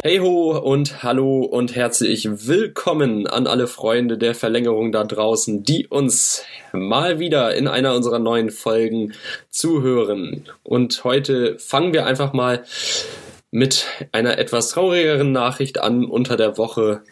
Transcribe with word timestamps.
Hey 0.00 0.18
ho 0.18 0.56
und 0.56 1.02
hallo 1.02 1.40
und 1.40 1.74
herzlich 1.74 2.46
willkommen 2.46 3.26
an 3.26 3.48
alle 3.48 3.66
Freunde 3.66 4.16
der 4.16 4.36
Verlängerung 4.36 4.92
da 4.92 5.02
draußen, 5.02 5.64
die 5.64 5.88
uns 5.88 6.44
mal 6.72 7.18
wieder 7.18 7.56
in 7.56 7.66
einer 7.66 7.96
unserer 7.96 8.20
neuen 8.20 8.50
Folgen 8.50 9.14
zuhören. 9.50 10.48
Und 10.62 11.02
heute 11.02 11.58
fangen 11.58 11.92
wir 11.92 12.06
einfach 12.06 12.32
mal 12.32 12.64
mit 13.50 13.86
einer 14.12 14.38
etwas 14.38 14.68
traurigeren 14.68 15.32
Nachricht 15.32 15.80
an. 15.80 16.04
Unter 16.04 16.36
der 16.36 16.56
Woche 16.58 17.02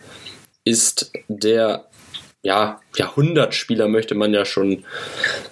ist 0.62 1.10
der 1.26 1.86
ja, 2.46 2.80
Jahrhundertspieler 2.94 3.88
möchte 3.88 4.14
man 4.14 4.32
ja 4.32 4.44
schon 4.44 4.84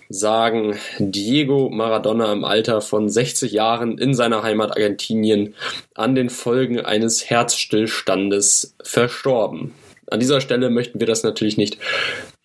sagen, 0.08 0.78
Diego 1.00 1.68
Maradona 1.68 2.32
im 2.32 2.44
Alter 2.44 2.80
von 2.80 3.08
60 3.08 3.50
Jahren 3.50 3.98
in 3.98 4.14
seiner 4.14 4.44
Heimat 4.44 4.70
Argentinien 4.70 5.56
an 5.96 6.14
den 6.14 6.30
Folgen 6.30 6.78
eines 6.78 7.28
Herzstillstandes 7.28 8.76
verstorben. 8.80 9.74
An 10.08 10.20
dieser 10.20 10.40
Stelle 10.40 10.70
möchten 10.70 11.00
wir 11.00 11.08
das 11.08 11.24
natürlich 11.24 11.56
nicht 11.56 11.78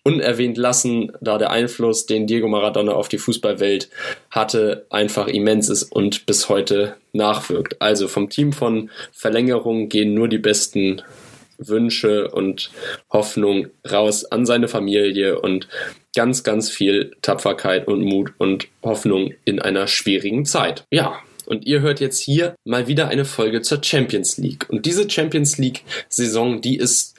unerwähnt 0.02 0.56
lassen, 0.56 1.12
da 1.20 1.38
der 1.38 1.50
Einfluss, 1.50 2.06
den 2.06 2.26
Diego 2.26 2.48
Maradona 2.48 2.90
auf 2.90 3.08
die 3.08 3.18
Fußballwelt 3.18 3.88
hatte, 4.32 4.84
einfach 4.90 5.28
immens 5.28 5.68
ist 5.68 5.84
und 5.84 6.26
bis 6.26 6.48
heute 6.48 6.96
nachwirkt. 7.12 7.80
Also 7.80 8.08
vom 8.08 8.30
Team 8.30 8.52
von 8.52 8.90
Verlängerung 9.12 9.88
gehen 9.88 10.12
nur 10.12 10.26
die 10.26 10.38
besten 10.38 11.02
Wünsche 11.60 12.28
und 12.30 12.70
Hoffnung 13.10 13.68
raus 13.90 14.24
an 14.24 14.46
seine 14.46 14.68
Familie 14.68 15.40
und 15.40 15.68
ganz, 16.14 16.42
ganz 16.42 16.70
viel 16.70 17.12
Tapferkeit 17.22 17.86
und 17.86 18.02
Mut 18.02 18.32
und 18.38 18.68
Hoffnung 18.82 19.32
in 19.44 19.60
einer 19.60 19.86
schwierigen 19.86 20.44
Zeit. 20.44 20.84
Ja, 20.90 21.20
und 21.46 21.66
ihr 21.66 21.80
hört 21.80 22.00
jetzt 22.00 22.20
hier 22.20 22.54
mal 22.64 22.86
wieder 22.86 23.08
eine 23.08 23.24
Folge 23.24 23.62
zur 23.62 23.82
Champions 23.82 24.38
League. 24.38 24.66
Und 24.68 24.86
diese 24.86 25.08
Champions 25.08 25.58
League-Saison, 25.58 26.60
die 26.60 26.76
ist 26.76 27.16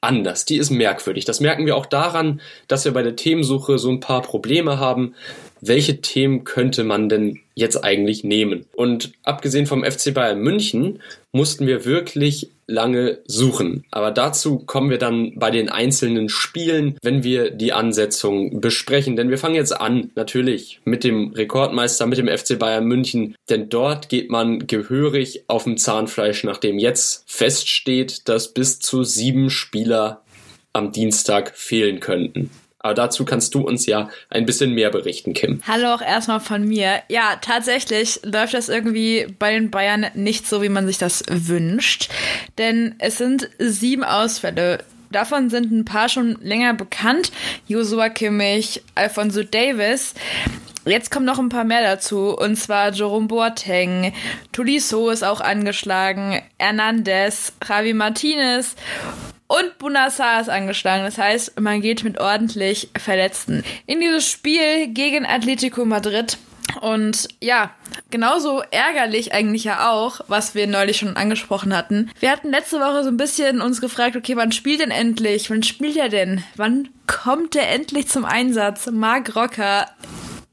anders, 0.00 0.44
die 0.44 0.56
ist 0.56 0.70
merkwürdig. 0.70 1.24
Das 1.24 1.40
merken 1.40 1.66
wir 1.66 1.76
auch 1.76 1.86
daran, 1.86 2.40
dass 2.66 2.84
wir 2.84 2.92
bei 2.92 3.02
der 3.02 3.16
Themensuche 3.16 3.78
so 3.78 3.90
ein 3.90 4.00
paar 4.00 4.22
Probleme 4.22 4.78
haben. 4.78 5.14
Welche 5.60 6.00
Themen 6.00 6.44
könnte 6.44 6.84
man 6.84 7.08
denn 7.08 7.40
jetzt 7.54 7.82
eigentlich 7.84 8.22
nehmen? 8.22 8.66
Und 8.74 9.12
abgesehen 9.24 9.66
vom 9.66 9.84
FC 9.84 10.14
Bayern 10.14 10.40
München 10.40 11.00
mussten 11.32 11.66
wir 11.66 11.84
wirklich 11.84 12.50
lange 12.68 13.18
suchen. 13.26 13.84
Aber 13.90 14.10
dazu 14.10 14.58
kommen 14.60 14.90
wir 14.90 14.98
dann 14.98 15.32
bei 15.36 15.50
den 15.50 15.68
einzelnen 15.68 16.28
Spielen, 16.28 16.96
wenn 17.02 17.24
wir 17.24 17.50
die 17.50 17.72
Ansetzung 17.72 18.60
besprechen. 18.60 19.16
Denn 19.16 19.30
wir 19.30 19.38
fangen 19.38 19.54
jetzt 19.54 19.72
an, 19.72 20.10
natürlich, 20.14 20.80
mit 20.84 21.02
dem 21.02 21.32
Rekordmeister, 21.32 22.06
mit 22.06 22.18
dem 22.18 22.28
FC 22.28 22.58
Bayern 22.58 22.84
München. 22.84 23.34
Denn 23.48 23.68
dort 23.68 24.08
geht 24.08 24.30
man 24.30 24.66
gehörig 24.66 25.44
auf 25.48 25.64
dem 25.64 25.78
Zahnfleisch, 25.78 26.44
nachdem 26.44 26.78
jetzt 26.78 27.24
feststeht, 27.26 28.28
dass 28.28 28.52
bis 28.52 28.78
zu 28.78 29.02
sieben 29.02 29.50
Spieler 29.50 30.22
am 30.74 30.92
Dienstag 30.92 31.56
fehlen 31.56 32.00
könnten. 32.00 32.50
Aber 32.88 32.94
dazu 32.94 33.26
kannst 33.26 33.54
du 33.54 33.60
uns 33.60 33.84
ja 33.84 34.08
ein 34.30 34.46
bisschen 34.46 34.72
mehr 34.72 34.88
berichten, 34.88 35.34
Kim. 35.34 35.60
Hallo 35.68 35.92
auch 35.92 36.00
erstmal 36.00 36.40
von 36.40 36.64
mir. 36.64 37.02
Ja, 37.10 37.36
tatsächlich 37.38 38.20
läuft 38.24 38.54
das 38.54 38.70
irgendwie 38.70 39.26
bei 39.38 39.52
den 39.52 39.70
Bayern 39.70 40.06
nicht 40.14 40.48
so, 40.48 40.62
wie 40.62 40.70
man 40.70 40.86
sich 40.86 40.96
das 40.96 41.22
wünscht. 41.28 42.08
Denn 42.56 42.94
es 42.98 43.18
sind 43.18 43.50
sieben 43.58 44.04
Ausfälle. 44.04 44.78
Davon 45.10 45.50
sind 45.50 45.70
ein 45.70 45.84
paar 45.84 46.08
schon 46.08 46.38
länger 46.40 46.72
bekannt. 46.72 47.30
Joshua 47.66 48.08
Kimmich, 48.08 48.80
Alfonso 48.94 49.42
Davis. 49.42 50.14
Jetzt 50.86 51.10
kommen 51.10 51.26
noch 51.26 51.38
ein 51.38 51.50
paar 51.50 51.64
mehr 51.64 51.82
dazu, 51.82 52.34
und 52.38 52.56
zwar 52.56 52.94
Jerome 52.94 53.26
Boateng, 53.26 54.14
Tuliso 54.52 55.10
ist 55.10 55.22
auch 55.22 55.42
angeschlagen, 55.42 56.40
Hernandez, 56.58 57.52
Javi 57.68 57.92
Martinez 57.92 58.74
und 59.48 59.78
Bunassar 59.78 60.40
ist 60.40 60.50
angeschlagen. 60.50 61.04
Das 61.04 61.18
heißt, 61.18 61.60
man 61.60 61.80
geht 61.80 62.04
mit 62.04 62.20
ordentlich 62.20 62.90
Verletzten 62.96 63.64
in 63.86 64.00
dieses 64.00 64.30
Spiel 64.30 64.88
gegen 64.88 65.26
Atletico 65.26 65.84
Madrid. 65.84 66.38
Und 66.82 67.28
ja, 67.40 67.70
genauso 68.10 68.62
ärgerlich 68.70 69.32
eigentlich 69.32 69.64
ja 69.64 69.90
auch, 69.90 70.20
was 70.28 70.54
wir 70.54 70.66
neulich 70.66 70.98
schon 70.98 71.16
angesprochen 71.16 71.74
hatten. 71.74 72.10
Wir 72.20 72.30
hatten 72.30 72.50
letzte 72.50 72.78
Woche 72.78 73.02
so 73.02 73.08
ein 73.08 73.16
bisschen 73.16 73.62
uns 73.62 73.80
gefragt, 73.80 74.16
okay, 74.16 74.36
wann 74.36 74.52
spielt 74.52 74.80
denn 74.80 74.90
endlich? 74.90 75.50
Wann 75.50 75.62
spielt 75.62 75.96
er 75.96 76.10
denn? 76.10 76.44
Wann 76.56 76.88
kommt 77.06 77.56
er 77.56 77.70
endlich 77.70 78.08
zum 78.08 78.24
Einsatz? 78.24 78.88
Mark 78.90 79.34
Rocker. 79.34 79.88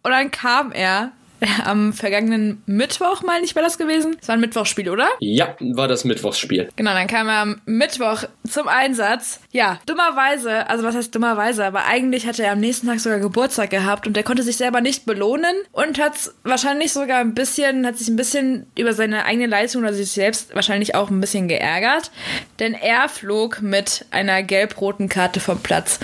Und 0.04 0.12
dann 0.12 0.32
kam 0.32 0.72
er 0.72 1.12
am 1.66 1.94
vergangenen 1.94 2.62
Mittwoch, 2.66 3.22
meine 3.24 3.46
ich, 3.46 3.56
war 3.56 3.64
das 3.64 3.78
gewesen. 3.78 4.18
Es 4.22 4.28
war 4.28 4.36
ein 4.36 4.42
Mittwochsspiel, 4.42 4.90
oder? 4.90 5.08
Ja, 5.20 5.56
war 5.60 5.88
das 5.88 6.06
Mittwochsspiel. 6.06 6.70
Genau, 6.76 6.94
dann 6.94 7.08
kam 7.08 7.28
er 7.28 7.42
am 7.42 7.62
Mittwoch 7.66 8.24
zum 8.48 8.68
Einsatz. 8.68 9.40
Ja, 9.52 9.80
dummerweise, 9.86 10.70
also 10.70 10.84
was 10.84 10.96
heißt 10.96 11.14
dummerweise, 11.14 11.66
aber 11.66 11.86
eigentlich 11.86 12.28
hatte 12.28 12.44
er 12.44 12.54
am 12.54 12.60
nächsten 12.60 12.88
Tag 12.88 13.00
sogar 13.00 13.20
Geburtstag 13.20 13.70
gehabt 13.70 14.08
und 14.08 14.18
er 14.18 14.24
konnte 14.24 14.44
sich 14.44 14.58
selber 14.58 14.82
nicht 14.82 15.06
belohnen 15.06 15.56
und 15.72 16.00
hat 16.00 16.14
wahrscheinlich 16.44 16.94
sogar 16.94 17.20
ein 17.20 17.34
bisschen, 17.34 17.86
hat 17.86 17.98
sich 17.98 18.08
ein 18.08 18.16
bisschen 18.16 18.68
über 18.78 18.94
seine 18.94 19.26
eigene 19.26 19.48
Leistung 19.48 19.84
oder 19.84 19.94
sich 19.94 20.12
selbst 20.12 20.54
wahrscheinlich 20.56 20.96
auch 20.96 21.10
ein 21.10 21.22
bisschen 21.22 21.48
geärgert, 21.48 22.12
denn 22.60 22.74
er 22.74 23.10
flog 23.10 23.62
mit 23.62 24.06
einer 24.12 24.44
gelb-roten 24.44 25.10
Karte 25.10 25.40
vom 25.40 25.60
Platz. 25.60 26.00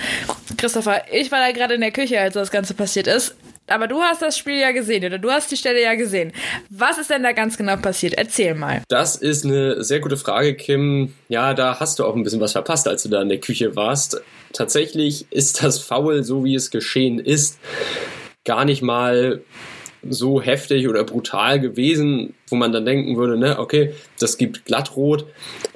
Christopher, 0.56 1.02
ich 1.10 1.30
war 1.32 1.40
da 1.40 1.52
gerade 1.52 1.74
in 1.74 1.80
der 1.80 1.92
Küche, 1.92 2.20
als 2.20 2.34
das 2.34 2.50
Ganze 2.50 2.74
passiert 2.74 3.06
ist. 3.06 3.34
Aber 3.72 3.88
du 3.88 4.00
hast 4.00 4.22
das 4.22 4.36
Spiel 4.36 4.58
ja 4.58 4.72
gesehen 4.72 5.04
oder 5.04 5.18
du 5.18 5.30
hast 5.30 5.50
die 5.50 5.56
Stelle 5.56 5.82
ja 5.82 5.94
gesehen. 5.94 6.32
Was 6.70 6.98
ist 6.98 7.10
denn 7.10 7.22
da 7.22 7.32
ganz 7.32 7.56
genau 7.56 7.76
passiert? 7.76 8.14
Erzähl 8.14 8.54
mal. 8.54 8.82
Das 8.88 9.16
ist 9.16 9.44
eine 9.44 9.82
sehr 9.82 10.00
gute 10.00 10.16
Frage, 10.16 10.54
Kim. 10.54 11.14
Ja, 11.28 11.54
da 11.54 11.80
hast 11.80 11.98
du 11.98 12.04
auch 12.04 12.14
ein 12.14 12.22
bisschen 12.22 12.40
was 12.40 12.52
verpasst, 12.52 12.86
als 12.86 13.02
du 13.02 13.08
da 13.08 13.22
in 13.22 13.28
der 13.28 13.40
Küche 13.40 13.74
warst. 13.74 14.20
Tatsächlich 14.52 15.26
ist 15.30 15.62
das 15.62 15.78
Foul, 15.78 16.22
so 16.22 16.44
wie 16.44 16.54
es 16.54 16.70
geschehen 16.70 17.18
ist, 17.18 17.58
gar 18.44 18.64
nicht 18.64 18.82
mal 18.82 19.40
so 20.08 20.42
heftig 20.42 20.88
oder 20.88 21.04
brutal 21.04 21.60
gewesen, 21.60 22.34
wo 22.48 22.56
man 22.56 22.72
dann 22.72 22.84
denken 22.84 23.16
würde, 23.16 23.38
ne, 23.38 23.58
okay, 23.58 23.94
das 24.18 24.36
gibt 24.36 24.64
glattrot, 24.64 25.26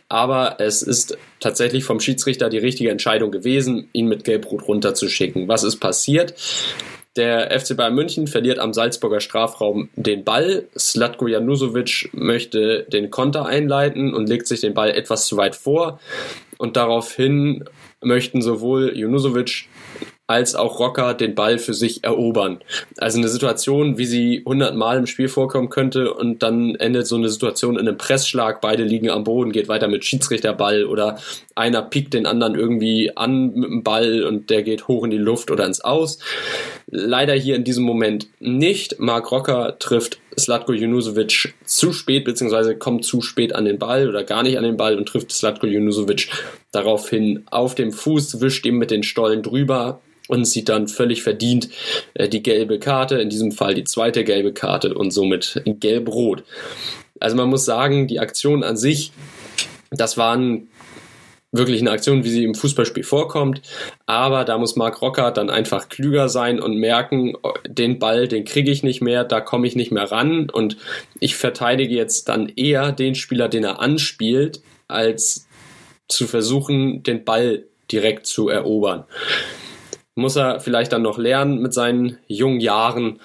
aber 0.09 0.57
es 0.59 0.83
ist 0.83 1.17
tatsächlich 1.41 1.85
vom 1.85 2.01
Schiedsrichter 2.01 2.49
die 2.49 2.59
richtige 2.59 2.91
Entscheidung 2.91 3.31
gewesen, 3.31 3.89
ihn 3.93 4.09
mit 4.09 4.25
gelb-rot 4.25 4.67
runterzuschicken. 4.67 5.49
Was 5.49 5.63
ist 5.63 5.77
passiert? 5.77 6.35
Der 7.17 7.59
FC 7.59 7.77
Bayern 7.77 7.95
München 7.95 8.27
verliert 8.27 8.59
am 8.59 8.75
Salzburger 8.75 9.21
Strafraum 9.21 9.89
den 9.97 10.23
Ball. 10.23 10.69
Slatko 10.79 11.27
Janusovic 11.27 12.11
möchte 12.13 12.85
den 12.93 13.11
Konter 13.11 13.47
einleiten 13.47 14.13
und 14.13 14.29
legt 14.29 14.47
sich 14.47 14.61
den 14.61 14.75
Ball 14.75 14.91
etwas 14.91 15.27
zu 15.27 15.39
weit 15.39 15.57
vor. 15.57 15.99
Und 16.59 16.77
daraufhin 16.77 17.65
möchten 18.03 18.43
sowohl 18.43 18.97
Junusovic 18.97 19.69
als 20.27 20.57
auch 20.57 20.81
Rocker 20.81 21.15
den 21.15 21.35
Ball 21.35 21.59
für 21.59 21.75
sich 21.75 22.03
erobern. 22.03 22.59
Also 22.97 23.19
eine 23.19 23.29
Situation, 23.29 23.97
wie 23.97 24.07
sie 24.07 24.43
hundertmal 24.45 24.99
im 24.99 25.07
Spiel 25.07 25.29
vorkommen 25.29 25.71
könnte 25.71 26.13
und 26.15 26.43
dann 26.43 26.75
endet 26.75 27.07
so 27.07 27.17
eine 27.17 27.29
Situation 27.29 27.79
in 27.79 27.87
einem 27.87 27.97
Pressschlag, 27.97 28.61
beide 28.61 28.83
liegen 28.83 29.09
am 29.09 29.25
Boden, 29.25 29.53
geht 29.53 29.69
weiter 29.69 29.87
mit 29.87 30.05
Schiedsrichterball 30.05 30.85
oder 30.85 31.19
einer 31.55 31.83
piekt 31.83 32.15
den 32.15 32.27
anderen 32.27 32.57
irgendwie 32.57 33.17
an 33.17 33.55
mit 33.55 33.71
dem 33.71 33.83
Ball 33.85 34.25
und 34.25 34.51
der 34.51 34.63
geht 34.63 34.89
hoch 34.89 35.05
in 35.05 35.11
die 35.11 35.17
Luft 35.17 35.51
oder 35.51 35.65
ins 35.65 35.81
Aus. 35.81 36.19
Leider 36.89 37.35
hier 37.35 37.55
in 37.55 37.65
diesem 37.65 37.85
Moment 37.85 38.27
nicht. 38.41 38.99
Mark 38.99 39.31
Rocker 39.31 39.79
trifft 39.79 40.19
Slatko 40.39 40.73
Junusovic 40.73 41.55
zu 41.65 41.93
spät, 41.93 42.25
beziehungsweise 42.25 42.77
kommt 42.77 43.05
zu 43.05 43.23
spät 43.23 43.55
an 43.55 43.65
den 43.65 43.79
Ball 43.79 44.09
oder 44.09 44.25
gar 44.25 44.43
nicht 44.43 44.59
an 44.59 44.65
den 44.65 44.77
Ball 44.77 44.97
und 44.97 45.07
trifft 45.07 45.33
Slatko 45.33 45.67
Junusovic 45.67 46.29
daraufhin 46.73 47.45
auf 47.51 47.75
dem 47.75 47.93
Fuß, 47.93 48.41
wischt 48.41 48.67
ihm 48.67 48.77
mit 48.77 48.91
den 48.91 49.03
Stollen 49.03 49.43
drüber, 49.43 50.01
und 50.29 50.45
sieht 50.45 50.69
dann 50.69 50.89
völlig 50.89 51.23
verdient 51.23 51.69
äh, 52.15 52.29
die 52.29 52.43
gelbe 52.43 52.79
Karte, 52.79 53.17
in 53.17 53.29
diesem 53.29 53.53
Fall 53.53 53.75
die 53.75 53.85
zweite 53.85 54.25
gelbe 54.25 54.53
Karte 54.53 54.95
und 54.95 55.11
somit 55.11 55.63
gelb-rot. 55.65 56.45
Also 57.21 57.37
man 57.37 57.49
muss 57.49 57.65
sagen, 57.65 58.07
die 58.07 58.21
Aktion 58.21 58.63
an 58.63 58.77
sich, 58.77 59.13
das 59.91 60.17
waren 60.17 60.69
wirklich 61.53 61.81
eine 61.81 61.91
Aktion, 61.91 62.25
wie 62.25 62.31
sie 62.31 62.45
im 62.45 62.55
Fußballspiel 62.55 63.05
vorkommt. 63.05 63.63
Aber 64.05 64.45
da 64.45 64.59
muss 64.59 64.77
Marc 64.77 65.01
Rocker 65.01 65.31
dann 65.31 65.49
einfach 65.49 65.89
klüger 65.89 66.29
sein 66.29 66.61
und 66.61 66.77
merken, 66.77 67.35
den 67.67 67.99
Ball, 67.99 68.29
den 68.29 68.45
kriege 68.45 68.71
ich 68.71 68.83
nicht 68.83 69.01
mehr, 69.01 69.25
da 69.25 69.41
komme 69.41 69.67
ich 69.67 69.77
nicht 69.77 69.93
mehr 69.93 70.11
ran. 70.11 70.51
Und 70.51 70.77
ich 71.21 71.37
verteidige 71.37 71.95
jetzt 71.95 72.29
dann 72.29 72.53
eher 72.57 72.93
den 72.93 73.15
Spieler, 73.15 73.49
den 73.49 73.65
er 73.65 73.81
anspielt, 73.81 74.61
als 74.89 75.47
zu 76.09 76.27
versuchen, 76.27 77.03
den 77.03 77.25
Ball 77.25 77.65
direkt 77.91 78.27
zu 78.27 78.49
erobern 78.49 79.05
muss 80.17 80.35
er 80.35 80.61
vielleicht 80.61 80.93
dann 80.93 81.03
noch 81.03 81.19
lernen 81.19 81.61
mit 81.61 81.73
seinen 81.73 82.19
jungen 82.27 82.61
Jahren. 82.61 83.21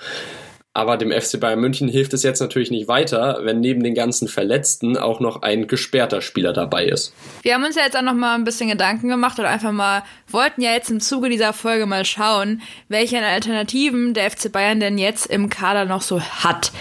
Aber 0.73 0.95
dem 0.95 1.11
FC 1.11 1.37
Bayern 1.37 1.59
München 1.59 1.89
hilft 1.89 2.13
es 2.13 2.23
jetzt 2.23 2.39
natürlich 2.39 2.71
nicht 2.71 2.87
weiter, 2.87 3.39
wenn 3.43 3.59
neben 3.59 3.83
den 3.83 3.93
ganzen 3.93 4.29
Verletzten 4.29 4.95
auch 4.95 5.19
noch 5.19 5.41
ein 5.41 5.67
gesperrter 5.67 6.21
Spieler 6.21 6.53
dabei 6.53 6.85
ist. 6.85 7.13
Wir 7.41 7.55
haben 7.55 7.65
uns 7.65 7.75
ja 7.75 7.83
jetzt 7.83 7.97
auch 7.97 8.01
noch 8.01 8.13
mal 8.13 8.35
ein 8.35 8.45
bisschen 8.45 8.69
Gedanken 8.69 9.09
gemacht 9.09 9.37
und 9.37 9.45
einfach 9.45 9.73
mal 9.73 10.03
wollten 10.29 10.61
ja 10.61 10.71
jetzt 10.71 10.89
im 10.89 11.01
Zuge 11.01 11.27
dieser 11.27 11.51
Folge 11.51 11.85
mal 11.87 12.05
schauen, 12.05 12.61
welche 12.87 13.19
Alternativen 13.19 14.13
der 14.13 14.31
FC 14.31 14.49
Bayern 14.49 14.79
denn 14.79 14.97
jetzt 14.97 15.25
im 15.25 15.49
Kader 15.49 15.83
noch 15.83 16.01
so 16.01 16.21
hat. 16.21 16.71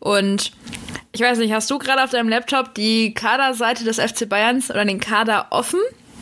Und 0.00 0.52
Ich 1.12 1.20
weiß 1.22 1.38
nicht, 1.38 1.52
hast 1.52 1.70
du 1.70 1.78
gerade 1.78 2.04
auf 2.04 2.10
deinem 2.10 2.28
Laptop 2.28 2.74
die 2.74 3.14
Kaderseite 3.14 3.84
des 3.84 3.98
FC 3.98 4.28
Bayerns 4.28 4.70
oder 4.70 4.84
den 4.84 5.00
Kader 5.00 5.46
offen? 5.50 5.80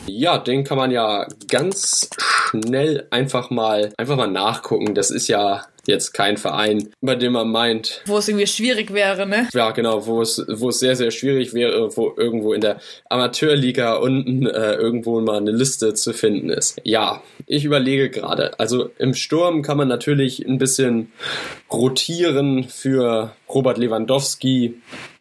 Ja, 0.09 0.37
den 0.37 0.63
kann 0.63 0.77
man 0.77 0.91
ja 0.91 1.27
ganz 1.47 2.09
schnell 2.19 3.07
einfach 3.11 3.49
mal 3.49 3.93
einfach 3.97 4.17
mal 4.17 4.27
nachgucken. 4.27 4.95
Das 4.95 5.11
ist 5.11 5.27
ja 5.27 5.61
jetzt 5.85 6.13
kein 6.13 6.37
Verein, 6.37 6.89
bei 7.01 7.15
dem 7.15 7.33
man 7.33 7.51
meint. 7.51 8.01
Wo 8.05 8.17
es 8.17 8.27
irgendwie 8.27 8.47
schwierig 8.47 8.93
wäre, 8.93 9.27
ne? 9.27 9.47
Ja, 9.53 9.71
genau, 9.71 10.05
wo 10.05 10.21
es, 10.21 10.45
wo 10.47 10.69
es 10.69 10.79
sehr, 10.79 10.95
sehr 10.95 11.11
schwierig 11.11 11.53
wäre, 11.53 11.95
wo 11.95 12.13
irgendwo 12.15 12.53
in 12.53 12.61
der 12.61 12.79
Amateurliga 13.09 13.95
unten 13.95 14.45
äh, 14.45 14.73
irgendwo 14.73 15.19
mal 15.21 15.37
eine 15.37 15.51
Liste 15.51 15.93
zu 15.93 16.13
finden 16.13 16.49
ist. 16.49 16.79
Ja, 16.83 17.21
ich 17.45 17.65
überlege 17.65 18.09
gerade. 18.09 18.59
Also 18.59 18.89
im 18.97 19.13
Sturm 19.13 19.61
kann 19.61 19.77
man 19.77 19.87
natürlich 19.87 20.45
ein 20.45 20.57
bisschen 20.57 21.11
rotieren 21.71 22.65
für 22.65 23.31
Robert 23.49 23.77
Lewandowski, 23.77 24.75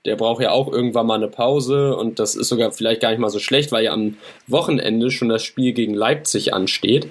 der 0.05 0.17
braucht 0.17 0.43
ja 0.43 0.51
auch 0.53 0.73
irgendwann 0.73 1.07
mal 1.07 1.17
eine 1.17 1.29
Pause 1.29 1.97
und 1.97 2.19
das 2.19 2.35
ist 2.35 2.49
sogar 2.49 2.73
vielleicht 2.73 3.01
gar 3.01 3.11
nicht 3.11 3.19
mal 3.19 3.31
so 3.31 3.39
schlecht, 3.39 3.73
weil 3.73 3.85
ja 3.85 3.93
am 3.93 4.17
Wochenende 4.47 5.11
schon 5.11 5.29
das 5.29 5.43
Spiel 5.43 5.73
gegen 5.73 5.93
Leipzig 5.93 6.55
ansteht, 6.55 7.09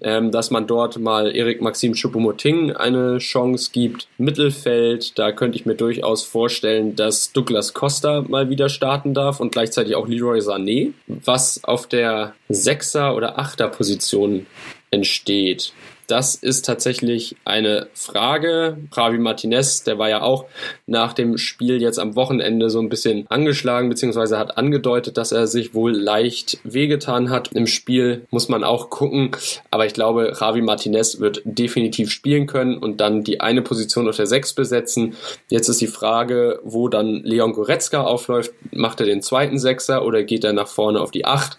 ähm, 0.00 0.30
dass 0.30 0.50
man 0.50 0.66
dort 0.66 0.98
mal 0.98 1.34
Erik 1.34 1.60
Maxim 1.60 1.92
Choupo-Moting 1.92 2.63
eine 2.70 3.18
Chance 3.18 3.70
gibt. 3.72 4.08
Mittelfeld, 4.18 5.18
da 5.18 5.32
könnte 5.32 5.58
ich 5.58 5.66
mir 5.66 5.74
durchaus 5.74 6.24
vorstellen, 6.24 6.96
dass 6.96 7.32
Douglas 7.32 7.74
Costa 7.74 8.22
mal 8.22 8.50
wieder 8.50 8.68
starten 8.68 9.14
darf 9.14 9.40
und 9.40 9.52
gleichzeitig 9.52 9.96
auch 9.96 10.06
Leroy 10.08 10.40
Sané, 10.40 10.92
was 11.06 11.62
auf 11.64 11.86
der 11.86 12.34
Sechser- 12.48 13.14
oder 13.14 13.38
Achter-Position 13.38 14.46
entsteht. 14.90 15.72
Das 16.06 16.34
ist 16.34 16.66
tatsächlich 16.66 17.36
eine 17.44 17.86
Frage. 17.94 18.76
Javi 18.94 19.18
Martinez, 19.18 19.84
der 19.84 19.98
war 19.98 20.10
ja 20.10 20.22
auch 20.22 20.44
nach 20.86 21.14
dem 21.14 21.38
Spiel 21.38 21.80
jetzt 21.80 21.98
am 21.98 22.14
Wochenende 22.14 22.68
so 22.68 22.80
ein 22.80 22.90
bisschen 22.90 23.26
angeschlagen, 23.30 23.88
beziehungsweise 23.88 24.38
hat 24.38 24.58
angedeutet, 24.58 25.16
dass 25.16 25.32
er 25.32 25.46
sich 25.46 25.74
wohl 25.74 25.92
leicht 25.92 26.58
wehgetan 26.62 27.30
hat. 27.30 27.50
Im 27.54 27.66
Spiel 27.66 28.26
muss 28.30 28.48
man 28.48 28.64
auch 28.64 28.90
gucken. 28.90 29.30
Aber 29.70 29.86
ich 29.86 29.94
glaube, 29.94 30.34
Javi 30.38 30.60
Martinez 30.60 31.20
wird 31.20 31.40
definitiv 31.44 32.10
spielen 32.10 32.46
können 32.46 32.76
und 32.76 33.00
dann 33.00 33.24
die 33.24 33.40
eine 33.40 33.62
Position 33.62 34.08
auf 34.08 34.16
der 34.16 34.26
6 34.26 34.52
besetzen. 34.52 35.14
Jetzt 35.48 35.68
ist 35.68 35.80
die 35.80 35.86
Frage, 35.86 36.60
wo 36.64 36.88
dann 36.88 37.22
Leon 37.24 37.52
Goretzka 37.52 38.02
aufläuft. 38.02 38.52
Macht 38.72 39.00
er 39.00 39.06
den 39.06 39.22
zweiten 39.22 39.58
Sechser 39.58 40.04
oder 40.04 40.22
geht 40.22 40.44
er 40.44 40.52
nach 40.52 40.68
vorne 40.68 41.00
auf 41.00 41.10
die 41.10 41.24
8? 41.24 41.56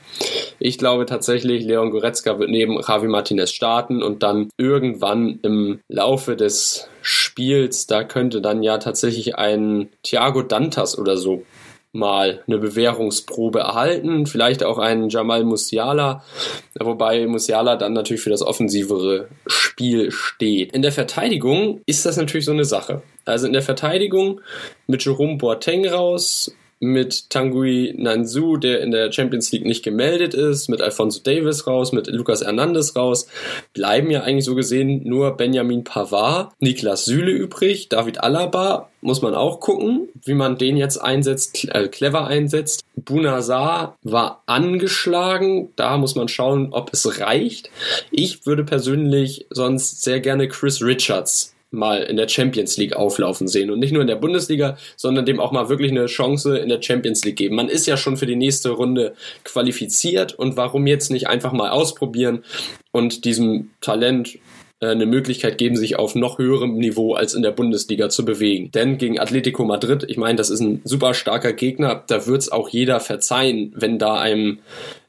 Ich 0.59 0.77
glaube 0.77 1.05
tatsächlich, 1.05 1.63
Leon 1.65 1.89
Goretzka 1.89 2.37
wird 2.37 2.49
neben 2.49 2.79
Javi 2.79 3.07
Martinez 3.07 3.51
starten 3.51 4.03
und 4.03 4.21
dann 4.23 4.34
dann 4.35 4.49
irgendwann 4.57 5.39
im 5.43 5.79
Laufe 5.87 6.35
des 6.35 6.87
Spiels, 7.01 7.87
da 7.87 8.03
könnte 8.03 8.41
dann 8.41 8.63
ja 8.63 8.77
tatsächlich 8.77 9.35
ein 9.35 9.89
Thiago 10.03 10.41
Dantas 10.41 10.97
oder 10.97 11.17
so 11.17 11.43
mal 11.95 12.43
eine 12.45 12.57
Bewährungsprobe 12.57 13.59
erhalten, 13.59 14.25
vielleicht 14.25 14.63
auch 14.63 14.77
einen 14.77 15.09
Jamal 15.09 15.45
Musiala, 15.45 16.23
wobei 16.77 17.25
Musiala 17.25 17.77
dann 17.77 17.93
natürlich 17.93 18.21
für 18.21 18.29
das 18.29 18.41
offensivere 18.41 19.29
Spiel 19.47 20.11
steht. 20.11 20.73
In 20.73 20.81
der 20.81 20.91
Verteidigung 20.91 21.81
ist 21.85 22.05
das 22.05 22.17
natürlich 22.17 22.45
so 22.45 22.51
eine 22.51 22.65
Sache. 22.65 23.01
Also 23.23 23.47
in 23.47 23.53
der 23.53 23.61
Verteidigung 23.61 24.41
mit 24.87 25.05
Jerome 25.05 25.37
Boateng 25.37 25.87
raus, 25.87 26.53
mit 26.79 27.29
Tanguy 27.29 27.93
Nanzu, 27.97 28.57
der 28.57 28.81
in 28.81 28.91
der 28.91 29.11
Champions 29.11 29.51
League 29.51 29.65
nicht 29.65 29.83
gemeldet 29.83 30.33
ist, 30.33 30.69
mit 30.69 30.81
Alfonso 30.81 31.21
Davis 31.23 31.67
raus, 31.67 31.91
mit 31.91 32.07
Lucas 32.07 32.43
Hernandez 32.43 32.95
raus, 32.95 33.27
bleiben 33.73 34.11
ja 34.11 34.21
eigentlich 34.21 34.45
so 34.45 34.55
gesehen 34.55 35.01
nur 35.03 35.37
Benjamin 35.37 35.83
Pavard, 35.83 36.51
Niklas 36.59 37.05
Süle 37.05 37.31
übrig, 37.31 37.89
David 37.89 38.21
Alaba, 38.21 38.89
muss 39.01 39.21
man 39.21 39.35
auch 39.35 39.59
gucken, 39.59 40.09
wie 40.23 40.33
man 40.33 40.57
den 40.57 40.77
jetzt 40.77 40.97
einsetzt, 40.97 41.67
äh, 41.71 41.87
clever 41.87 42.27
einsetzt. 42.27 42.83
Bunazar 42.95 43.95
war 44.01 44.43
angeschlagen, 44.47 45.69
da 45.75 45.97
muss 45.97 46.15
man 46.15 46.27
schauen, 46.27 46.69
ob 46.71 46.91
es 46.91 47.19
reicht. 47.19 47.69
Ich 48.11 48.45
würde 48.45 48.63
persönlich 48.63 49.45
sonst 49.49 50.01
sehr 50.03 50.19
gerne 50.19 50.47
Chris 50.47 50.81
Richards 50.81 51.54
mal 51.75 52.01
in 52.01 52.17
der 52.17 52.27
Champions 52.27 52.77
League 52.77 52.95
auflaufen 52.95 53.47
sehen 53.47 53.69
und 53.69 53.79
nicht 53.79 53.91
nur 53.91 54.01
in 54.01 54.07
der 54.07 54.15
Bundesliga, 54.15 54.77
sondern 54.95 55.25
dem 55.25 55.39
auch 55.39 55.51
mal 55.51 55.69
wirklich 55.69 55.91
eine 55.91 56.07
Chance 56.07 56.57
in 56.57 56.69
der 56.69 56.81
Champions 56.81 57.23
League 57.25 57.35
geben. 57.35 57.55
Man 57.55 57.69
ist 57.69 57.85
ja 57.85 57.97
schon 57.97 58.17
für 58.17 58.25
die 58.25 58.35
nächste 58.35 58.69
Runde 58.69 59.13
qualifiziert 59.43 60.33
und 60.33 60.57
warum 60.57 60.87
jetzt 60.87 61.11
nicht 61.11 61.27
einfach 61.27 61.53
mal 61.53 61.69
ausprobieren 61.69 62.43
und 62.91 63.25
diesem 63.25 63.71
Talent 63.81 64.39
eine 64.81 65.05
Möglichkeit 65.05 65.57
geben, 65.57 65.77
sich 65.77 65.97
auf 65.97 66.15
noch 66.15 66.37
höherem 66.37 66.75
Niveau 66.75 67.13
als 67.13 67.33
in 67.33 67.41
der 67.41 67.51
Bundesliga 67.51 68.09
zu 68.09 68.25
bewegen. 68.25 68.71
Denn 68.71 68.97
gegen 68.97 69.19
Atletico 69.19 69.63
Madrid, 69.63 70.05
ich 70.07 70.17
meine, 70.17 70.35
das 70.35 70.49
ist 70.49 70.59
ein 70.59 70.81
super 70.83 71.13
starker 71.13 71.53
Gegner, 71.53 72.03
da 72.07 72.27
wird 72.27 72.41
es 72.41 72.51
auch 72.51 72.67
jeder 72.67 72.99
verzeihen, 72.99 73.73
wenn 73.75 73.99
da 73.99 74.15
einem, 74.15 74.59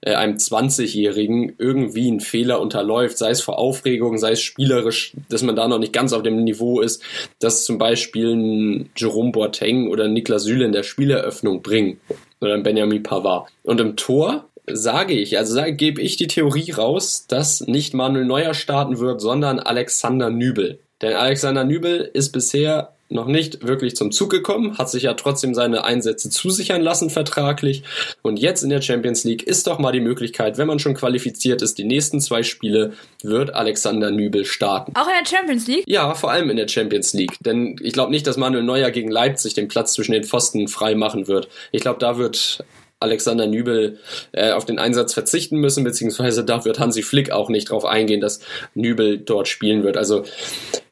äh, 0.02 0.14
einem 0.14 0.36
20-Jährigen 0.36 1.54
irgendwie 1.58 2.08
ein 2.08 2.20
Fehler 2.20 2.60
unterläuft, 2.60 3.18
sei 3.18 3.30
es 3.30 3.40
vor 3.40 3.58
Aufregung, 3.58 4.18
sei 4.18 4.32
es 4.32 4.40
spielerisch, 4.40 5.14
dass 5.28 5.42
man 5.42 5.56
da 5.56 5.66
noch 5.66 5.80
nicht 5.80 5.92
ganz 5.92 6.12
auf 6.12 6.22
dem 6.22 6.44
Niveau 6.44 6.80
ist, 6.80 7.02
dass 7.40 7.64
zum 7.64 7.78
Beispiel 7.78 8.34
ein 8.34 8.90
Jerome 8.96 9.32
Boateng 9.32 9.88
oder 9.88 10.06
Niklas 10.06 10.44
Süle 10.44 10.64
in 10.64 10.72
der 10.72 10.84
Spieleröffnung 10.84 11.62
bringen 11.62 11.98
oder 12.40 12.54
ein 12.54 12.62
Benjamin 12.62 13.02
Pavard. 13.02 13.48
Und 13.64 13.80
im 13.80 13.96
Tor 13.96 14.44
sage 14.70 15.14
ich, 15.14 15.38
also 15.38 15.54
sage, 15.54 15.74
gebe 15.74 16.00
ich 16.02 16.16
die 16.16 16.26
Theorie 16.26 16.70
raus, 16.72 17.26
dass 17.28 17.60
nicht 17.60 17.94
Manuel 17.94 18.24
Neuer 18.24 18.54
starten 18.54 18.98
wird, 18.98 19.20
sondern 19.20 19.58
Alexander 19.58 20.30
Nübel. 20.30 20.80
Denn 21.02 21.14
Alexander 21.14 21.64
Nübel 21.64 22.10
ist 22.12 22.32
bisher 22.32 22.96
noch 23.08 23.26
nicht 23.26 23.64
wirklich 23.64 23.94
zum 23.94 24.10
Zug 24.10 24.30
gekommen, 24.30 24.78
hat 24.78 24.90
sich 24.90 25.04
ja 25.04 25.14
trotzdem 25.14 25.54
seine 25.54 25.84
Einsätze 25.84 26.28
zusichern 26.28 26.82
lassen 26.82 27.10
vertraglich. 27.10 27.84
Und 28.22 28.38
jetzt 28.38 28.62
in 28.62 28.70
der 28.70 28.82
Champions 28.82 29.22
League 29.24 29.44
ist 29.44 29.66
doch 29.66 29.78
mal 29.78 29.92
die 29.92 30.00
Möglichkeit, 30.00 30.58
wenn 30.58 30.66
man 30.66 30.78
schon 30.78 30.94
qualifiziert 30.94 31.62
ist, 31.62 31.78
die 31.78 31.84
nächsten 31.84 32.20
zwei 32.20 32.42
Spiele 32.42 32.94
wird 33.22 33.54
Alexander 33.54 34.10
Nübel 34.10 34.44
starten. 34.44 34.92
Auch 34.96 35.06
in 35.06 35.14
der 35.22 35.28
Champions 35.28 35.68
League? 35.68 35.84
Ja, 35.86 36.14
vor 36.14 36.30
allem 36.32 36.50
in 36.50 36.56
der 36.56 36.68
Champions 36.68 37.12
League. 37.12 37.36
Denn 37.40 37.76
ich 37.80 37.92
glaube 37.92 38.10
nicht, 38.10 38.26
dass 38.26 38.36
Manuel 38.36 38.64
Neuer 38.64 38.90
gegen 38.90 39.10
Leipzig 39.10 39.54
den 39.54 39.68
Platz 39.68 39.92
zwischen 39.92 40.12
den 40.12 40.24
Pfosten 40.24 40.66
frei 40.66 40.96
machen 40.96 41.28
wird. 41.28 41.48
Ich 41.70 41.82
glaube, 41.82 42.00
da 42.00 42.18
wird 42.18 42.64
Alexander 42.98 43.46
Nübel 43.46 43.98
äh, 44.32 44.52
auf 44.52 44.64
den 44.64 44.78
Einsatz 44.78 45.12
verzichten 45.12 45.58
müssen, 45.58 45.84
beziehungsweise 45.84 46.44
da 46.44 46.64
wird 46.64 46.78
Hansi 46.78 47.02
Flick 47.02 47.30
auch 47.30 47.48
nicht 47.48 47.70
drauf 47.70 47.84
eingehen, 47.84 48.20
dass 48.20 48.40
Nübel 48.74 49.18
dort 49.18 49.48
spielen 49.48 49.82
wird. 49.82 49.96
Also 49.96 50.24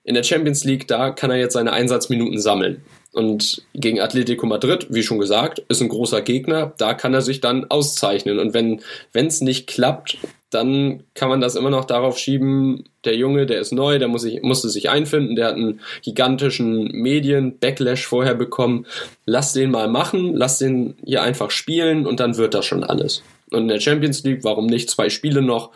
in 0.02 0.14
der 0.14 0.22
Champions 0.22 0.64
League, 0.64 0.86
da 0.86 1.10
kann 1.10 1.30
er 1.30 1.38
jetzt 1.38 1.54
seine 1.54 1.72
Einsatzminuten 1.72 2.38
sammeln. 2.38 2.82
Und 3.12 3.62
gegen 3.74 4.00
Atletico 4.00 4.44
Madrid, 4.44 4.88
wie 4.90 5.04
schon 5.04 5.18
gesagt, 5.18 5.60
ist 5.68 5.80
ein 5.80 5.88
großer 5.88 6.20
Gegner. 6.20 6.74
Da 6.78 6.94
kann 6.94 7.14
er 7.14 7.22
sich 7.22 7.40
dann 7.40 7.64
auszeichnen. 7.70 8.38
Und 8.38 8.54
wenn 8.54 8.80
es 9.14 9.40
nicht 9.40 9.68
klappt, 9.68 10.18
dann 10.54 11.02
kann 11.14 11.28
man 11.28 11.40
das 11.40 11.56
immer 11.56 11.70
noch 11.70 11.84
darauf 11.84 12.16
schieben, 12.16 12.84
der 13.04 13.16
Junge, 13.16 13.46
der 13.46 13.60
ist 13.60 13.72
neu, 13.72 13.98
der 13.98 14.08
muss 14.08 14.22
sich, 14.22 14.42
musste 14.42 14.68
sich 14.68 14.88
einfinden, 14.88 15.34
der 15.34 15.48
hat 15.48 15.54
einen 15.56 15.80
gigantischen 16.02 16.92
Medien-Backlash 16.92 18.06
vorher 18.06 18.34
bekommen. 18.34 18.86
Lass 19.26 19.52
den 19.52 19.70
mal 19.70 19.88
machen, 19.88 20.34
lass 20.34 20.58
den 20.58 20.94
hier 21.04 21.22
einfach 21.22 21.50
spielen 21.50 22.06
und 22.06 22.20
dann 22.20 22.36
wird 22.36 22.54
das 22.54 22.64
schon 22.66 22.84
alles. 22.84 23.22
Und 23.50 23.62
in 23.62 23.68
der 23.68 23.80
Champions 23.80 24.22
League, 24.22 24.44
warum 24.44 24.66
nicht 24.66 24.90
zwei 24.90 25.08
Spiele 25.08 25.42
noch? 25.42 25.70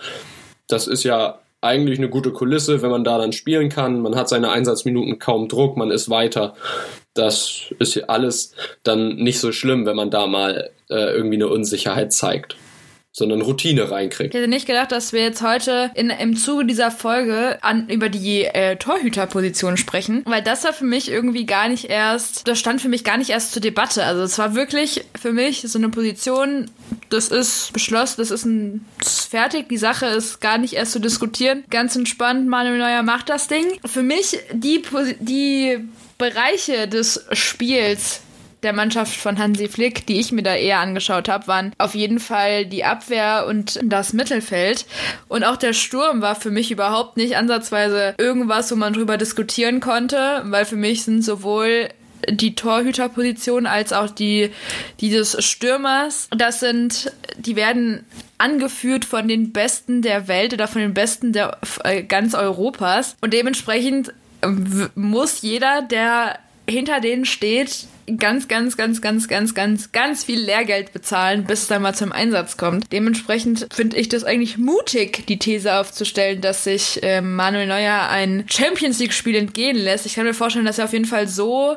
Das 0.69 0.87
ist 0.87 1.03
ja 1.03 1.41
eigentlich 1.61 1.99
eine 1.99 2.09
gute 2.09 2.33
Kulisse, 2.33 2.81
wenn 2.83 2.91
man 2.91 3.03
da 3.03 3.19
dann 3.19 3.33
spielen 3.33 3.69
kann. 3.69 4.01
Man 4.01 4.15
hat 4.15 4.29
seine 4.29 4.51
Einsatzminuten 4.51 5.19
kaum 5.19 5.49
Druck, 5.49 5.77
man 5.77 5.91
ist 5.91 6.09
weiter. 6.09 6.55
Das 7.15 7.75
ist 7.81 7.97
alles 8.09 8.55
dann 8.85 9.17
nicht 9.17 9.41
so 9.41 9.51
schlimm, 9.51 9.87
wenn 9.87 9.97
man 9.97 10.11
da 10.11 10.29
mal 10.29 10.71
äh, 10.89 11.13
irgendwie 11.15 11.37
eine 11.37 11.49
Unsicherheit 11.49 12.13
zeigt 12.13 12.57
sondern 13.13 13.41
Routine 13.41 13.91
reinkriegt. 13.91 14.35
Ich 14.35 14.39
hätte 14.39 14.49
nicht 14.49 14.67
gedacht, 14.67 14.93
dass 14.93 15.13
wir 15.13 15.23
jetzt 15.23 15.43
heute 15.43 15.91
in, 15.95 16.11
im 16.11 16.37
Zuge 16.37 16.65
dieser 16.65 16.91
Folge 16.91 17.59
an, 17.63 17.89
über 17.89 18.09
die 18.09 18.45
äh, 18.45 18.77
Torhüterposition 18.77 19.77
sprechen, 19.77 20.23
weil 20.27 20.43
das 20.43 20.65
war 20.65 20.73
für 20.73 20.85
mich 20.85 21.11
irgendwie 21.11 21.47
gar 21.47 21.69
nicht 21.69 21.87
erst, 21.87 22.47
das 22.47 22.59
stand 22.59 22.81
für 22.81 22.89
mich 22.89 23.05
gar 23.05 23.17
nicht 23.17 23.31
erst 23.31 23.53
zur 23.53 23.63
Debatte. 23.63 24.05
Also 24.05 24.23
es 24.23 24.39
war 24.39 24.55
wirklich 24.55 25.05
für 25.19 25.33
mich 25.33 25.63
so 25.63 25.79
eine 25.79 25.89
Position, 25.89 26.71
das 27.09 27.29
ist 27.29 27.73
beschlossen, 27.73 28.17
das 28.19 28.31
ist, 28.31 28.45
ein, 28.45 28.85
das 28.99 29.21
ist 29.21 29.31
fertig, 29.31 29.69
die 29.69 29.79
Sache 29.79 30.07
ist 30.07 30.41
gar 30.41 30.59
nicht 30.59 30.75
erst 30.75 30.93
zu 30.93 31.01
diskutieren. 31.01 31.65
Ganz 31.71 31.97
entspannt, 31.97 32.47
Manuel 32.47 32.79
Neuer 32.79 33.03
macht 33.03 33.29
das 33.29 33.49
Ding. 33.49 33.65
Für 33.85 34.03
mich 34.03 34.39
die, 34.53 34.83
die 35.21 35.79
Bereiche 36.19 36.89
des 36.89 37.27
Spiels, 37.33 38.21
der 38.63 38.73
Mannschaft 38.73 39.17
von 39.17 39.39
Hansi 39.39 39.69
Flick, 39.69 40.07
die 40.07 40.19
ich 40.19 40.33
mir 40.33 40.43
da 40.43 40.55
eher 40.55 40.81
angeschaut 40.81 41.29
habe, 41.29 41.47
waren 41.47 41.73
auf 41.79 41.95
jeden 41.95 42.21
Fall 42.21 42.67
die 42.67 42.85
Abwehr 42.85 43.47
und 43.47 43.79
das 43.83 44.13
Mittelfeld. 44.13 44.87
Und 45.29 45.45
auch 45.45 45.57
der 45.57 45.73
Sturm 45.73 46.21
war 46.23 46.35
für 46.35 46.51
mich 46.51 46.71
überhaupt 46.71 47.17
nicht 47.17 47.37
ansatzweise 47.37 48.15
irgendwas, 48.19 48.71
wo 48.71 48.77
man 48.77 48.93
drüber 48.93 49.17
diskutieren 49.17 49.81
konnte, 49.81 50.43
weil 50.47 50.65
für 50.65 50.77
mich 50.77 51.05
sind 51.05 51.23
sowohl 51.23 51.89
die 52.29 52.55
Torhüterposition 52.55 53.67
als 53.67 53.93
auch 53.93 54.11
die, 54.11 54.51
die 55.01 55.11
des 55.11 55.43
Stürmers. 55.45 56.29
Das 56.37 56.61
sind, 56.61 57.13
die 57.37 57.57
werden 57.57 58.05
angeführt 58.39 59.05
von 59.05 59.29
den 59.29 59.53
Besten 59.53 60.03
der 60.03 60.29
Welt 60.29 60.53
oder 60.53 60.69
von 60.69 60.83
den 60.83 60.95
Besten 60.95 61.33
der 61.33 61.59
äh, 61.85 62.03
ganz 62.03 62.35
Europas. 62.35 63.17
Und 63.21 63.33
dementsprechend 63.33 64.13
muss 64.95 65.43
jeder, 65.43 65.83
der 65.83 66.39
hinter 66.69 67.01
denen 67.01 67.25
steht, 67.25 67.87
ganz, 68.17 68.49
ganz, 68.49 68.77
ganz, 68.77 69.01
ganz, 69.01 69.29
ganz, 69.29 69.55
ganz, 69.55 69.93
ganz 69.93 70.25
viel 70.25 70.41
Lehrgeld 70.41 70.93
bezahlen, 70.93 71.45
bis 71.45 71.63
es 71.63 71.69
dann 71.69 71.83
mal 71.83 71.95
zum 71.95 72.13
Einsatz 72.13 72.57
kommt. 72.57 72.93
Dementsprechend 72.93 73.67
finde 73.73 73.97
ich 73.97 74.09
das 74.09 74.25
eigentlich 74.25 74.59
mutig, 74.59 75.27
die 75.27 75.39
These 75.39 75.75
aufzustellen, 75.75 76.41
dass 76.41 76.65
sich 76.65 77.03
äh, 77.03 77.21
Manuel 77.21 77.67
Neuer 77.67 78.09
ein 78.09 78.45
Champions 78.49 78.99
League-Spiel 78.99 79.37
entgehen 79.37 79.77
lässt. 79.77 80.07
Ich 80.07 80.15
kann 80.15 80.25
mir 80.25 80.35
vorstellen, 80.35 80.65
dass 80.65 80.79
er 80.79 80.87
auf 80.87 80.93
jeden 80.93 81.05
Fall 81.05 81.29
so 81.29 81.77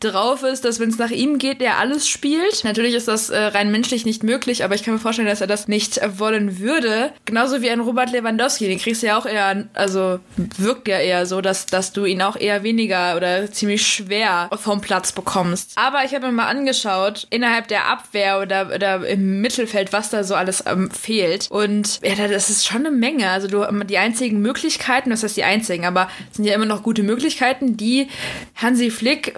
drauf 0.00 0.42
ist, 0.42 0.64
dass 0.64 0.80
wenn 0.80 0.90
es 0.90 0.98
nach 0.98 1.10
ihm 1.10 1.38
geht, 1.38 1.60
er 1.62 1.78
alles 1.78 2.08
spielt. 2.08 2.64
Natürlich 2.64 2.94
ist 2.94 3.08
das 3.08 3.30
äh, 3.30 3.38
rein 3.38 3.70
menschlich 3.70 4.04
nicht 4.04 4.22
möglich, 4.22 4.64
aber 4.64 4.74
ich 4.74 4.82
kann 4.82 4.94
mir 4.94 5.00
vorstellen, 5.00 5.28
dass 5.28 5.40
er 5.40 5.46
das 5.46 5.68
nicht 5.68 6.00
wollen 6.18 6.58
würde. 6.58 7.12
Genauso 7.24 7.62
wie 7.62 7.70
ein 7.70 7.80
Robert 7.80 8.12
Lewandowski, 8.12 8.66
den 8.66 8.78
kriegst 8.78 9.02
du 9.02 9.06
ja 9.06 9.18
auch 9.18 9.26
eher, 9.26 9.66
also 9.74 10.20
wirkt 10.36 10.88
ja 10.88 10.98
eher 10.98 11.26
so, 11.26 11.40
dass, 11.40 11.66
dass 11.66 11.92
du 11.92 12.04
ihn 12.04 12.22
auch 12.22 12.36
eher 12.36 12.62
weniger 12.62 13.16
oder 13.16 13.50
ziemlich 13.50 13.86
schwer 13.86 14.50
vom 14.60 14.80
Platz 14.80 15.12
bekommst. 15.12 15.63
Aber 15.76 16.04
ich 16.04 16.14
habe 16.14 16.26
mir 16.26 16.32
mal 16.32 16.46
angeschaut, 16.46 17.26
innerhalb 17.30 17.68
der 17.68 17.86
Abwehr 17.86 18.40
oder, 18.40 18.72
oder 18.74 19.06
im 19.06 19.40
Mittelfeld, 19.40 19.92
was 19.92 20.10
da 20.10 20.24
so 20.24 20.34
alles 20.34 20.64
ähm, 20.66 20.90
fehlt. 20.90 21.50
Und 21.50 22.00
ja, 22.02 22.14
das 22.28 22.50
ist 22.50 22.66
schon 22.66 22.86
eine 22.86 22.90
Menge. 22.90 23.28
Also 23.30 23.48
du, 23.48 23.66
die 23.84 23.98
einzigen 23.98 24.40
Möglichkeiten, 24.40 25.10
das 25.10 25.22
heißt 25.22 25.36
die 25.36 25.44
einzigen, 25.44 25.84
aber 25.84 26.08
es 26.30 26.36
sind 26.36 26.44
ja 26.44 26.54
immer 26.54 26.66
noch 26.66 26.82
gute 26.82 27.02
Möglichkeiten, 27.02 27.76
die 27.76 28.08
Hansi 28.56 28.90
Flick 28.90 29.34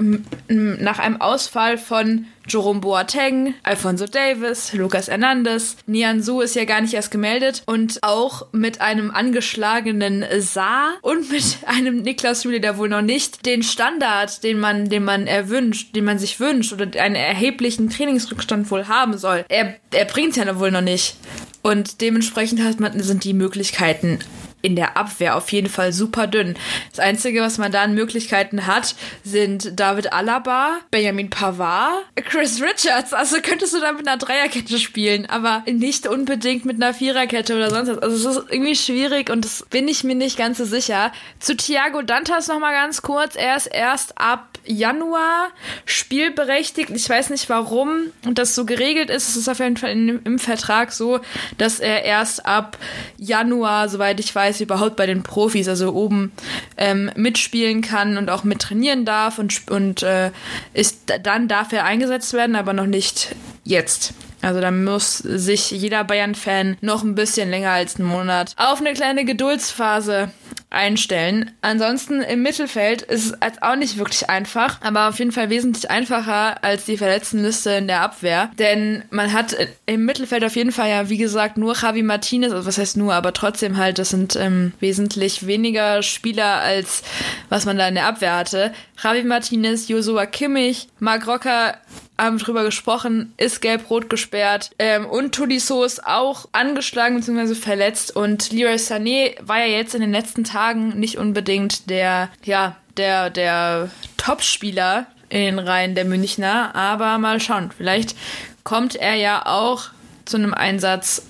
nach 0.48 0.98
einem 0.98 1.20
Ausfall 1.20 1.78
von 1.78 2.26
Jerome 2.48 2.80
Boateng, 2.80 3.54
Alfonso 3.62 4.06
Davis, 4.06 4.72
Lucas 4.72 5.08
Hernandez, 5.08 5.76
Nian 5.86 6.22
Su 6.22 6.40
ist 6.40 6.54
ja 6.54 6.64
gar 6.64 6.80
nicht 6.80 6.94
erst 6.94 7.10
gemeldet 7.10 7.62
und 7.66 7.98
auch 8.02 8.46
mit 8.52 8.80
einem 8.80 9.10
angeschlagenen 9.10 10.24
Saar 10.38 10.94
und 11.02 11.30
mit 11.30 11.58
einem 11.66 12.02
Niklas 12.02 12.42
Süle, 12.42 12.60
der 12.60 12.78
wohl 12.78 12.88
noch 12.88 13.02
nicht 13.02 13.46
den 13.46 13.62
Standard, 13.62 14.44
den 14.44 14.60
man, 14.60 14.88
den 14.88 15.04
man 15.04 15.26
erwünscht, 15.26 15.96
den 15.96 16.04
man 16.04 16.18
sich 16.18 16.38
wünscht 16.38 16.72
oder 16.72 16.86
einen 17.00 17.16
erheblichen 17.16 17.90
Trainingsrückstand 17.90 18.70
wohl 18.70 18.88
haben 18.88 19.18
soll. 19.18 19.44
Er, 19.48 19.76
er 19.90 20.04
bringt 20.04 20.36
ja 20.36 20.58
wohl 20.58 20.70
noch 20.70 20.80
nicht. 20.80 21.16
Und 21.62 22.00
dementsprechend 22.00 22.62
hat 22.62 22.78
man, 22.78 23.00
sind 23.00 23.24
die 23.24 23.34
Möglichkeiten 23.34 24.20
in 24.62 24.74
der 24.74 24.96
Abwehr 24.96 25.36
auf 25.36 25.52
jeden 25.52 25.68
Fall 25.68 25.92
super 25.92 26.26
dünn. 26.26 26.56
Das 26.90 26.98
Einzige, 26.98 27.40
was 27.40 27.58
man 27.58 27.70
da 27.70 27.82
an 27.82 27.94
Möglichkeiten 27.94 28.66
hat, 28.66 28.96
sind 29.22 29.78
David 29.78 30.12
Alaba, 30.12 30.78
Benjamin 30.90 31.30
Pavard, 31.30 32.02
Chris 32.28 32.60
Richards. 32.60 33.12
Also 33.12 33.36
könntest 33.42 33.74
du 33.74 33.80
da 33.80 33.92
mit 33.92 34.08
einer 34.08 34.16
Dreierkette 34.16 34.78
spielen, 34.78 35.26
aber 35.26 35.62
nicht 35.70 36.08
unbedingt 36.08 36.64
mit 36.64 36.82
einer 36.82 36.94
Viererkette 36.94 37.54
oder 37.54 37.70
sonst 37.70 37.90
was. 37.90 37.98
Also 37.98 38.30
es 38.30 38.36
ist 38.36 38.50
irgendwie 38.50 38.74
schwierig 38.74 39.30
und 39.30 39.44
das 39.44 39.64
bin 39.70 39.86
ich 39.86 40.02
mir 40.02 40.16
nicht 40.16 40.36
ganz 40.36 40.58
so 40.58 40.64
sicher. 40.64 41.12
Zu 41.38 41.56
Thiago 41.56 42.02
Dantas 42.02 42.48
noch 42.48 42.58
mal 42.58 42.72
ganz 42.72 43.02
kurz. 43.02 43.36
Er 43.36 43.56
ist 43.56 43.66
erst 43.66 44.18
ab 44.18 44.58
Januar 44.64 45.48
spielberechtigt. 45.84 46.90
Ich 46.90 47.08
weiß 47.08 47.30
nicht 47.30 47.48
warum 47.48 48.10
und 48.24 48.38
das 48.38 48.54
so 48.54 48.64
geregelt 48.64 49.10
ist. 49.10 49.28
Es 49.28 49.36
ist 49.36 49.48
auf 49.48 49.60
jeden 49.60 49.76
Fall 49.76 49.90
in, 49.90 50.22
im 50.24 50.38
Vertrag 50.38 50.92
so, 50.92 51.20
dass 51.58 51.78
er 51.78 52.04
erst 52.04 52.46
ab 52.46 52.78
Januar, 53.16 53.88
soweit 53.88 54.18
ich 54.18 54.34
weiß, 54.34 54.45
überhaupt 54.60 54.96
bei 54.96 55.06
den 55.06 55.22
Profis, 55.22 55.68
also 55.68 55.92
oben 55.92 56.32
ähm, 56.76 57.10
mitspielen 57.16 57.82
kann 57.82 58.16
und 58.16 58.30
auch 58.30 58.44
mit 58.44 58.60
trainieren 58.60 59.04
darf 59.04 59.38
und, 59.38 59.68
und 59.70 60.02
äh, 60.02 60.30
ist 60.74 61.12
dann 61.22 61.48
darf 61.48 61.72
er 61.72 61.84
eingesetzt 61.84 62.32
werden, 62.32 62.56
aber 62.56 62.72
noch 62.72 62.86
nicht 62.86 63.34
jetzt. 63.64 64.14
Also 64.42 64.60
da 64.60 64.70
muss 64.70 65.18
sich 65.18 65.70
jeder 65.70 66.04
Bayern-Fan 66.04 66.76
noch 66.80 67.02
ein 67.02 67.14
bisschen 67.14 67.50
länger 67.50 67.70
als 67.70 67.96
einen 67.96 68.08
Monat 68.08 68.52
auf 68.56 68.80
eine 68.80 68.92
kleine 68.92 69.24
Geduldsphase 69.24 70.30
einstellen. 70.76 71.50
Ansonsten 71.62 72.20
im 72.22 72.42
Mittelfeld 72.42 73.02
ist 73.02 73.34
es 73.40 73.62
auch 73.62 73.76
nicht 73.76 73.98
wirklich 73.98 74.30
einfach, 74.30 74.80
aber 74.82 75.08
auf 75.08 75.18
jeden 75.18 75.32
Fall 75.32 75.50
wesentlich 75.50 75.90
einfacher 75.90 76.62
als 76.62 76.84
die 76.84 76.96
Verletztenliste 76.96 77.70
in 77.70 77.88
der 77.88 78.02
Abwehr. 78.02 78.50
Denn 78.58 79.02
man 79.10 79.32
hat 79.32 79.56
im 79.86 80.04
Mittelfeld 80.04 80.44
auf 80.44 80.56
jeden 80.56 80.72
Fall 80.72 80.90
ja, 80.90 81.08
wie 81.08 81.16
gesagt, 81.16 81.56
nur 81.56 81.74
Javi 81.74 82.02
Martinez, 82.02 82.52
also 82.52 82.66
was 82.66 82.78
heißt 82.78 82.96
nur, 82.96 83.14
aber 83.14 83.32
trotzdem 83.32 83.76
halt, 83.76 83.98
das 83.98 84.10
sind 84.10 84.36
ähm, 84.36 84.72
wesentlich 84.80 85.46
weniger 85.46 86.02
Spieler 86.02 86.60
als 86.60 87.02
was 87.48 87.64
man 87.64 87.78
da 87.78 87.88
in 87.88 87.94
der 87.94 88.06
Abwehr 88.06 88.36
hatte. 88.36 88.72
Javi 89.02 89.22
Martinez, 89.24 89.88
Joshua 89.88 90.26
Kimmich, 90.26 90.88
Marc 90.98 91.26
Rocker 91.26 91.76
haben 92.18 92.38
drüber 92.38 92.64
gesprochen, 92.64 93.32
ist 93.36 93.60
gelb-rot 93.60 94.08
gesperrt. 94.08 94.70
Ähm, 94.78 95.06
und 95.06 95.34
Tudiso 95.34 95.84
ist 95.84 96.06
auch 96.06 96.46
angeschlagen 96.52 97.16
bzw. 97.16 97.54
verletzt. 97.54 98.14
Und 98.14 98.52
Leroy 98.52 98.76
Sané 98.76 99.36
war 99.40 99.58
ja 99.58 99.66
jetzt 99.66 99.94
in 99.94 100.00
den 100.00 100.12
letzten 100.12 100.44
Tagen 100.44 100.98
nicht 100.98 101.18
unbedingt 101.18 101.90
der, 101.90 102.30
ja, 102.44 102.76
der, 102.96 103.30
der 103.30 103.90
Top-Spieler 104.16 105.06
in 105.28 105.40
den 105.40 105.58
Reihen 105.58 105.94
der 105.94 106.04
Münchner. 106.04 106.74
Aber 106.74 107.18
mal 107.18 107.40
schauen, 107.40 107.70
vielleicht 107.76 108.16
kommt 108.64 108.96
er 108.96 109.14
ja 109.14 109.46
auch 109.46 109.90
zu 110.24 110.36
einem 110.36 110.54
Einsatz 110.54 111.22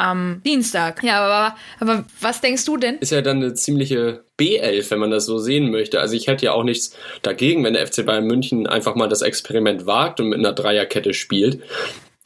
am 0.00 0.42
Dienstag. 0.44 1.02
Ja, 1.04 1.22
aber, 1.24 1.56
aber 1.78 2.04
was 2.20 2.40
denkst 2.40 2.64
du 2.64 2.76
denn? 2.76 2.98
Ist 2.98 3.12
ja 3.12 3.22
dann 3.22 3.38
eine 3.38 3.54
ziemliche 3.54 4.24
B11, 4.38 4.90
wenn 4.90 4.98
man 4.98 5.10
das 5.10 5.26
so 5.26 5.38
sehen 5.38 5.70
möchte. 5.70 6.00
Also 6.00 6.16
ich 6.16 6.26
hätte 6.26 6.46
ja 6.46 6.52
auch 6.52 6.64
nichts 6.64 6.96
dagegen, 7.22 7.62
wenn 7.62 7.74
der 7.74 7.86
FC 7.86 8.04
Bayern 8.06 8.26
München 8.26 8.66
einfach 8.66 8.94
mal 8.94 9.08
das 9.08 9.22
Experiment 9.22 9.86
wagt 9.86 10.20
und 10.20 10.30
mit 10.30 10.38
einer 10.38 10.52
Dreierkette 10.52 11.12
spielt. 11.14 11.60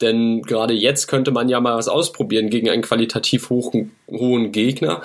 Denn 0.01 0.41
gerade 0.41 0.73
jetzt 0.73 1.07
könnte 1.07 1.31
man 1.31 1.49
ja 1.49 1.59
mal 1.59 1.77
was 1.77 1.87
ausprobieren 1.87 2.49
gegen 2.49 2.69
einen 2.69 2.81
qualitativ 2.81 3.49
hohen, 3.49 3.91
hohen 4.09 4.51
Gegner, 4.51 5.01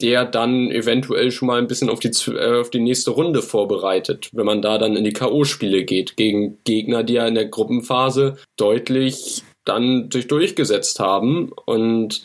der 0.00 0.24
dann 0.24 0.70
eventuell 0.70 1.30
schon 1.30 1.48
mal 1.48 1.58
ein 1.58 1.66
bisschen 1.66 1.88
auf 1.88 1.98
die, 1.98 2.10
äh, 2.30 2.60
auf 2.60 2.70
die 2.70 2.80
nächste 2.80 3.10
Runde 3.10 3.42
vorbereitet, 3.42 4.28
wenn 4.32 4.46
man 4.46 4.62
da 4.62 4.78
dann 4.78 4.96
in 4.96 5.04
die 5.04 5.12
K.O.-Spiele 5.12 5.84
geht, 5.84 6.16
gegen 6.16 6.58
Gegner, 6.64 7.02
die 7.02 7.14
ja 7.14 7.26
in 7.26 7.34
der 7.34 7.46
Gruppenphase 7.46 8.36
deutlich 8.56 9.42
dann 9.68 10.10
sich 10.10 10.28
durchgesetzt 10.28 11.00
haben. 11.00 11.52
Und 11.64 12.24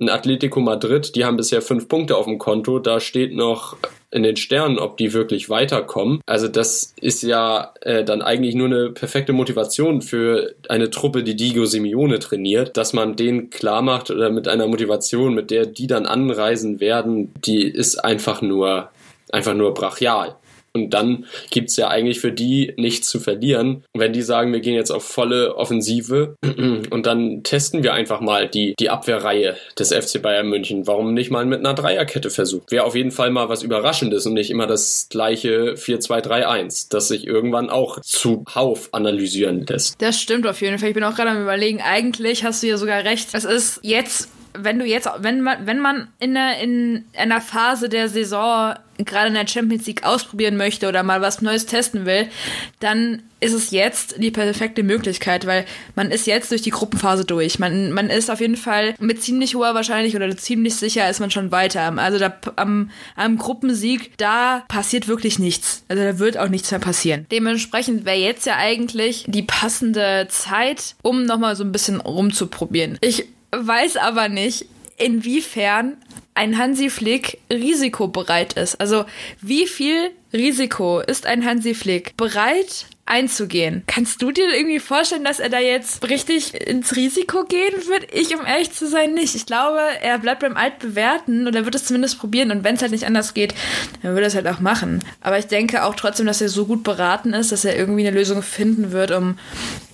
ein 0.00 0.08
Atletico 0.08 0.60
Madrid, 0.60 1.14
die 1.14 1.24
haben 1.24 1.36
bisher 1.36 1.62
fünf 1.62 1.88
Punkte 1.88 2.16
auf 2.16 2.26
dem 2.26 2.38
Konto, 2.38 2.80
da 2.80 2.98
steht 2.98 3.34
noch 3.34 3.76
in 4.10 4.22
den 4.22 4.36
Sternen, 4.36 4.78
ob 4.78 4.96
die 4.96 5.12
wirklich 5.12 5.50
weiterkommen. 5.50 6.20
Also 6.26 6.48
das 6.48 6.94
ist 7.00 7.22
ja 7.22 7.72
äh, 7.80 8.04
dann 8.04 8.22
eigentlich 8.22 8.54
nur 8.54 8.66
eine 8.66 8.90
perfekte 8.90 9.32
Motivation 9.32 10.02
für 10.02 10.54
eine 10.68 10.90
Truppe, 10.90 11.22
die 11.22 11.36
Diego 11.36 11.64
Simeone 11.64 12.18
trainiert, 12.20 12.76
dass 12.76 12.92
man 12.92 13.16
denen 13.16 13.50
klar 13.50 13.82
macht 13.82 14.10
oder 14.10 14.30
mit 14.30 14.46
einer 14.46 14.68
Motivation, 14.68 15.34
mit 15.34 15.50
der 15.50 15.66
die 15.66 15.86
dann 15.86 16.06
anreisen 16.06 16.80
werden, 16.80 17.32
die 17.44 17.64
ist 17.64 17.96
einfach 18.04 18.40
nur 18.40 18.90
einfach 19.30 19.54
nur 19.54 19.74
brachial. 19.74 20.36
Und 20.76 20.90
dann 20.90 21.26
gibt's 21.50 21.76
ja 21.76 21.88
eigentlich 21.88 22.20
für 22.20 22.32
die 22.32 22.74
nichts 22.76 23.08
zu 23.08 23.20
verlieren. 23.20 23.84
wenn 23.94 24.12
die 24.12 24.22
sagen, 24.22 24.52
wir 24.52 24.60
gehen 24.60 24.74
jetzt 24.74 24.90
auf 24.90 25.04
volle 25.04 25.54
Offensive 25.56 26.34
und 26.90 27.06
dann 27.06 27.44
testen 27.44 27.84
wir 27.84 27.94
einfach 27.94 28.20
mal 28.20 28.48
die, 28.48 28.74
die 28.78 28.90
Abwehrreihe 28.90 29.56
des 29.78 29.92
FC 29.92 30.20
Bayern 30.20 30.48
München. 30.48 30.86
Warum 30.86 31.14
nicht 31.14 31.30
mal 31.30 31.46
mit 31.46 31.60
einer 31.60 31.74
Dreierkette 31.74 32.28
versuchen? 32.30 32.66
Wäre 32.70 32.84
auf 32.84 32.96
jeden 32.96 33.12
Fall 33.12 33.30
mal 33.30 33.48
was 33.48 33.62
Überraschendes 33.62 34.26
und 34.26 34.34
nicht 34.34 34.50
immer 34.50 34.66
das 34.66 35.06
gleiche 35.10 35.74
4-2-3-1, 35.74 36.88
das 36.90 37.08
sich 37.08 37.26
irgendwann 37.26 37.70
auch 37.70 38.00
zu 38.00 38.44
Hauf 38.52 38.88
analysieren 38.92 39.64
lässt. 39.66 39.94
Das 40.02 40.20
stimmt 40.20 40.46
auf 40.46 40.60
jeden 40.60 40.78
Fall. 40.78 40.88
Ich 40.88 40.94
bin 40.94 41.04
auch 41.04 41.14
gerade 41.14 41.30
am 41.30 41.42
überlegen, 41.42 41.80
eigentlich 41.82 42.42
hast 42.42 42.64
du 42.64 42.66
ja 42.66 42.78
sogar 42.78 43.04
recht. 43.04 43.28
Es 43.32 43.44
ist 43.44 43.78
jetzt 43.82 44.28
wenn 44.56 44.78
du 44.78 44.84
jetzt, 44.84 45.08
wenn 45.18 45.40
man, 45.40 45.66
wenn 45.66 45.80
man 45.80 46.08
in 46.20 46.36
einer, 46.36 46.58
in 46.58 47.04
einer 47.16 47.40
Phase 47.40 47.88
der 47.88 48.08
Saison 48.08 48.74
gerade 48.98 49.28
in 49.28 49.34
der 49.34 49.46
Champions 49.46 49.86
League 49.86 50.04
ausprobieren 50.04 50.56
möchte 50.56 50.88
oder 50.88 51.02
mal 51.02 51.20
was 51.20 51.42
Neues 51.42 51.66
testen 51.66 52.06
will, 52.06 52.28
dann 52.78 53.22
ist 53.40 53.52
es 53.52 53.72
jetzt 53.72 54.22
die 54.22 54.30
perfekte 54.30 54.82
Möglichkeit, 54.82 55.46
weil 55.46 55.66
man 55.96 56.10
ist 56.10 56.26
jetzt 56.26 56.50
durch 56.50 56.62
die 56.62 56.70
Gruppenphase 56.70 57.24
durch. 57.24 57.58
Man, 57.58 57.92
man 57.92 58.08
ist 58.08 58.30
auf 58.30 58.40
jeden 58.40 58.56
Fall 58.56 58.94
mit 59.00 59.22
ziemlich 59.22 59.54
hoher 59.54 59.74
Wahrscheinlichkeit 59.74 60.22
oder 60.22 60.36
ziemlich 60.36 60.76
sicher 60.76 61.10
ist 61.10 61.20
man 61.20 61.30
schon 61.30 61.50
weiter. 61.50 61.92
Also 61.98 62.18
da, 62.18 62.34
am, 62.56 62.90
am 63.16 63.36
Gruppensieg, 63.36 64.16
da 64.16 64.64
passiert 64.68 65.08
wirklich 65.08 65.38
nichts. 65.38 65.84
Also 65.88 66.04
da 66.04 66.18
wird 66.18 66.38
auch 66.38 66.48
nichts 66.48 66.70
mehr 66.70 66.80
passieren. 66.80 67.26
Dementsprechend 67.30 68.04
wäre 68.04 68.16
jetzt 68.16 68.46
ja 68.46 68.56
eigentlich 68.56 69.24
die 69.26 69.42
passende 69.42 70.26
Zeit, 70.30 70.94
um 71.02 71.24
nochmal 71.24 71.56
so 71.56 71.64
ein 71.64 71.72
bisschen 71.72 72.00
rumzuprobieren. 72.00 72.96
Ich 73.02 73.26
weiß 73.60 73.96
aber 73.96 74.28
nicht, 74.28 74.66
inwiefern 74.96 75.96
ein 76.34 76.58
Hansi 76.58 76.90
Flick 76.90 77.38
risikobereit 77.50 78.54
ist. 78.54 78.80
Also 78.80 79.04
wie 79.40 79.66
viel 79.66 80.10
Risiko 80.32 81.00
ist 81.00 81.26
ein 81.26 81.44
Hansi 81.44 81.74
Flick 81.74 82.16
bereit 82.16 82.86
einzugehen? 83.06 83.84
Kannst 83.86 84.20
du 84.20 84.32
dir 84.32 84.52
irgendwie 84.52 84.80
vorstellen, 84.80 85.24
dass 85.24 85.38
er 85.38 85.48
da 85.48 85.60
jetzt 85.60 86.08
richtig 86.08 86.54
ins 86.54 86.96
Risiko 86.96 87.44
gehen 87.44 87.74
wird? 87.86 88.12
Ich, 88.12 88.34
um 88.36 88.44
ehrlich 88.44 88.72
zu 88.72 88.88
sein, 88.88 89.14
nicht. 89.14 89.36
Ich 89.36 89.46
glaube, 89.46 89.78
er 90.02 90.18
bleibt 90.18 90.40
beim 90.40 90.56
Altbewerten 90.56 91.46
oder 91.46 91.64
wird 91.64 91.76
es 91.76 91.84
zumindest 91.84 92.18
probieren 92.18 92.50
und 92.50 92.64
wenn 92.64 92.74
es 92.74 92.82
halt 92.82 92.92
nicht 92.92 93.06
anders 93.06 93.34
geht, 93.34 93.54
dann 94.02 94.14
wird 94.14 94.24
er 94.24 94.28
es 94.28 94.34
halt 94.34 94.48
auch 94.48 94.60
machen. 94.60 95.04
Aber 95.20 95.38
ich 95.38 95.46
denke 95.46 95.84
auch 95.84 95.94
trotzdem, 95.94 96.26
dass 96.26 96.40
er 96.40 96.48
so 96.48 96.66
gut 96.66 96.82
beraten 96.82 97.32
ist, 97.32 97.52
dass 97.52 97.64
er 97.64 97.76
irgendwie 97.76 98.06
eine 98.06 98.16
Lösung 98.16 98.42
finden 98.42 98.90
wird, 98.90 99.12
um, 99.12 99.38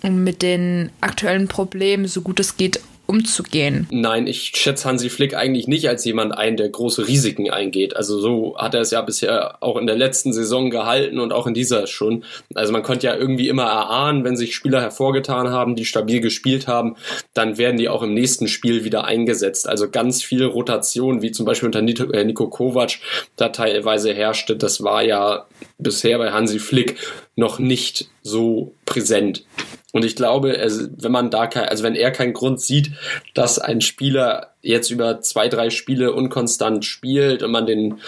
um 0.03 0.25
mit 0.25 0.41
den 0.41 0.91
aktuellen 1.03 1.49
Problemen 1.49 2.07
so 2.07 2.23
gut 2.23 2.41
es 2.41 2.57
geht 2.57 2.81
umzugehen? 3.11 3.89
Nein, 3.91 4.29
ich 4.29 4.53
schätze 4.55 4.89
Hansi 4.89 5.11
Flick 5.11 5.35
eigentlich 5.35 5.67
nicht 5.67 5.89
als 5.89 6.05
jemand 6.05 6.33
ein, 6.33 6.57
der 6.57 6.69
große 6.69 7.09
Risiken 7.09 7.51
eingeht. 7.51 7.97
Also 7.97 8.21
so 8.21 8.57
hat 8.57 8.75
er 8.75 8.83
es 8.83 8.93
ja 8.93 9.03
bisher 9.03 9.61
auch 9.61 9.77
in 9.77 9.89
der 9.89 9.97
letzten 9.97 10.33
Saison 10.33 10.71
gehalten 10.71 11.19
und 11.19 11.33
auch 11.33 11.49
in 11.49 11.55
dieser 11.55 11.89
schon. 11.89 12.25
Also 12.55 12.73
man 12.73 12.85
konnte 12.85 13.09
ja 13.09 13.17
irgendwie 13.17 13.49
immer 13.49 13.65
erahnen, 13.65 14.23
wenn 14.23 14.37
sich 14.37 14.55
Spieler 14.55 14.81
hervorgetan 14.81 15.51
haben, 15.51 15.75
die 15.75 15.85
stabil 15.85 16.21
gespielt 16.21 16.69
haben, 16.69 16.95
dann 17.35 17.59
werden 17.59 17.79
die 17.79 17.89
auch 17.89 18.03
im 18.03 18.15
nächsten 18.15 18.47
Spiel 18.47 18.85
wieder 18.85 19.05
eingesetzt. 19.05 19.69
Also 19.69 19.91
ganz 19.91 20.23
viel 20.23 20.45
Rotation, 20.45 21.21
wie 21.21 21.33
zum 21.33 21.45
Beispiel 21.45 21.67
unter 21.67 21.81
äh, 21.81 22.25
Nico 22.25 22.49
Kovac 22.49 23.01
da 23.35 23.49
teilweise 23.49 24.15
herrschte, 24.15 24.57
das 24.57 24.85
war 24.85 25.03
ja 25.03 25.47
bisher 25.83 26.19
bei 26.19 26.33
Hansi 26.33 26.59
Flick 26.59 26.97
noch 27.37 27.59
nicht 27.59 28.11
so 28.23 28.75
präsent. 28.85 29.45
Und 29.93 30.05
ich 30.05 30.15
glaube, 30.15 30.57
wenn 30.99 31.13
man 31.13 31.31
da 31.31 31.47
kein, 31.47 31.69
also 31.69 31.83
wenn 31.83 31.97
er 31.97 32.13
keinen 32.13 32.33
Grund 32.33 32.61
sieht, 32.61 32.93
dass 33.35 33.59
ein 33.59 33.81
Spieler 33.81 34.55
jetzt 34.63 34.91
über 34.91 35.21
zwei, 35.21 35.49
drei 35.49 35.71
Spiele 35.71 36.13
unkonstant 36.13 36.85
spielt 36.85 37.43
und 37.43 37.51
man 37.51 37.67
den 37.67 38.01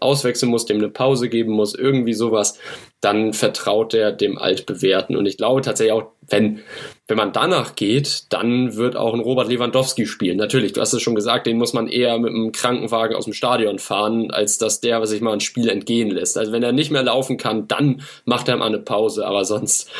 auswechseln 0.00 0.50
muss, 0.50 0.66
dem 0.66 0.78
eine 0.78 0.88
Pause 0.88 1.28
geben 1.28 1.52
muss, 1.52 1.74
irgendwie 1.74 2.14
sowas, 2.14 2.58
dann 3.00 3.32
vertraut 3.32 3.94
er 3.94 4.12
dem 4.12 4.38
Altbewährten. 4.38 5.16
Und 5.16 5.26
ich 5.26 5.36
glaube 5.36 5.60
tatsächlich 5.60 5.92
auch, 5.92 6.12
wenn, 6.28 6.60
wenn 7.06 7.16
man 7.16 7.32
danach 7.32 7.76
geht, 7.76 8.24
dann 8.32 8.76
wird 8.76 8.96
auch 8.96 9.14
ein 9.14 9.20
Robert 9.20 9.48
Lewandowski 9.48 10.06
spielen. 10.06 10.36
Natürlich, 10.36 10.72
du 10.72 10.80
hast 10.80 10.92
es 10.92 11.02
schon 11.02 11.14
gesagt, 11.14 11.46
den 11.46 11.58
muss 11.58 11.72
man 11.72 11.88
eher 11.88 12.18
mit 12.18 12.30
einem 12.30 12.52
Krankenwagen 12.52 13.16
aus 13.16 13.24
dem 13.24 13.32
Stadion 13.32 13.78
fahren, 13.78 14.30
als 14.30 14.58
dass 14.58 14.80
der 14.80 15.04
sich 15.06 15.20
mal 15.20 15.32
ein 15.32 15.40
Spiel 15.40 15.68
entgehen 15.68 16.10
lässt. 16.10 16.36
Also 16.36 16.52
wenn 16.52 16.62
er 16.62 16.72
nicht 16.72 16.90
mehr 16.90 17.02
laufen 17.02 17.36
kann, 17.36 17.68
dann 17.68 18.02
macht 18.24 18.48
er 18.48 18.56
mal 18.56 18.66
eine 18.66 18.80
Pause, 18.80 19.26
aber 19.26 19.44
sonst 19.44 19.90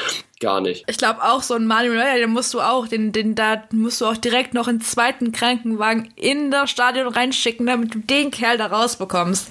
gar 0.40 0.60
nicht. 0.60 0.84
Ich 0.88 0.98
glaube 0.98 1.22
auch 1.22 1.42
so 1.42 1.54
ein 1.54 1.66
Manuel 1.66 1.96
Neuer, 1.96 2.16
den 2.16 2.30
musst 2.30 2.54
du 2.54 2.60
auch, 2.60 2.88
den, 2.88 3.12
den 3.12 3.34
da 3.34 3.62
musst 3.72 4.00
du 4.00 4.06
auch 4.06 4.16
direkt 4.16 4.54
noch 4.54 4.68
einen 4.68 4.80
zweiten 4.80 5.32
Krankenwagen 5.32 6.12
in 6.16 6.50
das 6.50 6.70
Stadion 6.70 7.08
reinschicken, 7.08 7.66
damit 7.66 7.94
du 7.94 7.98
den 7.98 8.30
Kerl 8.30 8.58
da 8.58 8.66
rausbekommst 8.66 9.48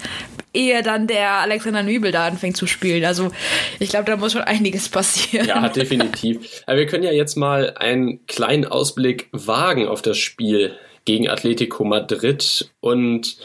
ehe 0.58 0.82
dann 0.82 1.08
der 1.08 1.34
Alexander 1.34 1.84
Nübel 1.84 2.12
da 2.12 2.26
anfängt 2.26 2.58
zu 2.58 2.66
spielen. 2.68 3.06
Also 3.06 3.32
ich 3.80 3.90
glaube, 3.90 4.06
da 4.06 4.18
muss 4.18 4.34
schon 4.34 4.42
einiges 4.42 4.90
passieren. 4.90 5.48
Ja, 5.48 5.70
definitiv. 5.70 6.64
Aber 6.66 6.78
wir 6.78 6.88
können 6.88 7.04
ja 7.04 7.12
jetzt 7.12 7.36
mal 7.36 7.76
einen 7.76 8.26
kleinen 8.26 8.66
Ausblick 8.66 9.30
wagen 9.32 9.88
auf 9.88 10.02
das 10.02 10.18
Spiel 10.18 10.76
gegen 11.08 11.30
Atletico 11.30 11.86
Madrid 11.86 12.70
und 12.82 13.38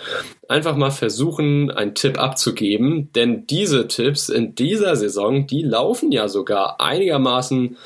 einfach 0.49 0.75
mal 0.75 0.91
versuchen, 0.91 1.71
einen 1.71 1.95
Tipp 1.95 2.19
abzugeben. 2.19 3.13
Denn 3.15 3.47
diese 3.47 3.87
Tipps 3.87 4.29
in 4.29 4.57
dieser 4.57 4.97
Saison, 4.97 5.47
die 5.47 5.63
laufen 5.63 6.11
ja 6.11 6.27
sogar 6.27 6.81
einigermaßen 6.81 7.77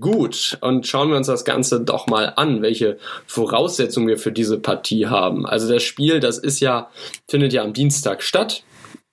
gut. 0.00 0.58
Und 0.62 0.88
schauen 0.88 1.10
wir 1.10 1.16
uns 1.16 1.28
das 1.28 1.44
Ganze 1.44 1.80
doch 1.80 2.08
mal 2.08 2.32
an, 2.34 2.60
welche 2.60 2.98
Voraussetzungen 3.24 4.08
wir 4.08 4.18
für 4.18 4.32
diese 4.32 4.58
Partie 4.58 5.06
haben. 5.06 5.46
Also 5.46 5.72
das 5.72 5.84
Spiel, 5.84 6.18
das 6.18 6.38
ist 6.38 6.58
ja, 6.58 6.90
findet 7.28 7.52
ja 7.52 7.62
am 7.62 7.72
Dienstag 7.72 8.20
statt 8.20 8.64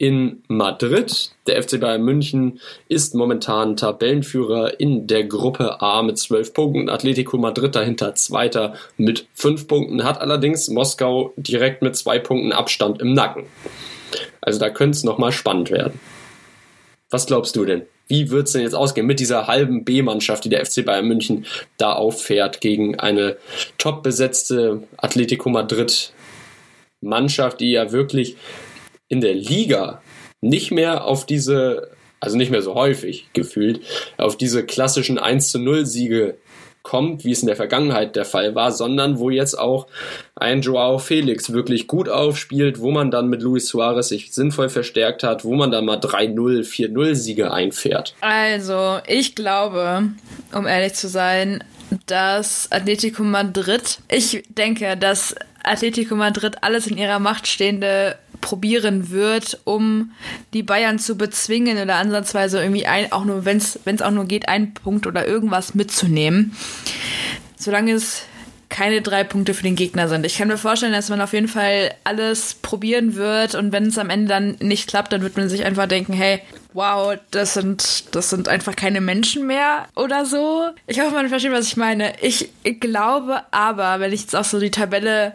in 0.02 0.42
Madrid. 0.48 1.30
Der 1.46 1.62
FC 1.62 1.80
Bayern 1.80 2.02
München 2.02 2.60
ist 2.90 3.14
momentan 3.14 3.78
Tabellenführer 3.78 4.80
in 4.80 5.06
der 5.06 5.26
Gruppe 5.26 5.80
A 5.80 6.02
mit 6.02 6.18
zwölf 6.18 6.56
Punkten. 6.56 6.90
Atletico 6.90 7.38
Madrid 7.38 7.76
dahinter 7.76 8.16
Zweiter 8.16 8.74
mit 8.98 9.28
fünf 9.36 9.68
Punkten, 9.68 10.04
hat 10.04 10.20
allerdings 10.20 10.70
Moskau 10.70 11.34
direkt 11.38 11.84
mit 11.84 11.96
zwei 11.96 12.18
Punkten 12.18 12.52
Abstand 12.52 13.00
im 13.00 13.14
Nacken. 13.14 13.44
Also 14.42 14.60
da 14.60 14.72
könnte 14.72 14.96
es 14.96 15.04
nochmal 15.04 15.32
spannend 15.32 15.70
werden. 15.70 16.00
Was 17.12 17.28
glaubst 17.28 17.56
du 17.56 17.64
denn? 17.64 17.84
Wie 18.08 18.32
wird 18.32 18.48
es 18.48 18.54
denn 18.54 18.64
jetzt 18.64 18.74
ausgehen 18.74 19.06
mit 19.06 19.20
dieser 19.20 19.46
halben 19.46 19.86
B-Mannschaft, 19.86 20.46
die 20.46 20.50
der 20.50 20.66
FC 20.66 20.84
Bayern 20.84 21.08
München 21.08 21.46
da 21.78 21.94
auffährt 21.94 22.60
gegen 22.60 22.98
eine 22.98 23.38
top 23.78 24.02
besetzte 24.02 24.82
Atletico 24.98 25.52
Madrid 25.52 26.12
Mannschaft, 27.02 27.60
die 27.60 27.70
ja 27.70 27.92
wirklich 27.92 28.36
in 29.12 29.20
der 29.20 29.34
Liga 29.34 30.02
nicht 30.40 30.72
mehr 30.72 31.04
auf 31.04 31.26
diese, 31.26 31.92
also 32.22 32.38
nicht 32.38 32.50
mehr 32.50 32.62
so 32.62 32.76
häufig 32.76 33.28
gefühlt, 33.34 33.82
auf 34.18 34.38
diese 34.38 34.66
klassischen 34.66 35.20
1 35.20 35.52
zu 35.52 35.60
0 35.60 35.86
Siege 35.86 36.38
kommt, 36.82 37.26
wie 37.26 37.32
es 37.32 37.42
in 37.42 37.48
der 37.48 37.58
Vergangenheit 37.58 38.16
der 38.16 38.26
Fall 38.26 38.56
war, 38.56 38.72
sondern 38.72 39.20
wo 39.20 39.30
jetzt 39.30 39.60
auch 39.60 39.88
ein 40.36 40.62
Joao 40.62 40.98
Felix 40.98 41.52
wirklich 41.52 41.88
gut 41.88 42.10
aufspielt, 42.10 42.80
wo 42.80 42.90
man 42.90 43.12
dann 43.12 43.28
mit 43.28 43.42
Luis 43.42 43.68
Suarez 43.68 44.08
sich 44.08 44.34
sinnvoll 44.34 44.70
verstärkt 44.70 45.24
hat, 45.24 45.44
wo 45.44 45.54
man 45.56 45.72
dann 45.72 45.86
mal 45.86 46.00
3-0, 46.00 46.64
4-0 46.64 47.14
Siege 47.14 47.52
einfährt. 47.52 48.16
Also, 48.22 49.00
ich 49.06 49.36
glaube, 49.36 50.10
um 50.54 50.66
ehrlich 50.66 50.94
zu 50.94 51.08
sein, 51.10 51.64
dass 52.08 52.72
Atletico 52.72 53.24
Madrid, 53.24 54.00
ich 54.10 54.44
denke, 54.50 54.96
dass 54.98 55.36
Atletico 55.64 56.16
Madrid 56.16 56.64
alles 56.64 56.88
in 56.88 56.98
ihrer 56.98 57.20
Macht 57.20 57.48
Stehende 57.48 58.18
probieren 58.42 59.12
wird, 59.12 59.60
um 59.64 60.12
die 60.54 60.64
Bayern 60.64 61.00
zu 61.00 61.16
bezwingen 61.16 61.78
oder 61.78 61.96
ansatzweise 61.96 62.60
irgendwie 62.62 62.88
ein, 62.88 63.12
auch 63.12 63.26
nur, 63.26 63.46
wenn 63.46 63.58
es 63.58 64.02
auch 64.02 64.12
nur 64.12 64.26
geht, 64.26 64.50
einen 64.50 64.74
Punkt 64.74 65.06
oder 65.08 65.28
irgendwas 65.28 65.76
mitzunehmen. 65.76 66.56
Solange 67.58 67.94
es 67.94 68.24
keine 68.72 69.02
drei 69.02 69.24
Punkte 69.26 69.54
für 69.54 69.64
den 69.64 69.76
Gegner 69.76 70.08
sind. 70.08 70.26
Ich 70.26 70.38
kann 70.38 70.48
mir 70.48 70.58
vorstellen, 70.58 70.94
dass 70.94 71.10
man 71.10 71.22
auf 71.22 71.34
jeden 71.34 71.50
Fall 71.50 71.94
alles 72.06 72.56
probieren 72.56 73.16
wird 73.16 73.54
und 73.54 73.74
wenn 73.74 73.88
es 73.88 73.98
am 73.98 74.10
Ende 74.10 74.30
dann 74.30 74.56
nicht 74.60 74.88
klappt, 74.88 75.12
dann 75.12 75.22
wird 75.22 75.36
man 75.36 75.50
sich 75.50 75.66
einfach 75.66 75.88
denken, 75.88 76.14
hey, 76.14 76.42
wow, 76.74 77.16
das 77.32 77.54
sind, 77.54 78.16
das 78.16 78.30
sind 78.30 78.48
einfach 78.48 78.76
keine 78.78 79.02
Menschen 79.02 79.46
mehr 79.46 79.88
oder 79.94 80.26
so. 80.26 80.70
Ich 80.88 81.02
hoffe, 81.02 81.14
man 81.14 81.28
versteht, 81.28 81.52
was 81.52 81.68
ich 81.68 81.76
meine. 81.76 82.14
Ich 82.22 82.50
glaube 82.80 83.42
aber, 83.52 84.00
wenn 84.00 84.14
ich 84.14 84.22
jetzt 84.22 84.38
auch 84.38 84.46
so 84.46 84.60
die 84.60 84.72
Tabelle 84.72 85.34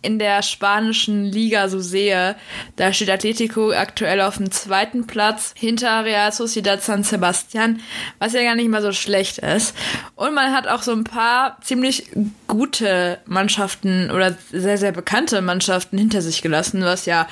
in 0.00 0.18
der 0.18 0.42
spanischen 0.42 1.24
Liga 1.24 1.68
so 1.68 1.80
sehe, 1.80 2.36
da 2.76 2.92
steht 2.92 3.10
Atletico 3.10 3.72
aktuell 3.72 4.20
auf 4.20 4.36
dem 4.36 4.50
zweiten 4.50 5.06
Platz 5.06 5.52
hinter 5.56 6.04
Real 6.04 6.30
Sociedad 6.32 6.82
San 6.82 7.02
Sebastian, 7.02 7.80
was 8.18 8.32
ja 8.32 8.42
gar 8.42 8.54
nicht 8.54 8.68
mal 8.68 8.82
so 8.82 8.92
schlecht 8.92 9.38
ist. 9.38 9.74
Und 10.14 10.34
man 10.34 10.52
hat 10.52 10.68
auch 10.68 10.82
so 10.82 10.92
ein 10.92 11.04
paar 11.04 11.58
ziemlich 11.62 12.10
gute 12.46 13.18
Mannschaften 13.26 14.10
oder 14.10 14.36
sehr, 14.52 14.78
sehr 14.78 14.92
bekannte 14.92 15.42
Mannschaften 15.42 15.98
hinter 15.98 16.22
sich 16.22 16.42
gelassen, 16.42 16.82
was 16.82 17.06
ja 17.06 17.26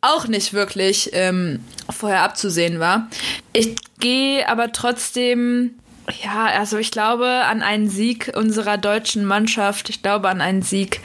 auch 0.00 0.28
nicht 0.28 0.52
wirklich 0.52 1.10
ähm, 1.14 1.64
vorher 1.90 2.22
abzusehen 2.22 2.78
war. 2.78 3.08
Ich 3.52 3.74
gehe 3.98 4.48
aber 4.48 4.70
trotzdem 4.70 5.74
ja, 6.22 6.46
also 6.46 6.78
ich 6.78 6.90
glaube 6.90 7.26
an 7.26 7.62
einen 7.62 7.88
Sieg 7.88 8.32
unserer 8.36 8.76
deutschen 8.78 9.24
Mannschaft. 9.24 9.88
Ich 9.88 10.02
glaube 10.02 10.28
an 10.28 10.40
einen 10.40 10.62
Sieg 10.62 11.00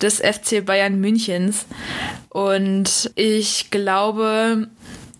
des 0.00 0.20
FC 0.20 0.64
Bayern 0.64 0.98
Münchens. 1.00 1.66
Und 2.28 3.10
ich 3.14 3.70
glaube, 3.70 4.66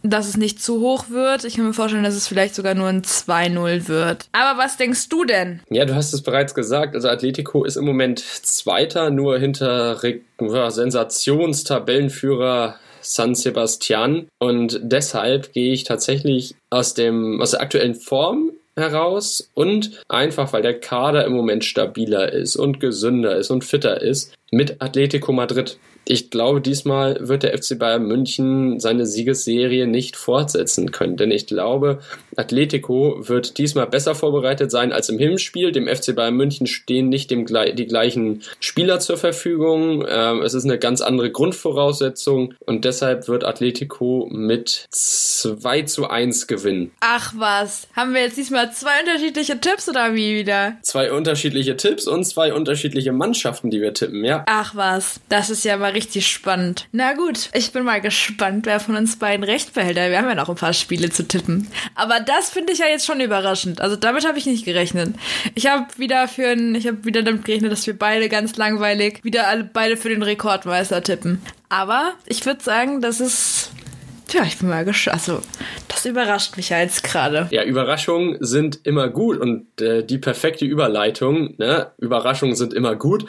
dass 0.03 0.27
es 0.29 0.37
nicht 0.37 0.61
zu 0.63 0.81
hoch 0.81 1.09
wird. 1.09 1.45
Ich 1.45 1.55
kann 1.57 1.67
mir 1.67 1.73
vorstellen, 1.73 2.05
dass 2.05 2.15
es 2.15 2.29
vielleicht 2.29 2.55
sogar 2.55 2.75
nur 2.75 2.89
ein 2.89 3.01
2-0 3.03 3.89
wird. 3.89 4.27
Aber 4.33 4.63
was 4.63 4.77
denkst 4.77 5.09
du 5.09 5.25
denn? 5.25 5.63
Ja, 5.71 5.87
du 5.87 5.95
hast 5.95 6.13
es 6.13 6.23
bereits 6.23 6.55
gesagt. 6.55 6.95
Also 6.95 7.09
Atletico 7.09 7.65
ist 7.65 7.77
im 7.77 7.87
Moment 7.87 8.21
Zweiter, 8.21 9.09
nur 9.11 9.39
hinter 9.39 9.99
Sensationstabellenführer 10.39 12.77
San 13.01 13.35
Sebastian. 13.35 14.29
Und 14.39 14.79
deshalb 14.83 15.53
gehe 15.53 15.73
ich 15.73 15.85
tatsächlich 15.85 16.55
aus, 16.71 16.95
dem, 16.95 17.41
aus 17.41 17.53
der 17.53 17.63
aktuellen 17.63 17.95
Form 17.95 18.51
heraus 18.77 19.51
und 19.55 20.03
einfach 20.09 20.53
weil 20.53 20.63
der 20.63 20.81
Kader 20.81 21.25
im 21.25 21.33
Moment 21.33 21.65
stabiler 21.65 22.33
ist 22.33 22.57
und 22.57 22.81
gesünder 22.81 23.37
ist 23.37 23.51
und 23.51 23.65
fitter 23.65 24.03
ist 24.03 24.35
mit 24.51 24.83
Atletico 24.83 25.33
Madrid 25.33 25.79
ich 26.07 26.31
glaube, 26.31 26.61
diesmal 26.61 27.17
wird 27.21 27.43
der 27.43 27.57
FC 27.57 27.79
Bayern 27.79 28.07
München 28.07 28.79
seine 28.81 29.07
Siegesserie 29.07 29.87
nicht 29.87 30.17
fortsetzen 30.17 30.91
können, 30.91 31.17
denn 31.17 31.31
ich 31.31 31.47
glaube, 31.47 32.01
Atletico 32.37 33.17
wird 33.21 33.59
diesmal 33.59 33.87
besser 33.87 34.15
vorbereitet 34.15 34.71
sein 34.71 34.93
als 34.93 35.09
im 35.09 35.19
Hinspiel. 35.19 35.73
Dem 35.73 35.89
FC 35.89 36.15
Bayern 36.15 36.35
München 36.35 36.67
stehen 36.67 37.09
nicht 37.09 37.31
dem, 37.31 37.47
die 37.47 37.87
gleichen 37.87 38.43
Spieler 38.61 39.01
zur 39.01 39.17
Verfügung. 39.17 40.05
Ähm, 40.09 40.43
es 40.43 40.55
ist 40.55 40.65
eine 40.65 40.79
ganz 40.79 41.01
andere 41.01 41.31
Grundvoraussetzung 41.31 42.55
und 42.67 42.85
deshalb 42.85 43.29
wird 43.29 43.45
Atletico 43.45 44.29
mit 44.31 44.87
2 44.91 45.83
zu 45.83 46.09
1 46.09 46.47
gewinnen. 46.47 46.91
Ach 47.01 47.33
was, 47.37 47.89
haben 47.95 48.13
wir 48.13 48.23
jetzt 48.23 48.37
diesmal 48.37 48.73
zwei 48.73 49.01
unterschiedliche 49.01 49.61
Tipps 49.61 49.89
oder 49.89 50.15
wie 50.15 50.37
wieder? 50.37 50.77
Zwei 50.83 51.13
unterschiedliche 51.13 51.77
Tipps 51.77 52.07
und 52.07 52.25
zwei 52.25 52.53
unterschiedliche 52.53 53.13
Mannschaften, 53.13 53.71
die 53.71 53.81
wir 53.81 53.95
tippen, 53.95 54.25
ja. 54.25 54.45
Ach 54.47 54.75
was, 54.75 55.21
das 55.29 55.51
ist 55.51 55.65
ja 55.65 55.77
mal 55.77 55.94
richtig 55.95 56.27
spannend. 56.27 56.87
Na 56.93 57.15
gut, 57.15 57.49
ich 57.53 57.73
bin 57.73 57.85
mal 57.85 58.01
gespannt, 58.01 58.67
wer 58.67 58.81
von 58.81 58.97
uns 58.97 59.17
beiden 59.17 59.45
recht 59.45 59.73
behält. 59.73 59.97
Wir 59.97 60.19
haben 60.19 60.29
ja 60.29 60.35
noch 60.35 60.49
ein 60.49 60.57
paar 60.57 60.73
Spiele 60.73 61.11
zu 61.11 61.27
tippen. 61.27 61.69
Aber 61.95 62.21
das 62.21 62.51
finde 62.51 62.73
ich 62.73 62.81
ja 62.81 62.87
jetzt 62.87 63.07
schon 63.07 63.21
überraschend. 63.21 63.81
Also 63.81 63.97
damit 63.97 64.27
habe 64.27 64.39
ich 64.39 64.47
nicht 64.47 64.65
gerechnet. 64.65 65.15
Ich 65.55 65.67
habe 65.67 65.87
wieder 65.97 66.29
für 66.29 66.49
ein, 66.49 66.75
ich 66.75 66.87
habe 66.87 67.05
wieder 67.05 67.23
damit 67.23 67.45
gerechnet, 67.45 67.73
dass 67.73 67.87
wir 67.87 67.99
beide 67.99 68.29
ganz 68.29 68.57
langweilig 68.57 69.21
wieder 69.23 69.49
alle 69.49 69.65
beide 69.65 69.97
für 69.97 70.09
den 70.09 70.23
Rekordmeister 70.23 71.03
tippen. 71.03 71.41
Aber 71.69 72.13
ich 72.27 72.45
würde 72.45 72.63
sagen, 72.63 73.01
das 73.01 73.21
ist 73.21 73.71
Tja, 74.27 74.43
ich 74.47 74.59
bin 74.59 74.69
mal 74.69 74.85
gespannt. 74.85 75.15
Also, 75.15 75.41
das 75.89 76.07
überrascht 76.07 76.57
mich 76.57 76.71
ja 76.71 76.81
jetzt 76.81 77.05
gerade. 77.05 77.49
Ja, 77.51 77.63
Überraschungen 77.63 78.39
sind 78.41 78.81
immer 78.85 79.09
gut 79.09 79.39
und 79.39 79.81
äh, 79.81 80.05
die 80.05 80.19
perfekte 80.19 80.65
Überleitung, 80.65 81.55
ne? 81.59 81.93
Überraschungen 81.99 82.57
sind 82.57 82.73
immer 82.73 82.97
gut, 82.97 83.27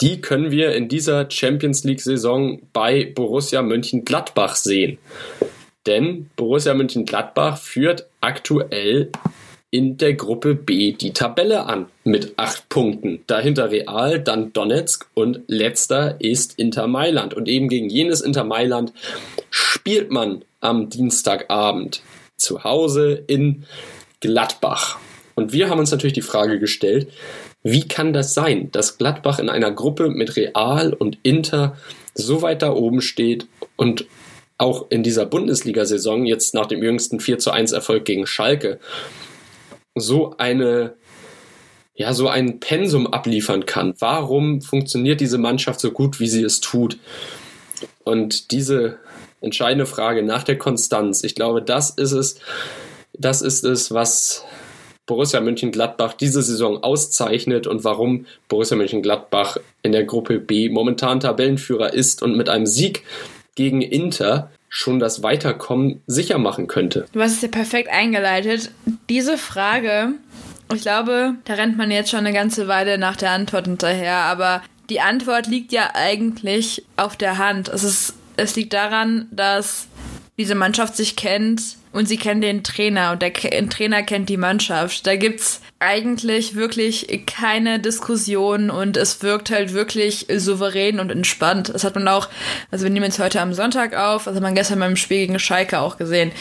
die 0.00 0.20
können 0.20 0.50
wir 0.50 0.74
in 0.74 0.88
dieser 0.88 1.30
Champions 1.30 1.84
League-Saison 1.84 2.62
bei 2.72 3.12
Borussia 3.14 3.62
Mönchengladbach 3.62 4.56
sehen. 4.56 4.98
Denn 5.86 6.30
Borussia 6.36 6.74
Mönchengladbach 6.74 7.58
führt 7.58 8.06
aktuell 8.20 9.10
in 9.70 9.96
der 9.96 10.14
Gruppe 10.14 10.54
B 10.54 10.92
die 10.92 11.12
Tabelle 11.12 11.66
an 11.66 11.86
mit 12.04 12.34
acht 12.36 12.68
Punkten. 12.68 13.24
Dahinter 13.26 13.70
Real, 13.70 14.20
dann 14.20 14.52
Donetsk 14.52 15.06
und 15.14 15.40
letzter 15.48 16.20
ist 16.20 16.58
Inter 16.58 16.86
Mailand. 16.86 17.34
Und 17.34 17.48
eben 17.48 17.68
gegen 17.68 17.90
jenes 17.90 18.20
Inter 18.20 18.44
Mailand 18.44 18.92
spielt 19.50 20.10
man 20.10 20.44
am 20.60 20.88
Dienstagabend 20.88 22.02
zu 22.36 22.64
Hause 22.64 23.24
in 23.26 23.64
Gladbach. 24.20 24.98
Und 25.34 25.52
wir 25.52 25.68
haben 25.68 25.78
uns 25.78 25.90
natürlich 25.90 26.14
die 26.14 26.22
Frage 26.22 26.58
gestellt, 26.58 27.08
wie 27.62 27.86
kann 27.86 28.12
das 28.12 28.32
sein, 28.32 28.70
dass 28.70 28.96
Gladbach 28.96 29.38
in 29.38 29.48
einer 29.48 29.72
Gruppe 29.72 30.08
mit 30.08 30.36
Real 30.36 30.92
und 30.92 31.18
Inter 31.22 31.76
so 32.14 32.40
weit 32.40 32.62
da 32.62 32.72
oben 32.72 33.00
steht 33.00 33.46
und 33.74 34.06
auch 34.58 34.86
in 34.90 35.02
dieser 35.02 35.26
Bundesliga-Saison, 35.26 36.24
jetzt 36.24 36.54
nach 36.54 36.66
dem 36.66 36.82
jüngsten 36.82 37.20
4 37.20 37.38
zu 37.38 37.50
1 37.50 37.72
Erfolg 37.72 38.04
gegen 38.04 38.26
Schalke, 38.26 38.78
so 39.96 40.34
eine 40.38 40.94
ja, 41.96 42.12
so 42.12 42.28
ein 42.28 42.60
Pensum 42.60 43.06
abliefern 43.06 43.64
kann. 43.64 43.94
Warum 43.98 44.60
funktioniert 44.60 45.20
diese 45.20 45.38
Mannschaft 45.38 45.80
so 45.80 45.90
gut, 45.90 46.20
wie 46.20 46.28
sie 46.28 46.42
es 46.42 46.60
tut? 46.60 46.98
Und 48.04 48.52
diese 48.52 48.98
entscheidende 49.40 49.86
Frage 49.86 50.22
nach 50.22 50.42
der 50.44 50.58
Konstanz, 50.58 51.24
ich 51.24 51.34
glaube, 51.34 51.62
das 51.62 51.90
ist 51.90 52.12
es, 52.12 52.38
das 53.14 53.40
ist 53.40 53.64
es, 53.64 53.92
was 53.92 54.44
Borussia 55.06 55.40
Mönchengladbach 55.40 56.12
diese 56.14 56.42
Saison 56.42 56.82
auszeichnet 56.82 57.66
und 57.66 57.84
warum 57.84 58.26
Borussia 58.48 58.76
Mönchengladbach 58.76 59.56
in 59.82 59.92
der 59.92 60.04
Gruppe 60.04 60.38
B 60.38 60.68
momentan 60.68 61.20
Tabellenführer 61.20 61.94
ist 61.94 62.22
und 62.22 62.36
mit 62.36 62.48
einem 62.48 62.66
Sieg 62.66 63.04
gegen 63.54 63.80
Inter 63.80 64.50
schon 64.76 64.98
das 64.98 65.22
Weiterkommen 65.22 66.02
sicher 66.06 66.36
machen 66.36 66.66
könnte. 66.66 67.06
Du 67.12 67.22
hast 67.22 67.32
es 67.32 67.40
ja 67.40 67.48
perfekt 67.48 67.88
eingeleitet. 67.88 68.70
Diese 69.08 69.38
Frage, 69.38 70.10
ich 70.74 70.82
glaube, 70.82 71.36
da 71.46 71.54
rennt 71.54 71.78
man 71.78 71.90
jetzt 71.90 72.10
schon 72.10 72.20
eine 72.20 72.34
ganze 72.34 72.68
Weile 72.68 72.98
nach 72.98 73.16
der 73.16 73.30
Antwort 73.30 73.64
hinterher, 73.64 74.16
aber 74.16 74.62
die 74.90 75.00
Antwort 75.00 75.46
liegt 75.46 75.72
ja 75.72 75.92
eigentlich 75.94 76.84
auf 76.98 77.16
der 77.16 77.38
Hand. 77.38 77.68
Es, 77.68 77.84
ist, 77.84 78.16
es 78.36 78.54
liegt 78.54 78.74
daran, 78.74 79.28
dass 79.30 79.86
diese 80.36 80.54
Mannschaft 80.54 80.94
sich 80.94 81.16
kennt 81.16 81.62
und 81.92 82.06
sie 82.06 82.18
kennt 82.18 82.44
den 82.44 82.62
Trainer 82.62 83.12
und 83.12 83.22
der 83.22 83.32
Trainer 83.32 84.02
kennt 84.02 84.28
die 84.28 84.36
Mannschaft. 84.36 85.06
Da 85.06 85.16
gibt's 85.16 85.62
eigentlich 85.78 86.54
wirklich 86.54 87.24
keine 87.26 87.78
Diskussion 87.78 88.70
und 88.70 88.96
es 88.96 89.22
wirkt 89.22 89.50
halt 89.50 89.74
wirklich 89.74 90.26
souverän 90.34 91.00
und 91.00 91.10
entspannt. 91.10 91.68
Das 91.68 91.84
hat 91.84 91.94
man 91.94 92.08
auch, 92.08 92.30
also 92.70 92.84
wir 92.84 92.90
nehmen 92.90 93.04
jetzt 93.04 93.18
heute 93.18 93.42
am 93.42 93.52
Sonntag 93.52 93.94
auf, 93.94 94.24
das 94.24 94.34
hat 94.34 94.42
man 94.42 94.54
gestern 94.54 94.78
beim 94.78 94.96
Spiel 94.96 95.18
gegen 95.18 95.38
Schalke 95.38 95.78
auch 95.78 95.98
gesehen. 95.98 96.32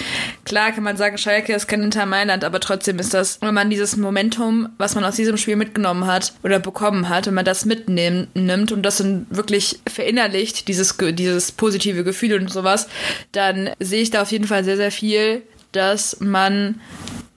Klar 0.45 0.71
kann 0.71 0.85
man 0.85 0.95
sagen, 0.95 1.17
Schalke 1.17 1.53
ist 1.53 1.67
kein 1.67 1.83
Inter 1.83 2.05
Mailand, 2.05 2.45
aber 2.45 2.61
trotzdem 2.61 2.97
ist 2.97 3.13
das, 3.13 3.41
wenn 3.41 3.53
man 3.53 3.69
dieses 3.69 3.97
Momentum, 3.97 4.69
was 4.77 4.95
man 4.95 5.03
aus 5.03 5.17
diesem 5.17 5.35
Spiel 5.35 5.57
mitgenommen 5.57 6.07
hat 6.07 6.33
oder 6.43 6.59
bekommen 6.59 7.09
hat, 7.09 7.27
wenn 7.27 7.33
man 7.33 7.45
das 7.45 7.65
mitnimmt 7.65 8.71
und 8.71 8.83
das 8.83 8.97
dann 8.97 9.27
wirklich 9.29 9.79
verinnerlicht, 9.85 10.69
dieses, 10.69 10.95
dieses 10.97 11.51
positive 11.51 12.05
Gefühl 12.05 12.39
und 12.39 12.49
sowas, 12.49 12.87
dann 13.33 13.71
sehe 13.81 14.01
ich 14.01 14.11
da 14.11 14.21
auf 14.21 14.31
jeden 14.31 14.47
Fall 14.47 14.63
sehr, 14.63 14.77
sehr 14.77 14.91
viel, 14.91 15.41
dass 15.73 16.21
man 16.21 16.79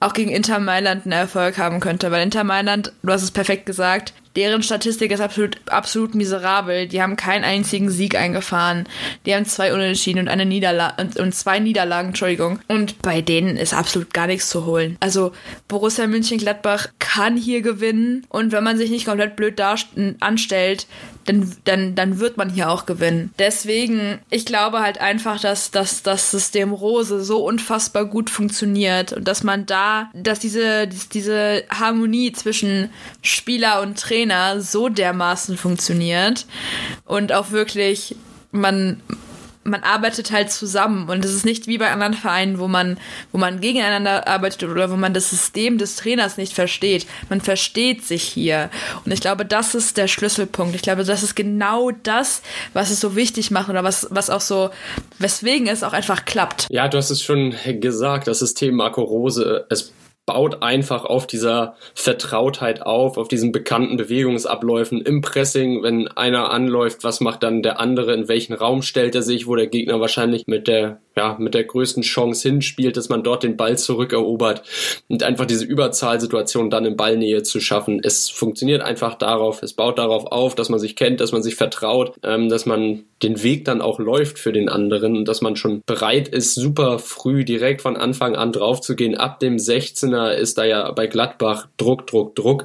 auch 0.00 0.12
gegen 0.12 0.30
Inter 0.30 0.58
Mailand 0.58 1.04
einen 1.04 1.12
Erfolg 1.12 1.58
haben 1.58 1.80
könnte. 1.80 2.10
Weil 2.10 2.22
Inter 2.22 2.44
Mailand, 2.44 2.92
du 3.02 3.12
hast 3.12 3.22
es 3.22 3.30
perfekt 3.30 3.66
gesagt, 3.66 4.12
deren 4.38 4.62
Statistik 4.62 5.10
ist 5.10 5.20
absolut, 5.20 5.56
absolut 5.66 6.14
miserabel. 6.14 6.86
Die 6.86 7.02
haben 7.02 7.16
keinen 7.16 7.42
einzigen 7.42 7.90
Sieg 7.90 8.14
eingefahren. 8.14 8.84
Die 9.26 9.34
haben 9.34 9.44
zwei 9.44 9.74
Unentschieden 9.74 10.20
und 10.20 10.28
eine 10.28 10.46
Niederlage 10.46 11.08
und, 11.20 11.34
zwei 11.34 11.58
Niederlagen, 11.58 12.10
Entschuldigung. 12.10 12.60
Und 12.68 13.02
bei 13.02 13.20
denen 13.20 13.56
ist 13.56 13.74
absolut 13.74 14.14
gar 14.14 14.28
nichts 14.28 14.48
zu 14.48 14.64
holen. 14.64 14.96
Also 15.00 15.32
Borussia 15.66 16.06
München-Gladbach 16.06 16.86
kann 17.00 17.36
hier 17.36 17.62
gewinnen 17.62 18.26
und 18.28 18.52
wenn 18.52 18.62
man 18.62 18.78
sich 18.78 18.90
nicht 18.90 19.06
komplett 19.06 19.34
blöd 19.34 19.60
anstellt, 20.20 20.86
dann, 21.28 21.52
dann, 21.64 21.94
dann 21.94 22.20
wird 22.20 22.36
man 22.36 22.48
hier 22.48 22.70
auch 22.70 22.86
gewinnen. 22.86 23.32
Deswegen, 23.38 24.18
ich 24.30 24.46
glaube 24.46 24.80
halt 24.80 25.00
einfach, 25.00 25.40
dass, 25.40 25.70
dass 25.70 26.02
das 26.02 26.30
System 26.30 26.72
Rose 26.72 27.22
so 27.22 27.44
unfassbar 27.44 28.06
gut 28.06 28.30
funktioniert 28.30 29.12
und 29.12 29.28
dass 29.28 29.42
man 29.42 29.66
da, 29.66 30.10
dass 30.14 30.38
diese, 30.38 30.88
diese 31.12 31.64
Harmonie 31.68 32.32
zwischen 32.32 32.90
Spieler 33.20 33.82
und 33.82 33.98
Trainer 33.98 34.27
so 34.60 34.88
dermaßen 34.88 35.56
funktioniert 35.56 36.46
und 37.04 37.32
auch 37.32 37.50
wirklich 37.50 38.16
man 38.50 39.00
man 39.68 39.82
arbeitet 39.82 40.32
halt 40.32 40.50
zusammen 40.50 41.08
und 41.08 41.24
es 41.24 41.32
ist 41.32 41.44
nicht 41.44 41.66
wie 41.66 41.78
bei 41.78 41.90
anderen 41.90 42.14
Vereinen, 42.14 42.58
wo 42.58 42.68
man, 42.68 42.98
wo 43.32 43.38
man 43.38 43.60
gegeneinander 43.60 44.26
arbeitet 44.26 44.64
oder 44.64 44.90
wo 44.90 44.96
man 44.96 45.14
das 45.14 45.30
System 45.30 45.78
des 45.78 45.96
Trainers 45.96 46.36
nicht 46.36 46.54
versteht. 46.54 47.06
Man 47.28 47.40
versteht 47.40 48.04
sich 48.04 48.22
hier. 48.22 48.70
Und 49.04 49.12
ich 49.12 49.20
glaube, 49.20 49.44
das 49.44 49.74
ist 49.74 49.96
der 49.96 50.08
Schlüsselpunkt. 50.08 50.74
Ich 50.74 50.82
glaube, 50.82 51.04
das 51.04 51.22
ist 51.22 51.36
genau 51.36 51.90
das, 52.02 52.42
was 52.72 52.90
es 52.90 53.00
so 53.00 53.14
wichtig 53.14 53.50
macht 53.50 53.68
oder 53.68 53.84
was, 53.84 54.06
was 54.10 54.30
auch 54.30 54.40
so, 54.40 54.70
weswegen 55.18 55.68
es 55.68 55.82
auch 55.82 55.92
einfach 55.92 56.24
klappt. 56.24 56.66
Ja, 56.70 56.88
du 56.88 56.98
hast 56.98 57.10
es 57.10 57.22
schon 57.22 57.54
gesagt, 57.80 58.26
das 58.26 58.40
System 58.40 58.76
Marco 58.76 59.02
Rose, 59.02 59.66
es 59.70 59.92
baut 60.28 60.62
einfach 60.62 61.06
auf 61.06 61.26
dieser 61.26 61.74
Vertrautheit 61.94 62.82
auf, 62.82 63.16
auf 63.16 63.28
diesen 63.28 63.50
bekannten 63.50 63.96
Bewegungsabläufen 63.96 65.00
im 65.00 65.22
Pressing. 65.22 65.82
Wenn 65.82 66.06
einer 66.06 66.50
anläuft, 66.50 67.02
was 67.02 67.20
macht 67.20 67.42
dann 67.42 67.62
der 67.62 67.80
andere, 67.80 68.12
in 68.12 68.28
welchen 68.28 68.52
Raum 68.52 68.82
stellt 68.82 69.14
er 69.14 69.22
sich, 69.22 69.46
wo 69.46 69.56
der 69.56 69.68
Gegner 69.68 70.02
wahrscheinlich 70.02 70.46
mit 70.46 70.68
der, 70.68 71.00
ja, 71.18 71.36
mit 71.38 71.54
der 71.54 71.64
größten 71.64 72.04
Chance 72.04 72.48
hinspielt, 72.48 72.96
dass 72.96 73.08
man 73.08 73.24
dort 73.24 73.42
den 73.42 73.56
Ball 73.56 73.76
zurückerobert 73.76 74.62
und 75.08 75.24
einfach 75.24 75.46
diese 75.46 75.64
Überzahlsituation 75.64 76.70
dann 76.70 76.84
in 76.84 76.96
Ballnähe 76.96 77.42
zu 77.42 77.58
schaffen. 77.58 78.00
Es 78.02 78.30
funktioniert 78.30 78.82
einfach 78.82 79.16
darauf, 79.16 79.62
es 79.64 79.72
baut 79.72 79.98
darauf 79.98 80.26
auf, 80.26 80.54
dass 80.54 80.68
man 80.68 80.78
sich 80.78 80.94
kennt, 80.94 81.20
dass 81.20 81.32
man 81.32 81.42
sich 81.42 81.56
vertraut, 81.56 82.14
ähm, 82.22 82.48
dass 82.48 82.66
man 82.66 83.04
den 83.22 83.42
Weg 83.42 83.64
dann 83.64 83.80
auch 83.80 83.98
läuft 83.98 84.38
für 84.38 84.52
den 84.52 84.68
anderen 84.68 85.16
und 85.16 85.26
dass 85.26 85.40
man 85.40 85.56
schon 85.56 85.82
bereit 85.86 86.28
ist, 86.28 86.54
super 86.54 87.00
früh 87.00 87.44
direkt 87.44 87.82
von 87.82 87.96
Anfang 87.96 88.36
an 88.36 88.52
draufzugehen. 88.52 89.16
Ab 89.16 89.40
dem 89.40 89.56
16er 89.56 90.30
ist 90.30 90.56
da 90.56 90.64
ja 90.64 90.90
bei 90.92 91.08
Gladbach 91.08 91.66
Druck, 91.78 92.06
Druck, 92.06 92.36
Druck 92.36 92.64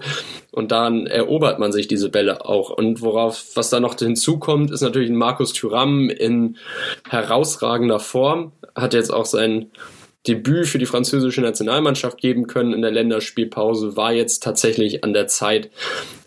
und 0.53 0.71
dann 0.71 1.07
erobert 1.07 1.57
man 1.57 1.71
sich 1.71 1.87
diese 1.87 2.09
Bälle 2.09 2.45
auch. 2.45 2.69
Und 2.69 3.01
worauf, 3.01 3.55
was 3.55 3.71
da 3.71 3.79
noch 3.79 3.97
hinzukommt, 3.97 4.69
ist 4.69 4.81
natürlich 4.81 5.09
ein 5.09 5.15
Markus 5.15 5.51
Thuram 5.51 6.09
in 6.11 6.57
herausragender 7.09 7.99
Form, 7.99 8.51
hat 8.75 8.93
jetzt 8.93 9.11
auch 9.11 9.25
sein 9.25 9.71
Debüt 10.27 10.67
für 10.67 10.77
die 10.77 10.85
französische 10.85 11.41
Nationalmannschaft 11.41 12.19
geben 12.19 12.45
können 12.45 12.71
in 12.71 12.83
der 12.83 12.91
Länderspielpause, 12.91 13.97
war 13.97 14.13
jetzt 14.13 14.43
tatsächlich 14.43 15.03
an 15.03 15.13
der 15.13 15.25
Zeit. 15.25 15.71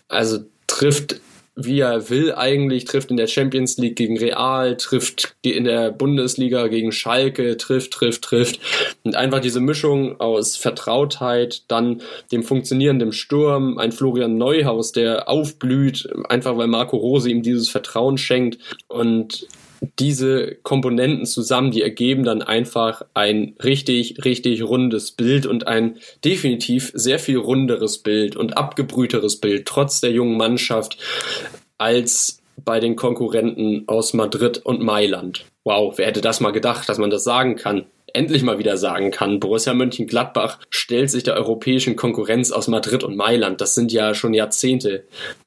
Also 0.08 0.40
trifft 0.66 1.20
wie 1.56 1.80
er 1.80 2.10
will 2.10 2.34
eigentlich, 2.34 2.84
trifft 2.84 3.10
in 3.10 3.16
der 3.16 3.26
Champions 3.26 3.78
League 3.78 3.96
gegen 3.96 4.18
Real, 4.18 4.76
trifft 4.76 5.34
in 5.40 5.64
der 5.64 5.90
Bundesliga 5.90 6.66
gegen 6.68 6.92
Schalke, 6.92 7.56
trifft, 7.56 7.92
trifft, 7.92 8.22
trifft. 8.22 8.60
Und 9.04 9.16
einfach 9.16 9.40
diese 9.40 9.60
Mischung 9.60 10.20
aus 10.20 10.56
Vertrautheit, 10.56 11.62
dann 11.68 12.02
dem 12.30 12.42
funktionierenden 12.42 13.12
Sturm, 13.12 13.78
ein 13.78 13.92
Florian 13.92 14.36
Neuhaus, 14.36 14.92
der 14.92 15.30
aufblüht, 15.30 16.06
einfach 16.28 16.58
weil 16.58 16.66
Marco 16.66 16.98
Rose 16.98 17.30
ihm 17.30 17.42
dieses 17.42 17.70
Vertrauen 17.70 18.18
schenkt 18.18 18.58
und 18.88 19.48
diese 19.98 20.56
Komponenten 20.62 21.26
zusammen, 21.26 21.70
die 21.70 21.82
ergeben 21.82 22.24
dann 22.24 22.42
einfach 22.42 23.02
ein 23.14 23.54
richtig, 23.62 24.24
richtig 24.24 24.62
rundes 24.62 25.12
Bild 25.12 25.46
und 25.46 25.66
ein 25.66 25.98
definitiv 26.24 26.92
sehr 26.94 27.18
viel 27.18 27.38
runderes 27.38 27.98
Bild 27.98 28.36
und 28.36 28.56
abgebrühteres 28.56 29.40
Bild, 29.40 29.66
trotz 29.66 30.00
der 30.00 30.10
jungen 30.10 30.36
Mannschaft, 30.36 30.98
als 31.78 32.42
bei 32.64 32.80
den 32.80 32.96
Konkurrenten 32.96 33.84
aus 33.86 34.14
Madrid 34.14 34.58
und 34.58 34.82
Mailand. 34.82 35.44
Wow, 35.64 35.98
wer 35.98 36.06
hätte 36.06 36.20
das 36.20 36.40
mal 36.40 36.52
gedacht, 36.52 36.88
dass 36.88 36.98
man 36.98 37.10
das 37.10 37.24
sagen 37.24 37.56
kann? 37.56 37.86
Endlich 38.12 38.42
mal 38.42 38.58
wieder 38.58 38.78
sagen 38.78 39.10
kann, 39.10 39.40
Borussia 39.40 39.74
Mönchengladbach 39.74 40.60
stellt 40.70 41.10
sich 41.10 41.24
der 41.24 41.34
europäischen 41.34 41.96
Konkurrenz 41.96 42.50
aus 42.50 42.66
Madrid 42.66 43.04
und 43.04 43.16
Mailand. 43.16 43.60
Das 43.60 43.74
sind 43.74 43.92
ja 43.92 44.14
schon 44.14 44.32
Jahrzehnte, 44.32 45.04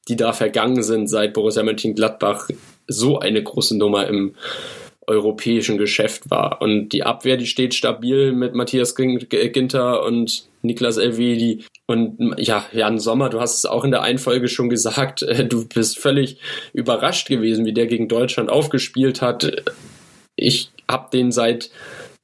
die 0.08 0.14
da 0.14 0.32
vergangen 0.32 0.82
sind, 0.82 1.08
seit 1.08 1.32
Borussia 1.32 1.64
Mönchengladbach 1.64 2.48
so 2.90 3.18
eine 3.18 3.42
große 3.42 3.76
Nummer 3.76 4.06
im 4.06 4.34
europäischen 5.06 5.76
Geschäft 5.76 6.30
war. 6.30 6.62
Und 6.62 6.90
die 6.90 7.02
Abwehr, 7.02 7.36
die 7.36 7.46
steht 7.46 7.74
stabil 7.74 8.32
mit 8.32 8.54
Matthias 8.54 8.94
Ginter 8.94 10.04
und 10.04 10.44
Niklas 10.62 10.98
Elvedi. 10.98 11.64
Und 11.86 12.36
ja, 12.38 12.64
Jan 12.72 12.98
Sommer, 12.98 13.28
du 13.28 13.40
hast 13.40 13.58
es 13.58 13.66
auch 13.66 13.84
in 13.84 13.90
der 13.90 14.02
Einfolge 14.02 14.48
schon 14.48 14.68
gesagt, 14.68 15.22
du 15.48 15.66
bist 15.66 15.98
völlig 15.98 16.38
überrascht 16.72 17.28
gewesen, 17.28 17.64
wie 17.64 17.72
der 17.72 17.86
gegen 17.86 18.08
Deutschland 18.08 18.50
aufgespielt 18.50 19.20
hat. 19.20 19.72
Ich 20.36 20.70
habe 20.88 21.08
den 21.12 21.32
seit 21.32 21.70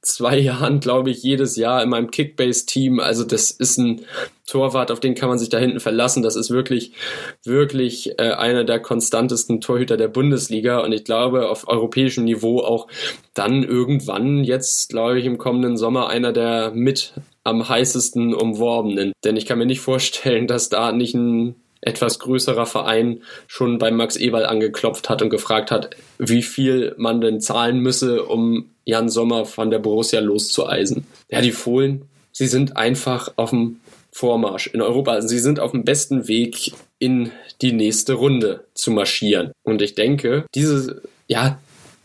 zwei 0.06 0.38
Jahren, 0.38 0.80
glaube 0.80 1.10
ich, 1.10 1.22
jedes 1.22 1.56
Jahr 1.56 1.82
in 1.82 1.90
meinem 1.90 2.10
Kickbase-Team. 2.10 3.00
Also 3.00 3.24
das 3.24 3.50
ist 3.50 3.78
ein 3.78 4.02
Torwart, 4.46 4.90
auf 4.90 5.00
den 5.00 5.14
kann 5.14 5.28
man 5.28 5.38
sich 5.38 5.48
da 5.48 5.58
hinten 5.58 5.80
verlassen. 5.80 6.22
Das 6.22 6.36
ist 6.36 6.50
wirklich, 6.50 6.92
wirklich 7.44 8.18
äh, 8.18 8.32
einer 8.32 8.64
der 8.64 8.80
konstantesten 8.80 9.60
Torhüter 9.60 9.96
der 9.96 10.08
Bundesliga. 10.08 10.78
Und 10.78 10.92
ich 10.92 11.04
glaube, 11.04 11.48
auf 11.48 11.68
europäischem 11.68 12.24
Niveau 12.24 12.60
auch 12.60 12.86
dann 13.34 13.64
irgendwann 13.64 14.44
jetzt, 14.44 14.90
glaube 14.90 15.18
ich, 15.18 15.26
im 15.26 15.38
kommenden 15.38 15.76
Sommer 15.76 16.08
einer 16.08 16.32
der 16.32 16.70
mit 16.72 17.14
am 17.42 17.68
heißesten 17.68 18.34
umworbenen. 18.34 19.12
Denn 19.24 19.36
ich 19.36 19.46
kann 19.46 19.58
mir 19.58 19.66
nicht 19.66 19.80
vorstellen, 19.80 20.46
dass 20.46 20.68
da 20.68 20.92
nicht 20.92 21.14
ein 21.14 21.56
etwas 21.80 22.18
größerer 22.18 22.66
Verein 22.66 23.22
schon 23.46 23.78
bei 23.78 23.90
Max 23.90 24.16
Eberl 24.16 24.46
angeklopft 24.46 25.08
hat 25.08 25.22
und 25.22 25.30
gefragt 25.30 25.70
hat, 25.70 25.90
wie 26.18 26.42
viel 26.42 26.94
man 26.96 27.20
denn 27.20 27.40
zahlen 27.40 27.78
müsse, 27.78 28.24
um 28.24 28.70
Jan 28.84 29.08
Sommer 29.08 29.44
von 29.44 29.70
der 29.70 29.78
Borussia 29.78 30.20
loszueisen. 30.20 31.06
Ja, 31.30 31.40
die 31.40 31.52
Fohlen, 31.52 32.02
sie 32.32 32.46
sind 32.46 32.76
einfach 32.76 33.32
auf 33.36 33.50
dem 33.50 33.80
Vormarsch 34.12 34.68
in 34.68 34.80
Europa. 34.80 35.12
Also 35.12 35.28
sie 35.28 35.38
sind 35.38 35.60
auf 35.60 35.72
dem 35.72 35.84
besten 35.84 36.26
Weg 36.28 36.72
in 36.98 37.30
die 37.60 37.72
nächste 37.72 38.14
Runde 38.14 38.64
zu 38.74 38.90
marschieren. 38.90 39.52
Und 39.62 39.82
ich 39.82 39.94
denke, 39.94 40.46
diese, 40.54 41.02
ja, 41.26 41.58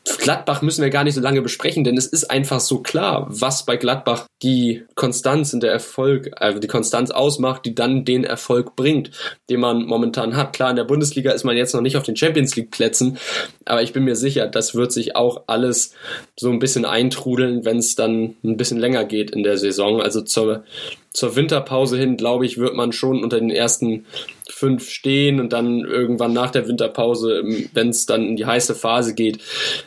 Gladbach 0.04 0.62
müssen 0.62 0.82
wir 0.82 0.90
gar 0.90 1.04
nicht 1.04 1.14
so 1.14 1.22
lange 1.22 1.42
besprechen, 1.42 1.84
denn 1.84 1.96
es 1.96 2.08
ist 2.08 2.32
einfach 2.32 2.60
so 2.60 2.80
klar, 2.80 3.28
was 3.30 3.66
bei 3.66 3.78
Gladbach 3.78 4.26
die 4.42 4.84
Konstanz 4.96 5.54
und 5.54 5.62
der 5.62 5.72
Erfolg, 5.72 6.32
also 6.38 6.60
die 6.60 6.68
Konstanz 6.68 7.12
ausmacht, 7.12 7.66
die 7.66 7.76
dann 7.76 8.04
den 8.04 8.24
Erfolg 8.24 8.76
bringt, 8.76 9.12
den 9.50 9.60
man 9.60 9.86
momentan 9.86 10.36
hat. 10.36 10.54
Klar, 10.54 10.72
in 10.72 10.76
der 10.76 10.86
Bundesliga 10.86 11.32
ist 11.32 11.44
man 11.44 11.56
jetzt 11.56 11.76
noch 11.76 11.82
nicht 11.82 11.98
auf 11.98 12.04
den 12.04 12.16
Champions 12.16 12.56
League 12.56 12.72
Plätzen, 12.72 13.20
aber 13.66 13.84
ich 13.84 13.94
bin 13.94 14.04
mir 14.04 14.16
sicher, 14.16 14.48
das 14.48 14.74
wird 14.74 14.92
sich 14.92 15.16
auch 15.16 15.44
alles 15.48 15.94
so 16.36 16.50
ein 16.50 16.60
bisschen 16.60 16.86
eintrudeln, 16.86 17.64
wenn 17.64 17.78
es 17.78 17.96
dann 17.96 18.36
ein 18.44 18.58
bisschen 18.58 18.80
länger 18.80 19.06
geht 19.06 19.32
in 19.32 19.44
der 19.44 19.58
Saison. 19.58 20.02
Also 20.02 20.22
zur, 20.22 20.64
zur 21.14 21.36
Winterpause 21.36 21.98
hin, 21.98 22.18
glaube 22.18 22.46
ich, 22.46 22.58
wird 22.58 22.76
man 22.76 22.92
schon 22.92 23.24
unter 23.24 23.40
den 23.40 23.50
ersten 23.50 24.06
fünf 24.50 24.90
stehen 24.90 25.40
und 25.40 25.54
dann 25.54 25.82
irgendwann 25.82 26.34
nach 26.34 26.52
der 26.52 26.68
Winterpause, 26.68 27.44
wenn 27.74 27.90
es 27.90 28.06
dann 28.06 28.26
in 28.26 28.36
die 28.36 28.46
heiße 28.46 28.76
Phase 28.76 29.14
geht, 29.14 29.40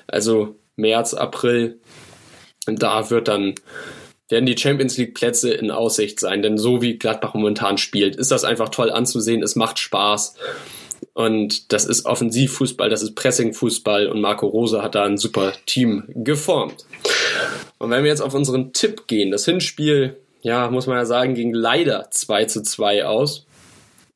also 0.07 0.57
März, 0.77 1.15
April, 1.15 1.79
da 2.67 3.11
wird 3.11 3.29
dann 3.29 3.55
werden 4.29 4.47
die 4.47 4.57
Champions 4.57 4.97
League 4.97 5.15
Plätze 5.15 5.53
in 5.53 5.71
Aussicht 5.71 6.19
sein, 6.19 6.43
denn 6.43 6.59
so 6.59 6.81
wie 6.81 6.99
Gladbach 6.99 7.35
momentan 7.35 7.79
spielt, 7.79 8.17
ist 8.17 8.31
das 8.31 8.45
einfach 8.45 8.71
toll 8.71 8.91
anzusehen, 8.91 9.43
es 9.43 9.55
macht 9.55 9.79
Spaß. 9.79 10.35
Und 11.13 11.73
das 11.73 11.85
ist 11.85 12.07
Offensivfußball, 12.07 12.89
das 12.89 13.03
ist 13.03 13.15
Pressingfußball 13.15 14.09
und 14.09 14.21
Marco 14.21 14.47
Rosa 14.47 14.83
hat 14.83 14.95
da 14.95 15.05
ein 15.05 15.19
super 15.19 15.53
Team 15.67 16.05
geformt. 16.09 16.87
Und 17.79 17.91
wenn 17.91 18.03
wir 18.03 18.11
jetzt 18.11 18.23
auf 18.23 18.35
unseren 18.35 18.73
Tipp 18.73 19.07
gehen, 19.07 19.31
das 19.31 19.45
Hinspiel, 19.45 20.17
ja, 20.45 20.71
muss 20.71 20.87
man 20.87 20.97
ja 20.97 21.07
sagen, 21.07 21.35
ging 21.35 21.53
leider 21.53 22.09
2 22.11 22.45
zu 22.45 22.63
2 22.63 23.05
aus 23.07 23.47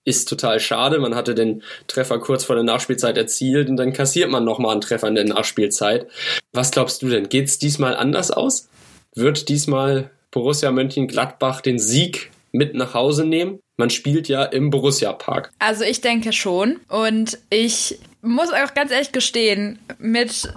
ist 0.09 0.27
total 0.27 0.59
schade. 0.59 0.99
Man 0.99 1.15
hatte 1.15 1.35
den 1.35 1.63
Treffer 1.87 2.19
kurz 2.19 2.45
vor 2.45 2.57
der 2.57 2.65
Nachspielzeit 2.65 3.19
erzielt 3.19 3.69
und 3.69 3.77
dann 3.77 3.93
kassiert 3.93 4.31
man 4.31 4.43
nochmal 4.43 4.73
einen 4.73 4.81
Treffer 4.81 5.07
in 5.07 5.15
der 5.15 5.27
Nachspielzeit. 5.27 6.07
Was 6.53 6.71
glaubst 6.71 7.03
du 7.03 7.11
denn? 7.11 7.29
Geht 7.29 7.47
es 7.47 7.59
diesmal 7.59 7.95
anders 7.95 8.31
aus? 8.31 8.69
Wird 9.15 9.51
diesmal 9.51 10.11
Borussia 10.31 10.71
Mönchengladbach 10.71 11.61
den 11.61 11.79
Sieg 11.79 12.31
mit 12.53 12.75
nach 12.75 12.95
Hause 12.95 13.27
nehmen? 13.27 13.61
Man 13.77 13.91
spielt 13.91 14.29
ja 14.29 14.45
im 14.45 14.71
Borussia 14.71 15.13
Park. 15.13 15.51
Also 15.59 15.85
ich 15.85 16.01
denke 16.01 16.33
schon. 16.33 16.81
Und 16.89 17.39
ich 17.51 17.99
muss 18.23 18.51
auch 18.51 18.73
ganz 18.75 18.91
ehrlich 18.91 19.13
gestehen, 19.13 19.79
mit 19.99 20.49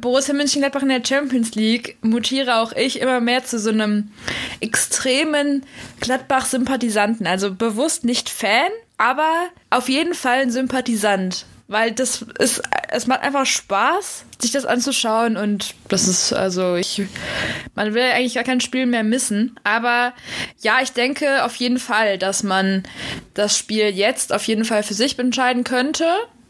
Borussia 0.00 0.34
Mönchengladbach 0.34 0.82
in 0.82 0.88
der 0.88 1.04
Champions 1.04 1.54
League 1.54 1.96
mutiere 2.02 2.56
auch 2.56 2.72
ich 2.72 3.00
immer 3.00 3.20
mehr 3.20 3.44
zu 3.44 3.58
so 3.58 3.70
einem 3.70 4.10
extremen 4.60 5.64
Gladbach-Sympathisanten. 6.00 7.26
Also 7.26 7.54
bewusst 7.54 8.04
nicht 8.04 8.28
Fan, 8.28 8.70
aber 8.98 9.30
auf 9.70 9.88
jeden 9.88 10.14
Fall 10.14 10.40
ein 10.40 10.50
Sympathisant. 10.50 11.46
Weil 11.68 11.90
das 11.90 12.24
ist, 12.38 12.62
es 12.90 13.08
macht 13.08 13.22
einfach 13.22 13.44
Spaß, 13.44 14.24
sich 14.40 14.52
das 14.52 14.66
anzuschauen 14.66 15.36
und 15.36 15.74
das 15.88 16.06
ist, 16.06 16.32
also 16.32 16.76
ich, 16.76 17.02
man 17.74 17.92
will 17.92 18.04
eigentlich 18.04 18.34
gar 18.34 18.44
kein 18.44 18.60
Spiel 18.60 18.86
mehr 18.86 19.02
missen. 19.02 19.58
Aber 19.64 20.12
ja, 20.60 20.78
ich 20.80 20.92
denke 20.92 21.44
auf 21.44 21.56
jeden 21.56 21.80
Fall, 21.80 22.18
dass 22.18 22.44
man 22.44 22.84
das 23.34 23.58
Spiel 23.58 23.88
jetzt 23.88 24.32
auf 24.32 24.44
jeden 24.44 24.64
Fall 24.64 24.84
für 24.84 24.94
sich 24.94 25.18
entscheiden 25.18 25.64
könnte 25.64 26.06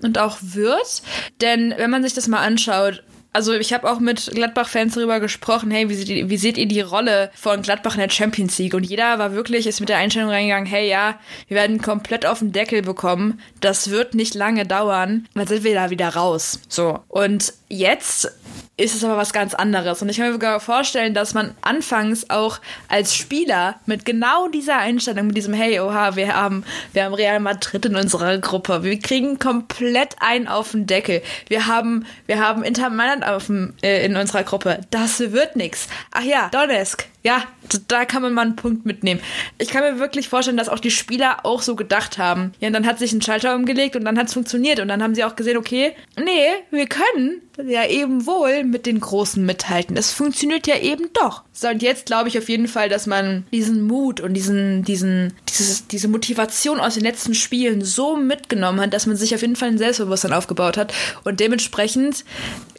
und 0.06 0.18
auch 0.18 0.38
wird. 0.40 1.02
Denn 1.42 1.74
wenn 1.76 1.90
man 1.90 2.02
sich 2.02 2.14
das 2.14 2.28
mal 2.28 2.40
anschaut, 2.40 3.02
also 3.36 3.52
ich 3.52 3.74
habe 3.74 3.90
auch 3.90 4.00
mit 4.00 4.30
Gladbach-Fans 4.34 4.94
darüber 4.94 5.20
gesprochen, 5.20 5.70
hey, 5.70 5.90
wie 5.90 5.94
seht, 5.94 6.08
ihr, 6.08 6.30
wie 6.30 6.38
seht 6.38 6.56
ihr 6.56 6.66
die 6.66 6.80
Rolle 6.80 7.30
von 7.34 7.60
Gladbach 7.60 7.92
in 7.92 8.00
der 8.00 8.08
Champions 8.08 8.56
League? 8.56 8.72
Und 8.72 8.84
jeder 8.84 9.18
war 9.18 9.32
wirklich, 9.32 9.66
ist 9.66 9.80
mit 9.80 9.90
der 9.90 9.98
Einstellung 9.98 10.30
reingegangen, 10.30 10.64
hey, 10.64 10.88
ja, 10.88 11.18
wir 11.46 11.58
werden 11.58 11.82
komplett 11.82 12.24
auf 12.24 12.38
den 12.38 12.52
Deckel 12.52 12.80
bekommen. 12.80 13.38
Das 13.60 13.90
wird 13.90 14.14
nicht 14.14 14.34
lange 14.34 14.64
dauern. 14.64 15.28
Dann 15.34 15.46
sind 15.46 15.64
wir 15.64 15.74
da 15.74 15.90
wieder 15.90 16.08
raus. 16.08 16.60
So. 16.70 17.00
Und 17.08 17.52
jetzt 17.68 18.32
ist 18.78 18.94
es 18.94 19.04
aber 19.04 19.16
was 19.16 19.32
ganz 19.32 19.54
anderes. 19.54 20.02
Und 20.02 20.10
ich 20.10 20.18
kann 20.18 20.26
mir 20.26 20.32
sogar 20.32 20.60
vorstellen, 20.60 21.14
dass 21.14 21.32
man 21.32 21.54
anfangs 21.62 22.28
auch 22.28 22.58
als 22.88 23.14
Spieler 23.14 23.76
mit 23.86 24.04
genau 24.04 24.48
dieser 24.48 24.76
Einstellung, 24.76 25.28
mit 25.28 25.36
diesem 25.36 25.54
Hey, 25.54 25.80
oha, 25.80 26.14
wir 26.14 26.34
haben, 26.34 26.62
wir 26.92 27.04
haben 27.04 27.14
Real 27.14 27.40
Madrid 27.40 27.86
in 27.86 27.96
unserer 27.96 28.36
Gruppe. 28.38 28.82
Wir 28.82 28.98
kriegen 28.98 29.38
komplett 29.38 30.16
einen 30.20 30.46
auf 30.46 30.72
den 30.72 30.86
Deckel. 30.86 31.22
Wir 31.48 31.66
haben, 31.66 32.04
wir 32.26 32.38
haben 32.38 32.62
Inter 32.64 32.90
Mailand 32.90 33.25
auf 33.26 33.46
dem, 33.46 33.74
äh, 33.82 34.04
in 34.04 34.16
unserer 34.16 34.42
Gruppe. 34.42 34.80
Das 34.90 35.20
wird 35.20 35.56
nix. 35.56 35.88
Ach 36.12 36.22
ja, 36.22 36.48
Donetsk. 36.50 37.06
Ja, 37.26 37.42
da 37.88 38.04
kann 38.04 38.22
man 38.22 38.34
mal 38.34 38.42
einen 38.42 38.54
Punkt 38.54 38.86
mitnehmen. 38.86 39.20
Ich 39.58 39.70
kann 39.70 39.82
mir 39.82 39.98
wirklich 39.98 40.28
vorstellen, 40.28 40.56
dass 40.56 40.68
auch 40.68 40.78
die 40.78 40.92
Spieler 40.92 41.38
auch 41.42 41.60
so 41.60 41.74
gedacht 41.74 42.18
haben. 42.18 42.52
Ja, 42.60 42.68
und 42.68 42.72
dann 42.72 42.86
hat 42.86 43.00
sich 43.00 43.12
ein 43.12 43.20
Schalter 43.20 43.56
umgelegt 43.56 43.96
und 43.96 44.04
dann 44.04 44.16
hat 44.16 44.28
es 44.28 44.34
funktioniert. 44.34 44.78
Und 44.78 44.86
dann 44.86 45.02
haben 45.02 45.16
sie 45.16 45.24
auch 45.24 45.34
gesehen, 45.34 45.56
okay, 45.56 45.90
nee, 46.16 46.46
wir 46.70 46.86
können 46.86 47.42
ja 47.66 47.84
eben 47.84 48.26
wohl 48.28 48.62
mit 48.62 48.86
den 48.86 49.00
Großen 49.00 49.44
mithalten. 49.44 49.96
Es 49.96 50.12
funktioniert 50.12 50.68
ja 50.68 50.78
eben 50.78 51.12
doch. 51.14 51.42
So, 51.50 51.66
und 51.66 51.82
jetzt 51.82 52.06
glaube 52.06 52.28
ich 52.28 52.38
auf 52.38 52.48
jeden 52.48 52.68
Fall, 52.68 52.88
dass 52.88 53.08
man 53.08 53.44
diesen 53.50 53.82
Mut 53.82 54.20
und 54.20 54.34
diesen, 54.34 54.84
diesen, 54.84 55.32
dieses, 55.48 55.88
diese 55.88 56.06
Motivation 56.06 56.78
aus 56.78 56.94
den 56.94 57.02
letzten 57.02 57.34
Spielen 57.34 57.84
so 57.84 58.16
mitgenommen 58.16 58.80
hat, 58.80 58.94
dass 58.94 59.06
man 59.06 59.16
sich 59.16 59.34
auf 59.34 59.40
jeden 59.40 59.56
Fall 59.56 59.70
ein 59.70 59.78
Selbstbewusstsein 59.78 60.32
aufgebaut 60.32 60.76
hat. 60.76 60.94
Und 61.24 61.40
dementsprechend 61.40 62.24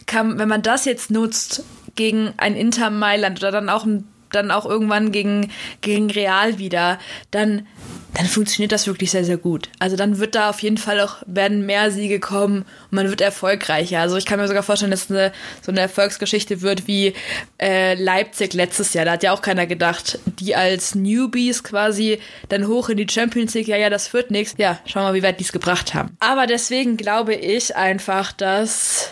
kann, 0.06 0.40
wenn 0.40 0.48
man 0.48 0.62
das 0.62 0.86
jetzt 0.86 1.12
nutzt 1.12 1.66
gegen 1.96 2.34
ein 2.38 2.56
Inter 2.56 2.92
Mailand 2.92 3.40
oder 3.40 3.52
dann 3.52 3.68
auch 3.68 3.84
ein 3.86 4.08
dann 4.32 4.52
auch 4.52 4.66
irgendwann 4.66 5.12
gegen, 5.12 5.52
gegen 5.82 6.10
Real 6.10 6.58
wieder, 6.60 7.00
dann 7.32 7.68
dann 8.18 8.26
funktioniert 8.26 8.72
das 8.72 8.88
wirklich 8.88 9.12
sehr, 9.12 9.24
sehr 9.24 9.38
gut. 9.38 9.70
Also 9.78 9.96
dann 9.96 10.18
wird 10.18 10.34
da 10.34 10.50
auf 10.50 10.60
jeden 10.62 10.78
Fall 10.78 11.00
auch, 11.02 11.18
werden 11.28 11.68
mehr 11.68 11.92
Siege 11.92 12.20
kommen 12.20 12.64
und 12.90 12.92
man 12.92 13.10
wird 13.10 13.22
erfolgreicher. 13.22 14.00
Also 14.00 14.18
ich 14.18 14.26
kann 14.26 14.40
mir 14.40 14.48
sogar 14.48 14.64
vorstellen, 14.64 14.90
dass 14.90 15.06
es 15.06 15.12
eine, 15.12 15.32
so 15.62 15.72
eine 15.72 15.82
Erfolgsgeschichte 15.82 16.62
wird 16.64 16.88
wie 16.88 17.14
äh, 17.62 17.94
Leipzig 17.94 18.54
letztes 18.54 18.94
Jahr. 18.94 19.06
Da 19.06 19.12
hat 19.12 19.24
ja 19.24 19.34
auch 19.34 19.44
keiner 19.44 19.68
gedacht, 19.68 20.18
die 20.26 20.56
als 20.56 20.96
Newbies 20.96 21.64
quasi 21.64 22.20
dann 22.50 22.68
hoch 22.68 22.90
in 22.90 22.98
die 22.98 23.08
Champions 23.08 23.54
League, 23.54 23.68
ja, 23.68 23.78
ja, 23.78 23.92
das 23.92 24.12
wird 24.14 24.32
nichts. 24.32 24.56
Ja, 24.58 24.80
schauen 24.88 25.04
wir 25.04 25.10
mal, 25.10 25.14
wie 25.14 25.24
weit 25.24 25.40
die 25.40 25.44
es 25.44 25.52
gebracht 25.52 25.94
haben. 25.94 26.18
Aber 26.20 26.48
deswegen 26.48 26.98
glaube 26.98 27.36
ich 27.36 27.76
einfach, 27.76 28.32
dass 28.32 29.12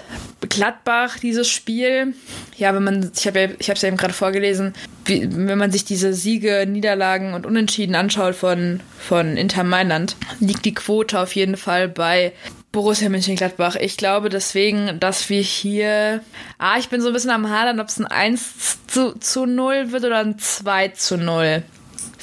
Gladbach 0.49 1.19
dieses 1.19 1.47
Spiel, 1.47 2.15
ja, 2.57 2.73
wenn 2.73 2.83
man, 2.83 3.11
ich 3.15 3.27
habe 3.27 3.39
ja, 3.39 3.49
es 3.59 3.81
ja 3.81 3.87
eben 3.87 3.97
gerade 3.97 4.13
vorgelesen, 4.13 4.73
wie, 5.05 5.27
wenn 5.31 5.59
man 5.59 5.71
sich 5.71 5.85
diese 5.85 6.13
Siege, 6.13 6.65
Niederlagen 6.67 7.35
und 7.35 7.45
Unentschieden 7.45 7.93
anschaut 7.93 8.33
von 8.33 8.79
von 8.99 9.38
Inter 9.38 9.63
Mailand 9.63 10.15
liegt 10.39 10.65
die 10.65 10.73
Quote 10.73 11.19
auf 11.19 11.36
jeden 11.36 11.58
Fall 11.58 11.88
bei 11.88 12.34
Borussia 12.71 13.08
Mönchengladbach. 13.10 13.75
Ich 13.77 13.97
glaube 13.97 14.29
deswegen, 14.29 14.99
dass 14.99 15.29
wir 15.29 15.41
hier. 15.41 16.21
Ah, 16.58 16.77
ich 16.77 16.89
bin 16.89 17.01
so 17.01 17.08
ein 17.08 17.13
bisschen 17.13 17.31
am 17.31 17.49
Hadern, 17.49 17.79
ob 17.79 17.88
es 17.88 17.99
ein 17.99 18.05
1 18.05 18.86
zu, 18.88 19.17
zu 19.17 19.45
0 19.45 19.91
wird 19.91 20.03
oder 20.03 20.19
ein 20.19 20.38
2 20.38 20.89
zu 20.89 21.17
0 21.17 21.63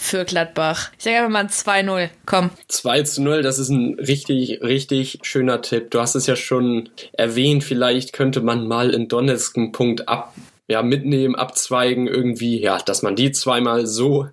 für 0.03 0.25
Gladbach. 0.25 0.91
Ich 0.99 1.05
sage 1.05 1.17
einfach 1.17 1.31
mal 1.31 1.41
ein 1.41 1.49
2-0. 1.49 2.11
Komm. 2.27 2.51
2 2.69 3.03
zu 3.05 3.23
0, 3.23 3.43
das 3.43 3.59
ist 3.59 3.69
ein 3.69 3.95
richtig, 3.99 4.61
richtig 4.61 5.21
schöner 5.23 5.63
Tipp. 5.63 5.91
Du 5.91 6.01
hast 6.01 6.17
es 6.17 6.27
ja 6.27 6.37
schon 6.37 6.91
erwähnt, 7.13 7.63
vielleicht 7.65 8.13
könnte 8.13 8.41
man 8.41 8.67
mal 8.67 8.91
in 8.91 9.09
Donetsk 9.09 9.57
einen 9.57 9.73
Punkt 9.73 10.09
ab, 10.09 10.35
ja, 10.67 10.83
mitnehmen, 10.83 11.37
abzweigen, 11.37 12.09
irgendwie, 12.09 12.61
ja, 12.61 12.79
dass 12.79 13.03
man 13.03 13.17
die 13.17 13.31
zweimal 13.33 13.87
so 13.87 14.27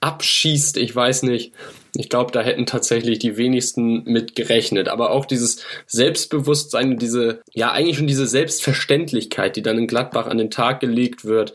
abschießt, 0.00 0.76
ich 0.76 0.94
weiß 0.94 1.24
nicht. 1.24 1.52
Ich 1.94 2.08
glaube, 2.08 2.32
da 2.32 2.40
hätten 2.40 2.66
tatsächlich 2.66 3.18
die 3.18 3.36
wenigsten 3.36 4.04
mit 4.04 4.34
gerechnet. 4.34 4.88
Aber 4.88 5.10
auch 5.10 5.26
dieses 5.26 5.64
Selbstbewusstsein, 5.86 6.98
diese, 6.98 7.40
ja, 7.52 7.72
eigentlich 7.72 7.98
schon 7.98 8.06
diese 8.06 8.26
Selbstverständlichkeit, 8.26 9.56
die 9.56 9.62
dann 9.62 9.78
in 9.78 9.86
Gladbach 9.86 10.26
an 10.26 10.38
den 10.38 10.50
Tag 10.50 10.80
gelegt 10.80 11.24
wird, 11.24 11.54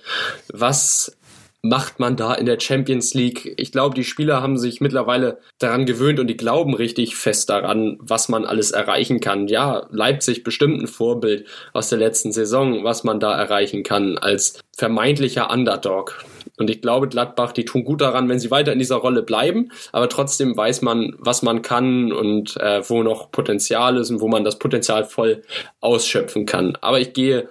was 0.52 1.16
macht 1.64 1.98
man 1.98 2.18
da 2.18 2.34
in 2.34 2.46
der 2.46 2.60
Champions 2.60 3.14
League? 3.14 3.54
Ich 3.58 3.72
glaube, 3.72 3.96
die 3.96 4.04
Spieler 4.04 4.42
haben 4.42 4.58
sich 4.58 4.82
mittlerweile 4.82 5.40
daran 5.60 5.86
gewöhnt 5.86 6.20
und 6.20 6.28
die 6.28 6.36
glauben 6.36 6.76
richtig 6.76 7.16
fest 7.16 7.50
daran, 7.50 7.98
was 8.02 8.28
man 8.28 8.46
alles 8.46 8.72
erreichen 8.72 9.22
kann. 9.22 9.48
Ja, 9.48 9.88
Leipzig 9.90 10.44
bestimmt 10.44 10.82
ein 10.82 10.88
Vorbild 10.88 11.48
aus 11.72 11.88
der 11.88 12.00
letzten 12.00 12.34
Saison, 12.34 12.84
was 12.84 13.06
man 13.06 13.22
da 13.22 13.34
erreichen 13.34 13.84
kann 13.84 14.18
als 14.18 14.60
vermeintlicher 14.76 15.50
Underdog. 15.50 16.26
Und 16.58 16.70
ich 16.70 16.82
glaube, 16.82 17.08
Gladbach, 17.08 17.52
die 17.52 17.66
tun 17.66 17.84
gut 17.84 18.02
daran, 18.02 18.30
wenn 18.30 18.40
sie 18.40 18.52
weiter 18.52 18.74
in 18.74 18.80
dieser 18.80 18.98
Rolle 18.98 19.24
bleiben, 19.24 19.72
aber 19.92 20.08
trotzdem 20.08 20.56
weiß 20.56 20.82
man, 20.84 21.16
was 21.18 21.42
man 21.42 21.62
kann 21.62 22.12
und 22.12 22.58
äh, 22.58 22.88
wo 22.88 23.02
noch 23.02 23.32
Potenzial 23.32 23.98
ist 23.98 24.12
und 24.12 24.22
wo 24.22 24.28
man 24.28 24.44
das 24.44 24.60
Potenzial 24.60 25.04
voll 25.06 25.42
ausschöpfen 25.82 26.46
kann. 26.46 26.78
Aber 26.82 27.00
ich 27.00 27.14
gehe 27.14 27.50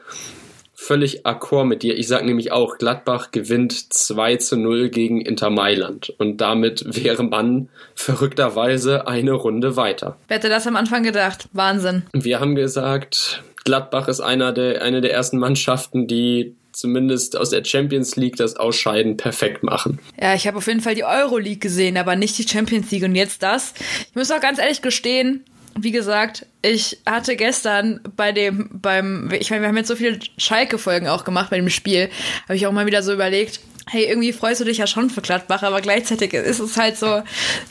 völlig 0.83 1.25
d'accord 1.25 1.65
mit 1.65 1.83
dir. 1.83 1.97
Ich 1.97 2.09
sage 2.09 2.27
nämlich 2.27 2.53
auch, 2.53 2.77
Gladbach 2.79 3.31
gewinnt 3.31 3.93
2 3.93 4.37
zu 4.37 4.57
0 4.57 4.91
gegen 4.91 5.21
Inter 5.21 5.51
Mailand. 5.51 6.13
Und 6.19 6.41
damit 6.41 6.85
wäre 6.87 7.23
man 7.23 7.69
verrückterweise 7.95 9.07
eine 9.07 9.33
Runde 9.33 9.77
weiter. 9.77 10.17
Wer 10.29 10.39
hätte 10.39 10.49
das 10.49 10.67
am 10.67 10.77
Anfang 10.77 11.03
gedacht? 11.03 11.49
Wahnsinn. 11.53 12.03
Wir 12.13 12.41
haben 12.41 12.55
gesagt, 12.55 13.43
Gladbach 13.65 14.09
ist 14.09 14.21
einer 14.21 14.53
der, 14.53 14.83
eine 14.83 15.01
der 15.01 15.13
ersten 15.13 15.39
Mannschaften, 15.39 16.07
die 16.09 16.57
zumindest 16.83 17.37
aus 17.37 17.51
der 17.51 17.65
Champions 17.65 18.17
League 18.17 18.37
das 18.37 18.57
Ausscheiden 18.57 19.17
perfekt 19.17 19.63
machen. 19.63 20.01
Ja, 20.21 20.35
ich 20.35 20.49
habe 20.49 20.59
auf 20.59 20.67
jeden 20.67 20.81
Fall 20.81 20.97
die 20.97 21.05
Euroleague 21.05 21.59
gesehen, 21.59 21.97
aber 21.97 22.17
nicht 22.17 22.37
die 22.39 22.47
Champions 22.47 22.91
League. 22.91 23.05
Und 23.05 23.15
jetzt 23.15 23.43
das. 23.43 23.73
Ich 24.11 24.15
muss 24.17 24.31
auch 24.33 24.41
ganz 24.41 24.59
ehrlich 24.59 24.83
gestehen, 24.83 25.45
wie 25.79 25.93
gesagt, 25.93 26.45
ich 26.61 26.99
hatte 27.07 27.37
gestern 27.37 28.01
bei 28.17 28.33
dem, 28.33 28.69
beim, 28.73 29.31
ich 29.33 29.51
meine, 29.51 29.63
wir 29.63 29.69
haben 29.69 29.77
jetzt 29.77 29.89
so 29.89 29.97
viele 29.97 30.19
Schalke-Folgen 30.37 31.07
auch 31.07 31.25
gemacht 31.25 31.51
bei 31.51 31.57
dem 31.57 31.71
Spiel, 31.71 32.11
habe 32.45 32.57
ich 32.57 32.67
auch 32.67 32.73
mal 32.73 32.85
wieder 32.85 33.03
so 33.03 33.13
überlegt, 33.13 33.61
hey, 33.89 34.05
irgendwie 34.05 34.33
freust 34.33 34.61
du 34.61 34.65
dich 34.65 34.79
ja 34.79 34.87
schon 34.87 35.09
für 35.09 35.23
Gladbach, 35.23 35.63
aber 35.63 35.81
gleichzeitig 35.81 36.35
ist 36.35 36.61
es 36.61 36.77
halt 36.77 36.97
so, 36.97 37.23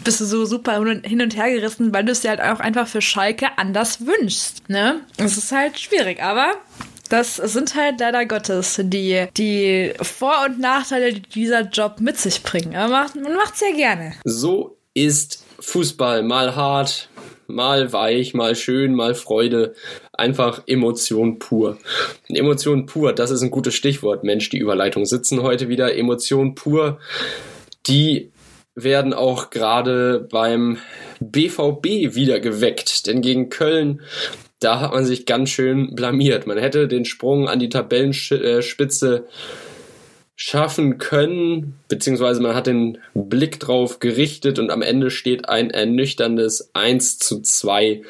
bist 0.04 0.20
du 0.22 0.26
so 0.26 0.46
super 0.46 0.84
hin 1.04 1.22
und 1.22 1.36
her 1.36 1.52
gerissen, 1.52 1.94
weil 1.94 2.04
du 2.04 2.12
es 2.12 2.22
dir 2.22 2.30
halt 2.30 2.42
auch 2.42 2.60
einfach 2.60 2.88
für 2.88 3.02
Schalke 3.02 3.48
anders 3.58 4.06
wünschst, 4.06 4.68
ne? 4.70 5.02
Es 5.18 5.38
ist 5.38 5.52
halt 5.52 5.80
schwierig, 5.80 6.22
aber 6.22 6.54
das 7.12 7.36
sind 7.36 7.76
halt 7.76 8.00
leider 8.00 8.26
Gottes 8.26 8.80
die, 8.82 9.26
die 9.36 9.92
Vor- 10.02 10.46
und 10.46 10.60
Nachteile, 10.60 11.14
die 11.14 11.22
dieser 11.22 11.62
Job 11.62 12.00
mit 12.00 12.18
sich 12.18 12.42
bringen. 12.42 12.76
Aber 12.76 13.08
man 13.22 13.36
macht 13.36 13.56
es 13.56 13.62
ja 13.62 13.76
gerne. 13.76 14.14
So 14.24 14.78
ist 14.94 15.46
Fußball 15.60 16.24
mal 16.24 16.56
hart, 16.56 17.10
mal 17.48 17.92
weich, 17.92 18.34
mal 18.34 18.56
schön, 18.56 18.96
mal 18.96 19.14
Freude. 19.14 19.76
Einfach 20.14 20.64
Emotion 20.68 21.38
pur. 21.38 21.78
Emotion 22.30 22.86
pur, 22.86 23.12
das 23.14 23.30
ist 23.30 23.42
ein 23.42 23.52
gutes 23.52 23.76
Stichwort. 23.76 24.24
Mensch, 24.24 24.50
die 24.50 24.60
Überleitung 24.60 25.06
sitzen 25.06 25.42
heute 25.42 25.68
wieder. 25.68 25.94
Emotion 25.96 26.56
pur, 26.56 27.00
die 27.88 28.32
werden 28.74 29.14
auch 29.14 29.50
gerade 29.50 30.28
beim 30.32 30.78
BVB 31.20 32.16
wieder 32.16 32.40
geweckt. 32.40 33.06
Denn 33.08 33.22
gegen 33.22 33.50
Köln, 33.50 34.02
da 34.62 34.80
hat 34.80 34.94
man 34.94 35.06
sich 35.06 35.26
ganz 35.26 35.50
schön 35.50 35.96
blamiert. 35.96 36.48
Man 36.48 36.58
hätte 36.58 36.88
den 36.88 37.04
Sprung 37.04 37.50
an 37.50 37.60
die 37.60 37.70
Tabellenspitze 37.70 39.26
schaffen 40.36 40.98
können, 40.98 41.76
beziehungsweise 41.88 42.42
man 42.42 42.56
hat 42.56 42.68
den 42.68 43.00
Blick 43.14 43.60
drauf 43.60 44.00
gerichtet 44.00 44.60
und 44.60 44.72
am 44.72 44.82
Ende 44.82 45.12
steht 45.12 45.50
ein 45.50 45.72
ernüchterndes 45.72 46.70
1 46.74 47.20
zu 47.20 47.42
2 47.42 48.04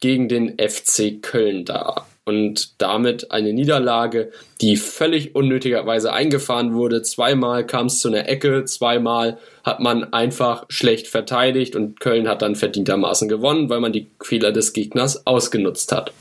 gegen 0.00 0.28
den 0.28 0.58
FC 0.58 1.22
Köln 1.22 1.64
da. 1.64 2.06
Und 2.24 2.80
damit 2.80 3.32
eine 3.32 3.52
Niederlage, 3.52 4.30
die 4.60 4.76
völlig 4.76 5.34
unnötigerweise 5.34 6.12
eingefahren 6.12 6.72
wurde. 6.72 7.02
Zweimal 7.02 7.66
kam 7.66 7.86
es 7.86 7.98
zu 7.98 8.08
einer 8.08 8.28
Ecke, 8.28 8.64
zweimal 8.64 9.38
hat 9.64 9.80
man 9.80 10.12
einfach 10.12 10.64
schlecht 10.68 11.08
verteidigt 11.08 11.74
und 11.74 11.98
Köln 11.98 12.28
hat 12.28 12.42
dann 12.42 12.54
verdientermaßen 12.54 13.28
gewonnen, 13.28 13.68
weil 13.70 13.80
man 13.80 13.92
die 13.92 14.06
Fehler 14.22 14.52
des 14.52 14.72
Gegners 14.72 15.26
ausgenutzt 15.26 15.90
hat. 15.90 16.12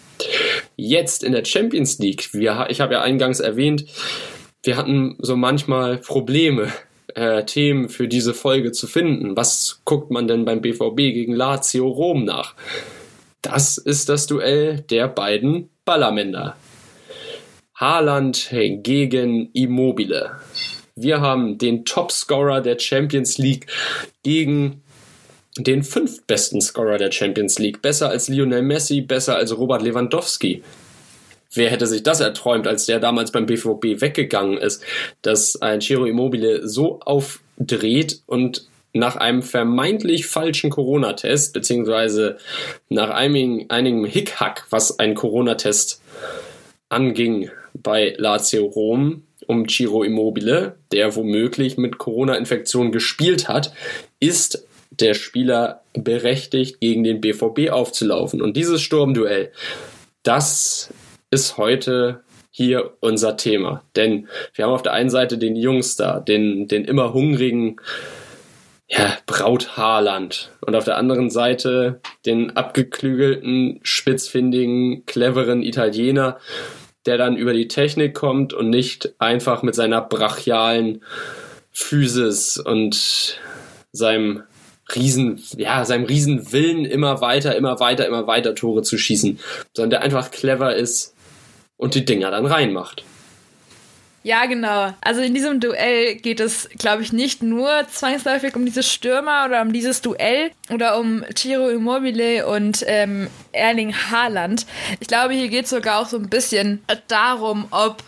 Jetzt 0.76 1.24
in 1.24 1.34
der 1.34 1.46
Champions 1.46 2.00
League, 2.00 2.34
wir, 2.34 2.68
ich 2.70 2.82
habe 2.82 2.94
ja 2.94 3.02
eingangs 3.02 3.40
erwähnt, 3.40 3.86
wir 4.64 4.78
hatten 4.78 5.18
so 5.20 5.36
manchmal 5.36 5.98
Probleme, 5.98 6.72
äh, 7.16 7.44
Themen 7.46 7.90
für 7.90 8.08
diese 8.08 8.34
Folge 8.34 8.72
zu 8.72 8.88
finden. 8.88 9.36
Was 9.36 9.82
guckt 9.86 10.12
man 10.12 10.28
denn 10.28 10.46
beim 10.46 10.62
BVB 10.62 10.96
gegen 10.96 11.34
Lazio 11.34 11.88
Rom 11.88 12.26
nach? 12.26 12.56
Das 13.42 13.78
ist 13.78 14.10
das 14.10 14.28
Duell 14.28 14.82
der 14.90 15.08
beiden 15.08 15.70
Ballermänner. 15.91 16.56
Haaland 17.75 18.49
gegen 18.82 19.49
Immobile. 19.51 20.32
Wir 20.95 21.19
haben 21.19 21.58
den 21.58 21.84
Topscorer 21.84 22.62
der 22.62 22.80
Champions 22.80 23.38
League 23.38 23.67
gegen 24.23 24.84
den 25.58 25.84
fünftbesten 25.84 26.62
Scorer 26.62 26.97
der 26.97 27.12
Champions 27.12 27.60
League. 27.60 27.82
Besser 27.82 28.08
als 28.08 28.30
Lionel 28.30 28.62
Messi, 28.62 29.01
besser 29.01 29.36
als 29.36 29.58
Robert 29.58 29.82
Lewandowski. 29.82 30.63
Wer 31.54 31.69
hätte 31.69 31.88
sich 31.88 32.04
das 32.04 32.21
erträumt, 32.21 32.67
als 32.67 32.86
der 32.86 33.01
damals 33.01 33.34
beim 33.34 33.45
BVB 33.45 33.99
weggegangen 33.99 34.58
ist, 34.58 34.86
dass 35.21 35.62
ein 35.62 35.82
Ciro 35.82 36.06
Immobile 36.06 36.69
so 36.69 37.01
aufdreht 37.01 38.21
und 38.27 38.65
nach 38.93 39.15
einem 39.15 39.41
vermeintlich 39.41 40.27
falschen 40.27 40.69
Corona-Test, 40.69 41.54
beziehungsweise 41.54 42.38
nach 42.89 43.10
einigen, 43.10 43.69
einigem 43.69 44.06
Hickhack, 44.06 44.67
was 44.69 44.99
ein 44.99 45.15
Corona-Test 45.15 46.01
anging 46.89 47.49
bei 47.73 48.13
Lazio 48.17 48.65
Rom 48.65 49.23
um 49.47 49.67
Ciro 49.67 50.04
Immobile, 50.04 50.77
der 50.91 51.15
womöglich 51.15 51.77
mit 51.77 51.97
Corona-Infektion 51.97 52.91
gespielt 52.91 53.47
hat, 53.47 53.73
ist 54.19 54.67
der 54.91 55.13
Spieler 55.13 55.82
berechtigt, 55.93 56.80
gegen 56.80 57.04
den 57.04 57.21
BVB 57.21 57.71
aufzulaufen. 57.71 58.41
Und 58.41 58.56
dieses 58.56 58.82
Sturmduell, 58.82 59.51
das 60.23 60.93
ist 61.32 61.58
heute 61.58 62.21
hier 62.51 62.93
unser 62.99 63.38
Thema. 63.38 63.84
Denn 63.95 64.27
wir 64.54 64.65
haben 64.65 64.73
auf 64.73 64.84
der 64.84 64.93
einen 64.93 65.10
Seite 65.10 65.38
den 65.38 65.56
Jungstar, 65.56 66.21
den, 66.21 66.67
den 66.67 66.86
immer 66.86 67.13
hungrigen 67.13 67.77
ja, 68.91 69.17
Braut 69.25 69.77
Haaland. 69.77 70.51
Und 70.60 70.75
auf 70.75 70.84
der 70.84 70.97
anderen 70.97 71.30
Seite 71.30 72.01
den 72.25 72.58
abgeklügelten, 72.58 73.80
spitzfindigen, 73.84 75.06
cleveren 75.06 75.63
Italiener, 75.63 76.39
der 77.06 77.17
dann 77.17 77.38
über 77.38 77.54
die 77.54 77.67
Technik 77.67 78.13
kommt 78.13 78.54
und 78.54 78.69
nicht 78.69 79.13
einfach 79.17 79.63
mit 79.63 79.75
seiner 79.75 80.01
brachialen 80.01 81.04
Physis 81.71 82.58
und 82.58 83.39
seinem 83.93 84.43
riesen, 84.93 85.41
ja, 85.56 85.86
seinem 85.86 86.04
riesen 86.04 86.51
Willen 86.51 86.84
immer 86.84 87.21
weiter, 87.21 87.56
immer 87.56 87.80
weiter, 87.80 88.06
immer 88.06 88.27
weiter 88.27 88.56
Tore 88.56 88.82
zu 88.82 88.97
schießen, 88.97 89.39
sondern 89.73 89.89
der 89.89 90.01
einfach 90.01 90.32
clever 90.32 90.75
ist 90.75 91.15
und 91.77 91.95
die 91.95 92.04
Dinger 92.04 92.30
dann 92.30 92.45
reinmacht. 92.45 93.06
Ja, 94.23 94.45
genau. 94.45 94.93
Also 95.01 95.21
in 95.21 95.34
diesem 95.34 95.60
Duell 95.60 96.15
geht 96.15 96.39
es, 96.39 96.69
glaube 96.77 97.01
ich, 97.01 97.12
nicht 97.12 97.41
nur 97.41 97.88
zwangsläufig 97.91 98.55
um 98.55 98.65
diese 98.65 98.84
Stürmer 98.84 99.45
oder 99.45 99.62
um 99.62 99.73
dieses 99.73 100.01
Duell 100.01 100.51
oder 100.69 100.99
um 100.99 101.23
Ciro 101.36 101.69
Immobile 101.69 102.45
und 102.45 102.84
ähm, 102.88 103.29
Erling 103.51 103.95
Haaland. 103.95 104.67
Ich 104.99 105.07
glaube, 105.07 105.34
hier 105.34 105.47
geht 105.47 105.65
es 105.65 105.71
sogar 105.71 105.99
auch 105.99 106.07
so 106.07 106.17
ein 106.17 106.29
bisschen 106.29 106.84
darum, 107.07 107.67
ob 107.71 108.03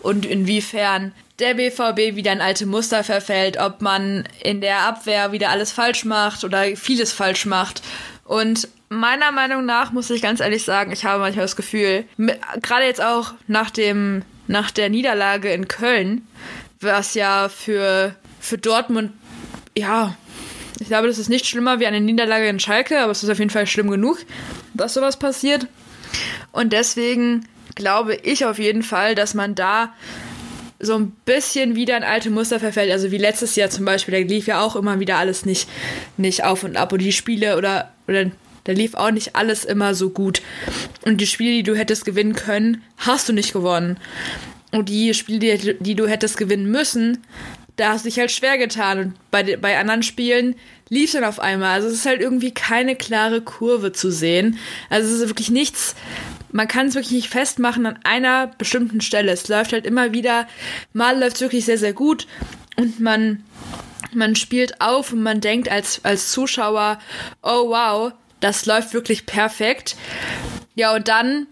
und 0.00 0.24
inwiefern 0.24 1.12
der 1.38 1.54
BVB 1.54 2.16
wieder 2.16 2.30
ein 2.30 2.40
alte 2.40 2.66
Muster 2.66 3.04
verfällt, 3.04 3.60
ob 3.60 3.82
man 3.82 4.26
in 4.42 4.60
der 4.60 4.80
Abwehr 4.80 5.32
wieder 5.32 5.50
alles 5.50 5.70
falsch 5.70 6.04
macht 6.04 6.44
oder 6.44 6.64
vieles 6.76 7.12
falsch 7.12 7.46
macht. 7.46 7.82
Und 8.24 8.68
meiner 8.88 9.32
Meinung 9.32 9.66
nach 9.66 9.92
muss 9.92 10.10
ich 10.10 10.22
ganz 10.22 10.40
ehrlich 10.40 10.64
sagen, 10.64 10.92
ich 10.92 11.04
habe 11.04 11.20
manchmal 11.20 11.44
das 11.44 11.56
Gefühl, 11.56 12.04
gerade 12.62 12.86
jetzt 12.86 13.02
auch 13.02 13.34
nach 13.46 13.70
dem 13.70 14.22
nach 14.48 14.70
der 14.70 14.88
Niederlage 14.88 15.52
in 15.52 15.68
Köln, 15.68 16.26
was 16.80 17.14
ja 17.14 17.48
für 17.48 18.14
für 18.40 18.58
Dortmund 18.58 19.12
ja, 19.76 20.16
ich 20.80 20.88
glaube, 20.88 21.06
das 21.06 21.18
ist 21.18 21.28
nicht 21.28 21.46
schlimmer 21.46 21.80
wie 21.80 21.86
eine 21.86 22.00
Niederlage 22.00 22.48
in 22.48 22.60
Schalke, 22.60 23.00
aber 23.00 23.12
es 23.12 23.22
ist 23.22 23.30
auf 23.30 23.38
jeden 23.38 23.50
Fall 23.50 23.66
schlimm 23.66 23.90
genug, 23.90 24.18
dass 24.74 24.94
sowas 24.94 25.18
passiert. 25.18 25.66
Und 26.52 26.72
deswegen 26.72 27.46
glaube 27.74 28.14
ich 28.14 28.44
auf 28.44 28.58
jeden 28.58 28.82
Fall, 28.82 29.14
dass 29.14 29.34
man 29.34 29.54
da 29.54 29.92
so 30.80 30.96
ein 30.96 31.10
bisschen 31.24 31.74
wieder 31.74 31.96
in 31.96 32.04
alte 32.04 32.30
Muster 32.30 32.60
verfällt. 32.60 32.92
Also 32.92 33.10
wie 33.10 33.18
letztes 33.18 33.56
Jahr 33.56 33.70
zum 33.70 33.84
Beispiel, 33.84 34.14
da 34.14 34.28
lief 34.28 34.46
ja 34.46 34.60
auch 34.60 34.76
immer 34.76 35.00
wieder 35.00 35.16
alles 35.16 35.44
nicht, 35.44 35.68
nicht 36.16 36.44
auf 36.44 36.62
und 36.62 36.76
ab. 36.76 36.92
Und 36.92 37.00
die 37.00 37.12
Spiele 37.12 37.56
oder, 37.56 37.92
oder 38.06 38.30
da 38.64 38.72
lief 38.72 38.94
auch 38.94 39.10
nicht 39.10 39.36
alles 39.36 39.64
immer 39.64 39.94
so 39.94 40.10
gut. 40.10 40.42
Und 41.04 41.20
die 41.20 41.26
Spiele, 41.26 41.52
die 41.52 41.62
du 41.62 41.76
hättest 41.76 42.04
gewinnen 42.04 42.34
können, 42.34 42.82
hast 42.96 43.28
du 43.28 43.32
nicht 43.32 43.52
gewonnen. 43.52 43.98
Und 44.70 44.88
die 44.88 45.14
Spiele, 45.14 45.56
die, 45.56 45.76
die 45.80 45.94
du 45.94 46.06
hättest 46.06 46.36
gewinnen 46.36 46.70
müssen, 46.70 47.18
da 47.76 47.90
hast 47.90 48.04
du 48.04 48.08
dich 48.08 48.18
halt 48.18 48.30
schwer 48.30 48.58
getan. 48.58 48.98
Und 48.98 49.14
bei, 49.30 49.56
bei 49.56 49.78
anderen 49.78 50.02
Spielen 50.02 50.56
lief 50.88 51.06
es 51.06 51.12
dann 51.12 51.24
auf 51.24 51.40
einmal. 51.40 51.70
Also 51.70 51.88
es 51.88 51.94
ist 51.94 52.06
halt 52.06 52.20
irgendwie 52.20 52.52
keine 52.52 52.96
klare 52.96 53.40
Kurve 53.40 53.92
zu 53.92 54.10
sehen. 54.10 54.58
Also 54.90 55.08
es 55.08 55.20
ist 55.20 55.28
wirklich 55.28 55.50
nichts, 55.50 55.94
man 56.52 56.68
kann 56.68 56.86
es 56.86 56.94
wirklich 56.94 57.12
nicht 57.12 57.28
festmachen 57.28 57.86
an 57.86 57.98
einer 58.04 58.48
bestimmten 58.58 59.00
Stelle. 59.00 59.32
Es 59.32 59.48
läuft 59.48 59.72
halt 59.72 59.86
immer 59.86 60.12
wieder, 60.12 60.48
mal 60.92 61.18
läuft 61.18 61.36
es 61.36 61.42
wirklich 61.42 61.64
sehr, 61.64 61.78
sehr 61.78 61.92
gut 61.92 62.26
und 62.76 63.00
man, 63.00 63.44
man 64.12 64.34
spielt 64.34 64.80
auf 64.80 65.12
und 65.12 65.22
man 65.22 65.40
denkt 65.40 65.70
als, 65.70 66.04
als 66.04 66.30
Zuschauer, 66.32 66.98
oh 67.42 67.68
wow, 67.68 68.12
das 68.40 68.66
läuft 68.66 68.94
wirklich 68.94 69.26
perfekt. 69.26 69.96
Ja, 70.74 70.94
und 70.94 71.08
dann 71.08 71.46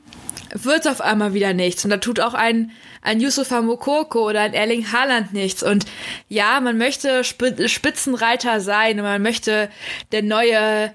wird 0.52 0.80
es 0.80 0.86
auf 0.86 1.00
einmal 1.00 1.34
wieder 1.34 1.52
nichts. 1.52 1.84
Und 1.84 1.90
da 1.90 1.96
tut 1.98 2.20
auch 2.20 2.34
ein, 2.34 2.70
ein 3.02 3.20
Yusufa 3.20 3.62
Mokoko 3.62 4.28
oder 4.28 4.40
ein 4.40 4.54
Erling 4.54 4.92
Haaland 4.92 5.32
nichts. 5.32 5.62
Und 5.62 5.86
ja, 6.28 6.60
man 6.60 6.78
möchte 6.78 7.24
Spitzenreiter 7.24 8.60
sein 8.60 8.98
und 8.98 9.04
man 9.04 9.22
möchte 9.22 9.68
der 10.12 10.22
neue, 10.22 10.92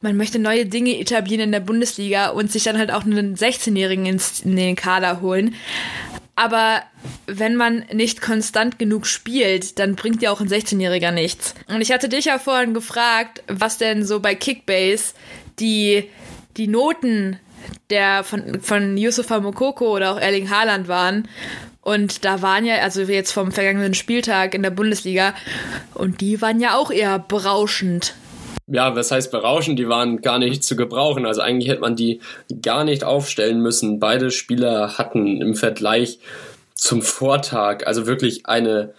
man 0.00 0.16
möchte 0.16 0.38
neue 0.38 0.66
Dinge 0.66 0.98
etablieren 0.98 1.44
in 1.44 1.52
der 1.52 1.60
Bundesliga 1.60 2.28
und 2.28 2.52
sich 2.52 2.64
dann 2.64 2.78
halt 2.78 2.90
auch 2.90 3.04
einen 3.04 3.36
16-Jährigen 3.36 4.06
in 4.06 4.56
den 4.56 4.76
Kader 4.76 5.20
holen. 5.20 5.54
Aber 6.40 6.82
wenn 7.26 7.54
man 7.54 7.84
nicht 7.92 8.22
konstant 8.22 8.78
genug 8.78 9.04
spielt, 9.06 9.78
dann 9.78 9.94
bringt 9.94 10.22
ja 10.22 10.30
auch 10.30 10.40
ein 10.40 10.48
16-Jähriger 10.48 11.10
nichts. 11.10 11.54
Und 11.68 11.82
ich 11.82 11.92
hatte 11.92 12.08
dich 12.08 12.24
ja 12.24 12.38
vorhin 12.38 12.72
gefragt, 12.72 13.42
was 13.46 13.76
denn 13.76 14.06
so 14.06 14.20
bei 14.20 14.34
Kickbase 14.34 15.12
die, 15.58 16.08
die 16.56 16.66
Noten 16.66 17.38
der 17.90 18.24
von, 18.24 18.62
von 18.62 18.96
Yusufa 18.96 19.38
Mokoko 19.38 19.94
oder 19.94 20.14
auch 20.14 20.18
Erling 20.18 20.48
Haaland 20.48 20.88
waren. 20.88 21.28
Und 21.82 22.24
da 22.24 22.40
waren 22.40 22.64
ja, 22.64 22.76
also 22.76 23.02
jetzt 23.02 23.32
vom 23.32 23.52
vergangenen 23.52 23.92
Spieltag 23.92 24.54
in 24.54 24.62
der 24.62 24.70
Bundesliga, 24.70 25.34
und 25.92 26.22
die 26.22 26.40
waren 26.40 26.58
ja 26.58 26.74
auch 26.74 26.90
eher 26.90 27.18
berauschend. 27.18 28.14
Ja, 28.70 28.94
was 28.94 29.10
heißt 29.10 29.30
berauschend? 29.32 29.78
Die 29.78 29.88
waren 29.88 30.20
gar 30.20 30.38
nicht 30.38 30.62
zu 30.62 30.76
gebrauchen. 30.76 31.26
Also 31.26 31.40
eigentlich 31.40 31.68
hätte 31.68 31.80
man 31.80 31.96
die 31.96 32.20
gar 32.62 32.84
nicht 32.84 33.02
aufstellen 33.04 33.60
müssen. 33.60 33.98
Beide 33.98 34.30
Spieler 34.30 34.96
hatten 34.96 35.40
im 35.40 35.54
Vergleich 35.54 36.20
zum 36.74 37.02
Vortag 37.02 37.86
also 37.86 38.06
wirklich 38.06 38.46
eine 38.46 38.94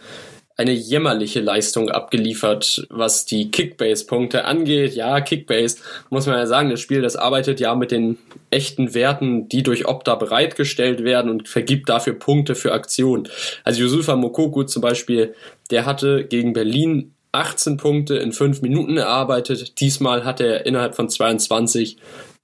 eine 0.61 0.73
jämmerliche 0.73 1.39
Leistung 1.39 1.89
abgeliefert, 1.89 2.85
was 2.89 3.25
die 3.25 3.49
Kickbase-Punkte 3.49 4.45
angeht. 4.45 4.93
Ja, 4.93 5.19
Kickbase, 5.19 5.77
muss 6.09 6.27
man 6.27 6.37
ja 6.37 6.45
sagen, 6.45 6.69
das 6.69 6.79
Spiel, 6.79 7.01
das 7.01 7.15
arbeitet 7.15 7.59
ja 7.59 7.73
mit 7.73 7.89
den 7.89 8.19
echten 8.51 8.93
Werten, 8.93 9.49
die 9.49 9.63
durch 9.63 9.87
Opta 9.87 10.13
bereitgestellt 10.15 11.03
werden 11.03 11.31
und 11.31 11.47
vergibt 11.49 11.89
dafür 11.89 12.13
Punkte 12.13 12.53
für 12.53 12.73
Aktionen. 12.73 13.27
Also 13.63 13.81
Yusufa 13.81 14.15
Mokoku 14.15 14.63
zum 14.63 14.83
Beispiel, 14.83 15.33
der 15.71 15.85
hatte 15.85 16.25
gegen 16.25 16.53
Berlin 16.53 17.15
18 17.31 17.77
Punkte 17.77 18.15
in 18.15 18.31
5 18.31 18.61
Minuten 18.61 18.97
erarbeitet. 18.97 19.79
Diesmal 19.79 20.25
hat 20.25 20.41
er 20.41 20.65
innerhalb 20.65 20.95
von 20.95 21.09
22 21.09 21.97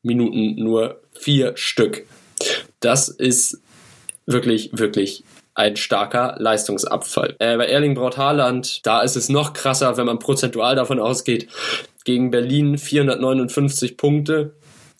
Minuten 0.03 0.55
nur 0.55 1.01
4 1.13 1.57
Stück. 1.57 2.05
Das 2.79 3.09
ist 3.09 3.61
wirklich, 4.25 4.69
wirklich 4.73 5.23
ein 5.55 5.75
starker 5.75 6.35
Leistungsabfall. 6.37 7.35
Äh, 7.39 7.57
bei 7.57 7.65
Erling 7.65 7.95
Braut 7.95 8.17
Haaland, 8.17 8.85
da 8.85 9.01
ist 9.01 9.15
es 9.15 9.27
noch 9.27 9.53
krasser, 9.53 9.97
wenn 9.97 10.05
man 10.05 10.19
prozentual 10.19 10.75
davon 10.75 10.99
ausgeht. 10.99 11.47
Gegen 12.05 12.29
Berlin 12.29 12.77
459 12.77 13.97
Punkte, 13.97 14.55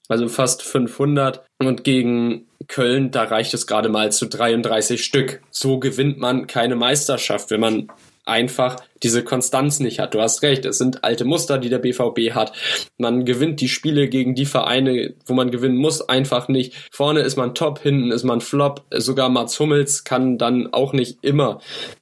also 0.09 0.27
fast 0.27 0.63
500. 0.63 1.43
Und 1.59 1.83
gegen 1.83 2.47
Köln, 2.67 3.11
da 3.11 3.23
reicht 3.23 3.53
es 3.53 3.67
gerade 3.67 3.89
mal 3.89 4.11
zu 4.11 4.25
33 4.25 5.03
Stück. 5.03 5.41
So 5.51 5.79
gewinnt 5.79 6.17
man 6.17 6.47
keine 6.47 6.75
Meisterschaft, 6.75 7.51
wenn 7.51 7.61
man 7.61 7.87
einfach 8.27 8.77
diese 9.03 9.23
Konstanz 9.23 9.79
nicht 9.79 9.99
hat. 9.99 10.13
Du 10.13 10.21
hast 10.21 10.41
recht, 10.41 10.65
es 10.65 10.77
sind 10.77 11.03
alte 11.03 11.25
Muster, 11.25 11.57
die 11.57 11.69
der 11.69 11.79
BVB 11.79 12.33
hat. 12.33 12.53
Man 12.97 13.25
gewinnt 13.25 13.61
die 13.61 13.69
Spiele 13.69 14.07
gegen 14.07 14.35
die 14.35 14.45
Vereine, 14.45 15.13
wo 15.25 15.33
man 15.33 15.51
gewinnen 15.51 15.77
muss, 15.77 16.07
einfach 16.07 16.47
nicht. 16.47 16.73
Vorne 16.91 17.21
ist 17.21 17.37
man 17.37 17.55
top, 17.55 17.79
hinten 17.79 18.11
ist 18.11 18.23
man 18.23 18.41
flop. 18.41 18.83
Sogar 18.91 19.29
Mats 19.29 19.59
Hummels 19.59 20.03
kann 20.03 20.37
dann 20.37 20.73
auch 20.73 20.93
nicht 20.93 21.19
immer 21.21 21.59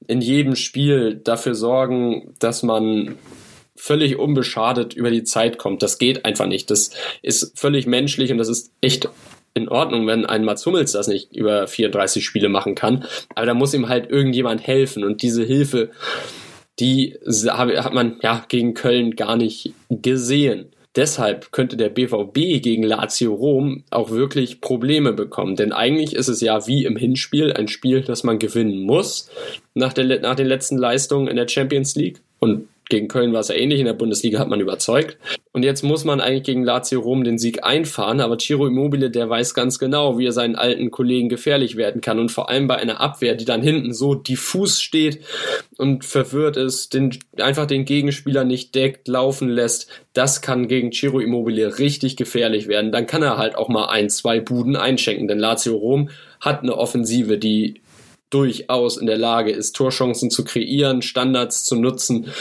in 0.08 0.22
jedem 0.22 0.56
Spiel 0.56 1.16
dafür 1.16 1.56
sorgen, 1.56 2.34
dass 2.40 2.64
man 2.64 3.18
völlig 3.76 4.18
unbeschadet 4.18 4.94
über 4.94 5.12
die 5.12 5.24
Zeit 5.24 5.58
kommt. 5.58 5.84
Das 5.84 5.98
geht 5.98 6.26
einfach 6.26 6.48
nicht. 6.48 6.72
Das 6.72 6.92
ist 7.22 7.60
völlig 7.60 7.88
menschlich 7.88 8.32
und 8.32 8.38
das 8.38 8.50
ist 8.50 8.72
echt 8.82 9.10
in 9.56 9.70
Ordnung, 9.70 10.06
wenn 10.06 10.26
ein 10.26 10.44
Mats 10.44 10.66
Hummels 10.66 10.92
das 10.92 11.08
nicht 11.08 11.36
über 11.36 11.66
34 11.66 12.24
Spiele 12.24 12.50
machen 12.50 12.76
kann. 12.76 13.06
Aber 13.34 13.46
da 13.46 13.54
muss 13.54 13.74
ihm 13.74 13.90
halt 13.90 14.12
irgendjemand 14.12 14.68
helfen. 14.68 15.04
Und 15.04 15.22
diese 15.22 15.44
Hilfe, 15.44 15.90
die 16.80 17.18
hat 17.26 17.94
man 17.94 18.18
ja 18.22 18.46
gegen 18.48 18.74
Köln 18.74 19.16
gar 19.16 19.38
nicht 19.38 19.74
gesehen. 19.90 20.68
Deshalb 20.98 21.52
könnte 21.52 21.78
der 21.78 21.90
BVB 21.90 22.62
gegen 22.62 22.84
Lazio 22.84 23.34
Rom 23.34 23.84
auch 23.92 24.12
wirklich 24.12 24.62
Probleme 24.62 25.14
bekommen. 25.14 25.56
Denn 25.56 25.72
eigentlich 25.72 26.16
ist 26.16 26.28
es 26.28 26.42
ja 26.42 26.68
wie 26.68 26.86
im 26.86 26.98
Hinspiel 26.98 27.54
ein 27.54 27.68
Spiel, 27.70 28.02
das 28.02 28.24
man 28.24 28.40
gewinnen 28.40 28.82
muss 28.82 29.30
nach, 29.74 29.94
der, 29.94 30.20
nach 30.20 30.36
den 30.36 30.48
letzten 30.48 30.78
Leistungen 30.78 31.28
in 31.28 31.38
der 31.38 31.48
Champions 31.48 31.96
League. 31.96 32.22
Und 32.40 32.68
gegen 32.90 33.08
Köln 33.08 33.34
war 33.34 33.40
es 33.40 33.48
ja 33.48 33.56
ähnlich, 33.56 33.80
in 33.80 33.86
der 33.86 33.94
Bundesliga 33.94 34.40
hat 34.40 34.48
man 34.48 34.60
überzeugt. 34.60 35.18
Und 35.52 35.64
jetzt 35.64 35.84
muss 35.84 36.04
man 36.04 36.22
eigentlich 36.22 36.44
gegen 36.44 36.64
Lazio 36.64 37.00
Rom 37.00 37.24
den 37.24 37.38
Sieg 37.38 37.64
einfahren, 37.64 38.20
aber 38.20 38.38
Ciro 38.38 38.68
Immobile, 38.68 39.10
der 39.10 39.30
weiß 39.30 39.54
ganz 39.54 39.80
genau, 39.80 40.18
wie 40.18 40.28
er 40.28 40.32
seinen 40.32 40.56
alten 40.56 40.92
Kollegen 40.92 41.30
gefährlich 41.30 41.78
werden 41.78 42.02
kann 42.02 42.20
und 42.20 42.32
vor 42.32 42.50
allem 42.50 42.68
bei 42.68 42.76
einer 42.76 43.00
Abwehr, 43.00 43.36
die 43.36 43.46
dann 43.46 43.62
hinten 43.62 43.94
so 43.94 44.16
diffus 44.16 44.82
steht 44.82 45.22
und 45.78 46.06
verwirrt 46.06 46.58
ist, 46.58 46.94
den, 46.94 47.18
einfach 47.38 47.66
den 47.66 47.86
Gegenspieler 47.86 48.44
nicht 48.44 48.76
deckt, 48.76 49.08
laufen 49.08 49.50
lässt, 49.50 49.90
das 50.14 50.42
kann 50.42 50.68
gegen 50.68 50.92
Ciro 50.92 51.20
Immobile 51.20 51.80
richtig 51.80 52.18
gefährlich 52.18 52.68
werden. 52.68 52.92
Dann 52.92 53.08
kann 53.08 53.24
er 53.24 53.38
halt 53.38 53.56
auch 53.56 53.70
mal 53.70 53.86
ein, 53.86 54.10
zwei 54.10 54.40
Buden 54.40 54.76
einschenken, 54.76 55.28
denn 55.28 55.40
Lazio 55.40 55.76
Rom 55.76 56.10
hat 56.40 56.62
eine 56.62 56.78
Offensive, 56.78 57.38
die 57.38 57.82
durchaus 58.30 58.98
in 58.98 59.06
der 59.06 59.18
Lage 59.18 59.52
ist, 59.52 59.76
Torchancen 59.76 60.30
zu 60.30 60.44
kreieren, 60.44 61.02
Standards 61.02 61.64
zu 61.64 61.76
nutzen 61.76 62.32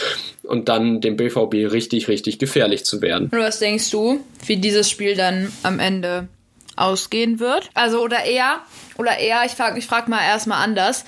und 0.43 0.67
dann 0.67 0.99
dem 1.01 1.15
BVB 1.15 1.71
richtig, 1.71 2.07
richtig 2.07 2.39
gefährlich 2.39 2.85
zu 2.85 3.01
werden. 3.01 3.29
Und 3.31 3.39
was 3.39 3.59
denkst 3.59 3.89
du, 3.91 4.19
wie 4.45 4.57
dieses 4.57 4.89
Spiel 4.89 5.15
dann 5.15 5.51
am 5.63 5.79
Ende 5.79 6.27
ausgehen 6.75 7.39
wird? 7.39 7.69
Also 7.73 8.01
oder 8.01 8.25
eher, 8.25 8.61
oder 8.97 9.17
eher, 9.17 9.43
ich 9.45 9.53
frage 9.53 9.79
ich 9.79 9.85
frag 9.85 10.07
mal 10.07 10.21
erstmal 10.21 10.63
anders. 10.63 11.05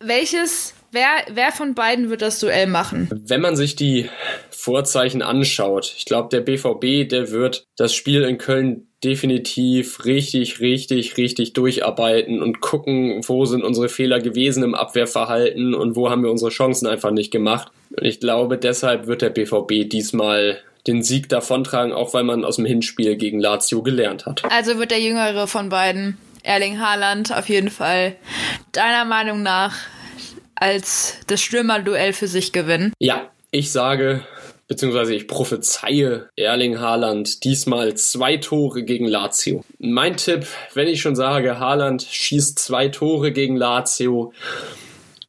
Welches 0.00 0.74
Wer, 0.94 1.08
wer 1.32 1.52
von 1.52 1.74
beiden 1.74 2.10
wird 2.10 2.20
das 2.20 2.38
Duell 2.38 2.66
machen? 2.66 3.08
Wenn 3.10 3.40
man 3.40 3.56
sich 3.56 3.76
die 3.76 4.10
Vorzeichen 4.50 5.22
anschaut, 5.22 5.94
ich 5.96 6.04
glaube, 6.04 6.28
der 6.28 6.42
BVB, 6.42 7.08
der 7.08 7.30
wird 7.30 7.64
das 7.76 7.94
Spiel 7.94 8.24
in 8.24 8.36
Köln 8.36 8.88
definitiv 9.02 10.04
richtig, 10.04 10.60
richtig, 10.60 11.16
richtig 11.16 11.54
durcharbeiten 11.54 12.42
und 12.42 12.60
gucken, 12.60 13.22
wo 13.26 13.46
sind 13.46 13.64
unsere 13.64 13.88
Fehler 13.88 14.20
gewesen 14.20 14.62
im 14.62 14.74
Abwehrverhalten 14.74 15.74
und 15.74 15.96
wo 15.96 16.10
haben 16.10 16.22
wir 16.22 16.30
unsere 16.30 16.50
Chancen 16.50 16.86
einfach 16.86 17.10
nicht 17.10 17.30
gemacht. 17.30 17.72
Und 17.96 18.04
ich 18.04 18.20
glaube, 18.20 18.58
deshalb 18.58 19.06
wird 19.06 19.22
der 19.22 19.30
BVB 19.30 19.88
diesmal 19.88 20.58
den 20.86 21.02
Sieg 21.02 21.30
davontragen, 21.30 21.94
auch 21.94 22.12
weil 22.12 22.24
man 22.24 22.44
aus 22.44 22.56
dem 22.56 22.66
Hinspiel 22.66 23.16
gegen 23.16 23.40
Lazio 23.40 23.82
gelernt 23.82 24.26
hat. 24.26 24.42
Also 24.52 24.78
wird 24.78 24.90
der 24.90 25.00
jüngere 25.00 25.46
von 25.46 25.70
beiden, 25.70 26.18
Erling 26.42 26.80
Haaland, 26.80 27.34
auf 27.34 27.48
jeden 27.48 27.70
Fall 27.70 28.16
deiner 28.72 29.06
Meinung 29.06 29.42
nach 29.42 29.74
als 30.54 31.16
das 31.26 31.40
Stürmerduell 31.40 32.12
für 32.12 32.28
sich 32.28 32.52
gewinnen? 32.52 32.92
Ja, 32.98 33.30
ich 33.50 33.72
sage, 33.72 34.22
beziehungsweise 34.68 35.14
ich 35.14 35.28
prophezeie 35.28 36.28
Erling 36.36 36.80
Haaland 36.80 37.44
diesmal 37.44 37.94
zwei 37.94 38.38
Tore 38.38 38.84
gegen 38.84 39.06
Lazio. 39.06 39.64
Mein 39.78 40.16
Tipp, 40.16 40.46
wenn 40.74 40.88
ich 40.88 41.02
schon 41.02 41.16
sage, 41.16 41.58
Haaland 41.58 42.02
schießt 42.02 42.58
zwei 42.58 42.88
Tore 42.88 43.32
gegen 43.32 43.56
Lazio, 43.56 44.32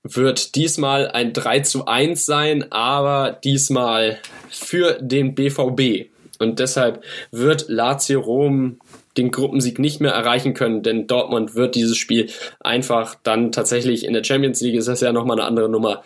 wird 0.04 0.56
diesmal 0.56 1.10
ein 1.10 1.34
3 1.34 1.62
zu 1.62 1.86
1 1.86 2.26
sein, 2.26 2.72
aber 2.72 3.40
diesmal 3.44 4.20
für 4.50 4.98
den 5.02 5.34
BVB. 5.34 6.10
Und 6.40 6.60
deshalb 6.60 7.04
wird 7.32 7.66
Lazio 7.70 8.20
Rom 8.20 8.80
den 9.18 9.32
Gruppensieg 9.32 9.80
nicht 9.80 10.02
mehr 10.02 10.12
erreichen 10.12 10.54
können, 10.54 10.84
denn 10.84 11.08
Dortmund 11.08 11.56
wird 11.56 11.76
dieses 11.76 11.98
Spiel 11.98 12.30
einfach 12.60 13.16
dann 13.24 13.52
tatsächlich 13.52 14.06
in 14.06 14.14
der 14.14 14.24
Champions 14.24 14.62
League, 14.62 14.76
ist 14.76 14.88
das 14.88 15.02
ja 15.02 15.12
nochmal 15.12 15.40
eine 15.40 15.48
andere 15.48 15.70
Nummer, 15.70 16.04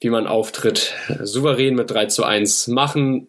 wie 0.00 0.10
man 0.10 0.26
auftritt, 0.26 0.94
souverän 1.22 1.74
mit 1.74 1.90
3 1.90 2.06
zu 2.06 2.24
1 2.24 2.68
machen. 2.68 3.28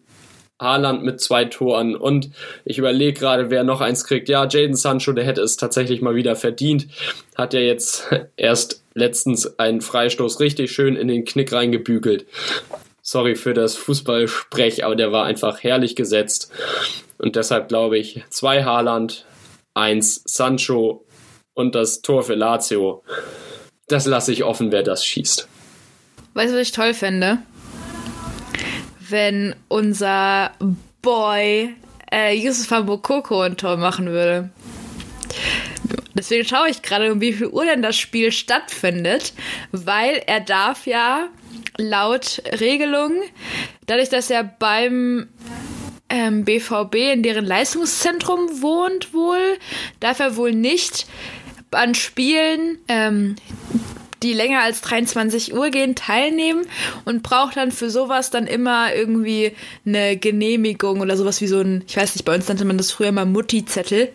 Haaland 0.60 1.02
mit 1.02 1.20
zwei 1.20 1.44
Toren 1.44 1.96
und 1.96 2.30
ich 2.64 2.78
überlege 2.78 3.18
gerade, 3.18 3.50
wer 3.50 3.64
noch 3.64 3.80
eins 3.80 4.04
kriegt. 4.04 4.28
Ja, 4.28 4.46
Jaden 4.48 4.76
Sancho, 4.76 5.12
der 5.12 5.24
hätte 5.24 5.42
es 5.42 5.56
tatsächlich 5.56 6.00
mal 6.00 6.14
wieder 6.14 6.36
verdient. 6.36 6.86
Hat 7.34 7.52
ja 7.52 7.58
jetzt 7.60 8.06
erst 8.36 8.84
letztens 8.94 9.58
einen 9.58 9.80
Freistoß 9.80 10.38
richtig 10.40 10.70
schön 10.70 10.94
in 10.94 11.08
den 11.08 11.24
Knick 11.24 11.52
reingebügelt. 11.52 12.26
Sorry 13.12 13.36
für 13.36 13.52
das 13.52 13.76
Fußballsprech, 13.76 14.86
aber 14.86 14.96
der 14.96 15.12
war 15.12 15.26
einfach 15.26 15.62
herrlich 15.62 15.96
gesetzt. 15.96 16.50
Und 17.18 17.36
deshalb 17.36 17.68
glaube 17.68 17.98
ich, 17.98 18.24
zwei 18.30 18.64
Haaland, 18.64 19.26
eins 19.74 20.22
Sancho 20.24 21.04
und 21.52 21.74
das 21.74 22.00
Tor 22.00 22.22
für 22.22 22.36
Lazio. 22.36 23.04
Das 23.86 24.06
lasse 24.06 24.32
ich 24.32 24.44
offen, 24.44 24.72
wer 24.72 24.82
das 24.82 25.04
schießt. 25.04 25.46
Weißt 26.32 26.54
du, 26.54 26.56
was 26.56 26.68
ich 26.68 26.72
toll 26.72 26.94
fände? 26.94 27.36
Wenn 29.10 29.56
unser 29.68 30.52
Boy 31.02 31.74
äh, 32.10 32.34
Yusuf 32.34 32.70
Bokoko 32.86 33.42
ein 33.42 33.58
Tor 33.58 33.76
machen 33.76 34.06
würde. 34.06 34.48
Deswegen 36.14 36.48
schaue 36.48 36.70
ich 36.70 36.80
gerade, 36.80 37.12
um 37.12 37.20
wie 37.20 37.34
viel 37.34 37.48
Uhr 37.48 37.66
denn 37.66 37.82
das 37.82 37.98
Spiel 37.98 38.32
stattfindet, 38.32 39.34
weil 39.70 40.22
er 40.26 40.40
darf 40.40 40.86
ja 40.86 41.28
laut 41.78 42.42
Regelung, 42.60 43.22
dadurch, 43.86 44.08
dass 44.08 44.30
er 44.30 44.44
beim 44.44 45.28
ähm, 46.08 46.44
BVB 46.44 46.94
in 47.12 47.22
deren 47.22 47.46
Leistungszentrum 47.46 48.62
wohnt 48.62 49.14
wohl, 49.14 49.58
darf 50.00 50.20
er 50.20 50.36
wohl 50.36 50.52
nicht 50.52 51.06
an 51.70 51.94
Spielen 51.94 52.78
ähm, 52.88 53.36
die 54.22 54.32
länger 54.32 54.60
als 54.60 54.80
23 54.82 55.54
Uhr 55.54 55.70
gehen, 55.70 55.94
teilnehmen 55.94 56.66
und 57.04 57.22
braucht 57.22 57.56
dann 57.56 57.72
für 57.72 57.90
sowas 57.90 58.30
dann 58.30 58.46
immer 58.46 58.94
irgendwie 58.94 59.52
eine 59.84 60.16
Genehmigung 60.16 61.00
oder 61.00 61.16
sowas 61.16 61.40
wie 61.40 61.46
so 61.46 61.60
ein, 61.60 61.84
ich 61.86 61.96
weiß 61.96 62.14
nicht, 62.14 62.24
bei 62.24 62.34
uns 62.34 62.48
nannte 62.48 62.64
man 62.64 62.78
das 62.78 62.90
früher 62.92 63.12
mal 63.12 63.26
Mutti-Zettel, 63.26 64.10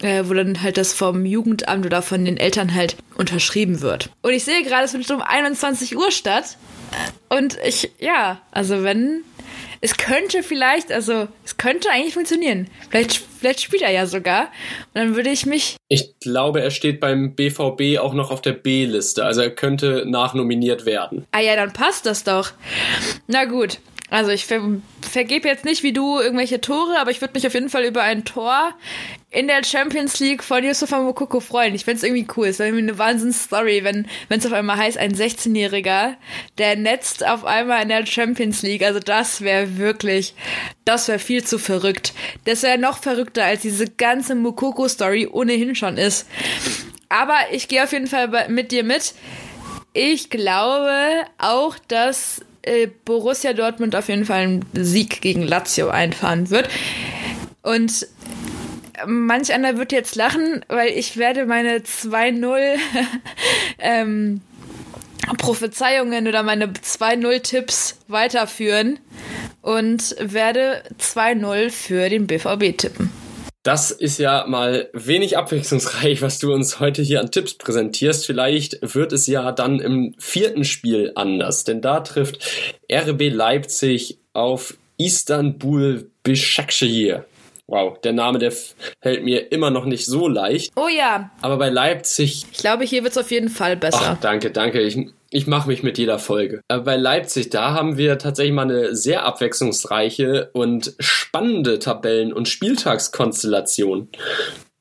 äh, 0.00 0.24
wo 0.26 0.34
dann 0.34 0.62
halt 0.62 0.76
das 0.76 0.92
vom 0.92 1.24
Jugendamt 1.24 1.86
oder 1.86 2.02
von 2.02 2.24
den 2.24 2.36
Eltern 2.36 2.74
halt 2.74 2.96
unterschrieben 3.16 3.80
wird. 3.80 4.10
Und 4.22 4.32
ich 4.32 4.44
sehe 4.44 4.62
gerade, 4.62 4.84
es 4.84 4.92
findet 4.92 5.10
um 5.10 5.20
21 5.20 5.96
Uhr 5.96 6.10
statt. 6.10 6.56
Und 7.28 7.58
ich, 7.64 7.90
ja, 7.98 8.40
also 8.50 8.82
wenn 8.82 9.22
es 9.80 9.96
könnte 9.96 10.42
vielleicht, 10.42 10.92
also 10.92 11.28
es 11.44 11.56
könnte 11.56 11.90
eigentlich 11.90 12.14
funktionieren. 12.14 12.68
Vielleicht, 12.90 13.22
vielleicht 13.40 13.60
spielt 13.60 13.82
er 13.82 13.90
ja 13.90 14.06
sogar. 14.06 14.42
Und 14.42 14.94
dann 14.94 15.16
würde 15.16 15.30
ich 15.30 15.46
mich. 15.46 15.76
Ich 15.88 16.18
glaube, 16.20 16.62
er 16.62 16.70
steht 16.70 17.00
beim 17.00 17.34
BVB 17.34 17.98
auch 17.98 18.14
noch 18.14 18.30
auf 18.30 18.40
der 18.40 18.52
B-Liste. 18.52 19.24
Also 19.24 19.40
er 19.42 19.50
könnte 19.50 20.04
nachnominiert 20.06 20.86
werden. 20.86 21.26
Ah 21.32 21.40
ja, 21.40 21.56
dann 21.56 21.72
passt 21.72 22.06
das 22.06 22.24
doch. 22.24 22.52
Na 23.26 23.44
gut. 23.44 23.78
Also 24.10 24.30
ich 24.30 24.44
ver 24.44 24.60
vergebe 25.00 25.48
jetzt 25.48 25.64
nicht 25.64 25.82
wie 25.82 25.94
du 25.94 26.20
irgendwelche 26.20 26.60
Tore, 26.60 26.98
aber 26.98 27.10
ich 27.10 27.20
würde 27.22 27.32
mich 27.34 27.46
auf 27.46 27.54
jeden 27.54 27.70
Fall 27.70 27.84
über 27.84 28.02
ein 28.02 28.24
Tor 28.24 28.74
in 29.32 29.48
der 29.48 29.64
Champions 29.64 30.20
League 30.20 30.44
von 30.44 30.62
Yusufa 30.62 31.00
Mokoko 31.00 31.40
freuen. 31.40 31.74
Ich 31.74 31.86
fände 31.86 31.96
es 31.96 32.02
irgendwie 32.02 32.26
cool. 32.36 32.48
Es 32.48 32.58
wäre 32.58 32.68
irgendwie 32.68 32.90
eine 32.90 32.98
Wahnsinns-Story, 32.98 33.82
wenn 33.82 34.06
es 34.28 34.44
auf 34.44 34.52
einmal 34.52 34.76
heißt, 34.76 34.98
ein 34.98 35.14
16-Jähriger, 35.14 36.16
der 36.58 36.76
netzt 36.76 37.26
auf 37.26 37.46
einmal 37.46 37.82
in 37.82 37.88
der 37.88 38.04
Champions 38.04 38.60
League. 38.60 38.82
Also 38.82 39.00
das 39.00 39.40
wäre 39.40 39.78
wirklich, 39.78 40.34
das 40.84 41.08
wäre 41.08 41.18
viel 41.18 41.42
zu 41.42 41.58
verrückt. 41.58 42.12
Das 42.44 42.62
wäre 42.62 42.76
noch 42.76 42.98
verrückter, 42.98 43.44
als 43.44 43.62
diese 43.62 43.86
ganze 43.86 44.34
Mokoko-Story 44.34 45.26
ohnehin 45.26 45.74
schon 45.74 45.96
ist. 45.96 46.28
Aber 47.08 47.38
ich 47.52 47.68
gehe 47.68 47.82
auf 47.82 47.92
jeden 47.92 48.08
Fall 48.08 48.50
mit 48.50 48.70
dir 48.70 48.84
mit. 48.84 49.14
Ich 49.94 50.28
glaube 50.28 51.24
auch, 51.38 51.78
dass 51.88 52.42
äh, 52.60 52.86
Borussia 53.06 53.54
Dortmund 53.54 53.96
auf 53.96 54.10
jeden 54.10 54.26
Fall 54.26 54.42
einen 54.42 54.66
Sieg 54.74 55.22
gegen 55.22 55.42
Lazio 55.42 55.88
einfahren 55.88 56.50
wird. 56.50 56.68
Und 57.62 58.06
manch 59.06 59.52
einer 59.52 59.78
wird 59.78 59.92
jetzt 59.92 60.16
lachen, 60.16 60.64
weil 60.68 60.90
ich 60.90 61.16
werde 61.16 61.46
meine 61.46 61.78
2-0 61.78 62.76
ähm, 63.78 64.40
Prophezeiungen 65.38 66.28
oder 66.28 66.42
meine 66.42 66.66
2-0-Tipps 66.66 67.98
weiterführen 68.08 68.98
und 69.60 70.16
werde 70.18 70.82
2-0 71.00 71.70
für 71.70 72.08
den 72.08 72.26
BVB 72.26 72.76
tippen. 72.76 73.10
Das 73.62 73.92
ist 73.92 74.18
ja 74.18 74.44
mal 74.48 74.90
wenig 74.92 75.38
abwechslungsreich, 75.38 76.20
was 76.20 76.40
du 76.40 76.52
uns 76.52 76.80
heute 76.80 77.00
hier 77.00 77.20
an 77.20 77.30
Tipps 77.30 77.54
präsentierst. 77.54 78.26
Vielleicht 78.26 78.78
wird 78.82 79.12
es 79.12 79.28
ja 79.28 79.52
dann 79.52 79.78
im 79.78 80.16
vierten 80.18 80.64
Spiel 80.64 81.12
anders, 81.14 81.62
denn 81.62 81.80
da 81.80 82.00
trifft 82.00 82.44
RB 82.92 83.30
Leipzig 83.30 84.18
auf 84.32 84.76
Istanbul 84.96 86.10
Başakşehir. 86.24 87.24
Wow, 87.72 87.98
der 88.02 88.12
Name, 88.12 88.38
der 88.38 88.52
fällt 89.00 89.24
mir 89.24 89.50
immer 89.50 89.70
noch 89.70 89.86
nicht 89.86 90.04
so 90.04 90.28
leicht. 90.28 90.70
Oh 90.76 90.88
ja. 90.94 91.30
Aber 91.40 91.56
bei 91.56 91.70
Leipzig. 91.70 92.44
Ich 92.52 92.58
glaube, 92.58 92.84
hier 92.84 93.02
wird 93.02 93.12
es 93.12 93.18
auf 93.18 93.30
jeden 93.30 93.48
Fall 93.48 93.78
besser. 93.78 93.98
Ach, 94.02 94.20
danke, 94.20 94.50
danke. 94.50 94.82
Ich, 94.82 94.98
ich 95.30 95.46
mache 95.46 95.68
mich 95.68 95.82
mit 95.82 95.96
jeder 95.96 96.18
Folge. 96.18 96.60
Aber 96.68 96.82
bei 96.84 96.96
Leipzig, 96.96 97.48
da 97.48 97.72
haben 97.72 97.96
wir 97.96 98.18
tatsächlich 98.18 98.52
mal 98.52 98.70
eine 98.70 98.94
sehr 98.94 99.24
abwechslungsreiche 99.24 100.50
und 100.52 100.94
spannende 100.98 101.78
Tabellen- 101.78 102.34
und 102.34 102.46
Spieltagskonstellation. 102.46 104.08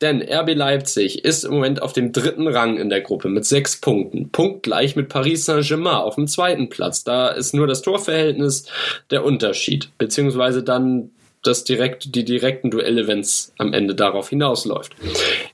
Denn 0.02 0.22
RB 0.22 0.54
Leipzig 0.54 1.24
ist 1.24 1.46
im 1.46 1.54
Moment 1.54 1.82
auf 1.82 1.94
dem 1.94 2.12
dritten 2.12 2.50
Rang 2.50 2.76
in 2.76 2.90
der 2.90 3.00
Gruppe 3.00 3.30
mit 3.30 3.46
sechs 3.46 3.80
Punkten. 3.80 4.32
Punktgleich 4.32 4.98
mit 4.98 5.08
Paris 5.08 5.46
Saint-Germain 5.46 5.96
auf 5.96 6.16
dem 6.16 6.28
zweiten 6.28 6.68
Platz. 6.68 7.06
Da 7.06 7.30
ist 7.30 7.54
nur 7.54 7.68
das 7.68 7.84
Torverhältnis 7.84 8.66
der 9.12 9.24
Unterschied. 9.24 9.92
Beziehungsweise 9.98 10.62
dann 10.62 11.12
das 11.44 11.64
direkt, 11.64 12.16
die 12.16 12.26
direkten 12.26 12.72
Duelle, 12.72 13.08
wenn 13.08 13.20
es 13.20 13.54
am 13.58 13.74
Ende 13.74 13.96
darauf 13.96 14.30
hinausläuft. 14.30 14.96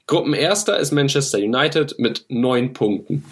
Gruppenerster 0.05 0.77
ist 0.77 0.91
Manchester 0.91 1.37
United 1.37 1.99
mit 1.99 2.25
neun 2.29 2.73
Punkten. 2.73 3.23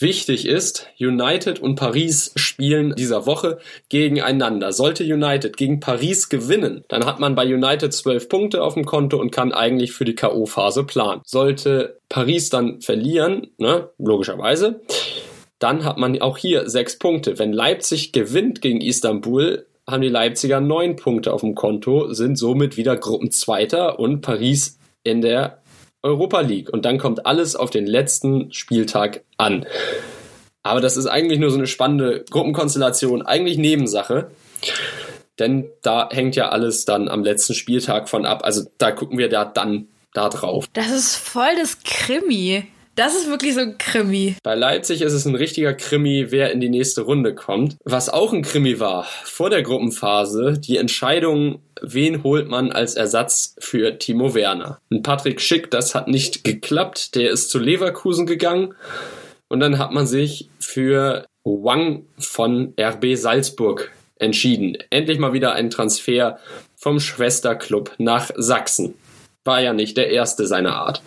Wichtig 0.00 0.46
ist, 0.46 0.88
United 0.98 1.60
und 1.60 1.76
Paris 1.76 2.32
spielen 2.34 2.94
dieser 2.96 3.26
Woche 3.26 3.58
gegeneinander. 3.88 4.72
Sollte 4.72 5.04
United 5.04 5.56
gegen 5.56 5.78
Paris 5.78 6.28
gewinnen, 6.28 6.84
dann 6.88 7.06
hat 7.06 7.20
man 7.20 7.36
bei 7.36 7.46
United 7.46 7.92
zwölf 7.94 8.28
Punkte 8.28 8.62
auf 8.62 8.74
dem 8.74 8.86
Konto 8.86 9.18
und 9.18 9.30
kann 9.30 9.52
eigentlich 9.52 9.92
für 9.92 10.04
die 10.04 10.16
K.O.-Phase 10.16 10.82
planen. 10.84 11.22
Sollte 11.24 12.00
Paris 12.08 12.50
dann 12.50 12.80
verlieren, 12.80 13.52
ne, 13.58 13.88
logischerweise, 13.98 14.80
dann 15.60 15.84
hat 15.84 15.96
man 15.96 16.20
auch 16.20 16.38
hier 16.38 16.68
sechs 16.68 16.98
Punkte. 16.98 17.38
Wenn 17.38 17.52
Leipzig 17.52 18.12
gewinnt 18.12 18.60
gegen 18.60 18.80
Istanbul, 18.80 19.64
haben 19.88 20.02
die 20.02 20.08
Leipziger 20.08 20.60
neun 20.60 20.96
Punkte 20.96 21.32
auf 21.32 21.42
dem 21.42 21.54
Konto, 21.54 22.12
sind 22.12 22.36
somit 22.36 22.76
wieder 22.76 22.96
Gruppenzweiter 22.96 23.98
und 23.98 24.20
Paris 24.22 24.78
in 25.02 25.20
der 25.20 25.62
Europa 26.02 26.40
League. 26.40 26.70
Und 26.72 26.84
dann 26.84 26.98
kommt 26.98 27.26
alles 27.26 27.56
auf 27.56 27.70
den 27.70 27.86
letzten 27.86 28.52
Spieltag 28.52 29.24
an. 29.36 29.66
Aber 30.62 30.80
das 30.80 30.96
ist 30.96 31.06
eigentlich 31.06 31.38
nur 31.38 31.50
so 31.50 31.58
eine 31.58 31.66
spannende 31.66 32.24
Gruppenkonstellation, 32.30 33.22
eigentlich 33.22 33.58
Nebensache. 33.58 34.30
Denn 35.38 35.66
da 35.82 36.08
hängt 36.10 36.36
ja 36.36 36.48
alles 36.48 36.84
dann 36.84 37.08
am 37.08 37.24
letzten 37.24 37.54
Spieltag 37.54 38.08
von 38.08 38.24
ab. 38.24 38.44
Also 38.44 38.62
da 38.78 38.92
gucken 38.92 39.18
wir 39.18 39.28
da 39.28 39.44
dann 39.44 39.88
da 40.12 40.28
drauf. 40.28 40.66
Das 40.72 40.90
ist 40.90 41.16
voll 41.16 41.54
das 41.58 41.80
Krimi. 41.82 42.66
Das 42.96 43.16
ist 43.16 43.28
wirklich 43.28 43.54
so 43.54 43.60
ein 43.60 43.76
Krimi. 43.76 44.36
Bei 44.44 44.54
Leipzig 44.54 45.02
ist 45.02 45.12
es 45.12 45.24
ein 45.24 45.34
richtiger 45.34 45.74
Krimi, 45.74 46.26
wer 46.30 46.52
in 46.52 46.60
die 46.60 46.68
nächste 46.68 47.00
Runde 47.00 47.34
kommt. 47.34 47.76
Was 47.84 48.08
auch 48.08 48.32
ein 48.32 48.42
Krimi 48.42 48.78
war, 48.78 49.04
vor 49.24 49.50
der 49.50 49.62
Gruppenphase, 49.62 50.58
die 50.60 50.76
Entscheidung, 50.76 51.60
wen 51.82 52.22
holt 52.22 52.48
man 52.48 52.70
als 52.70 52.94
Ersatz 52.94 53.56
für 53.58 53.98
Timo 53.98 54.34
Werner. 54.34 54.78
Und 54.90 55.02
Patrick 55.02 55.40
Schick, 55.40 55.72
das 55.72 55.96
hat 55.96 56.06
nicht 56.06 56.44
geklappt. 56.44 57.16
Der 57.16 57.30
ist 57.30 57.50
zu 57.50 57.58
Leverkusen 57.58 58.26
gegangen. 58.26 58.74
Und 59.48 59.58
dann 59.58 59.78
hat 59.78 59.90
man 59.90 60.06
sich 60.06 60.48
für 60.60 61.26
Wang 61.42 62.06
von 62.18 62.74
RB 62.80 63.16
Salzburg 63.16 63.90
entschieden. 64.20 64.78
Endlich 64.90 65.18
mal 65.18 65.32
wieder 65.32 65.54
ein 65.54 65.70
Transfer 65.70 66.38
vom 66.76 67.00
Schwesterclub 67.00 67.92
nach 67.98 68.30
Sachsen. 68.36 68.94
War 69.42 69.60
ja 69.60 69.72
nicht 69.72 69.96
der 69.96 70.10
erste 70.10 70.46
seiner 70.46 70.76
Art. 70.76 71.02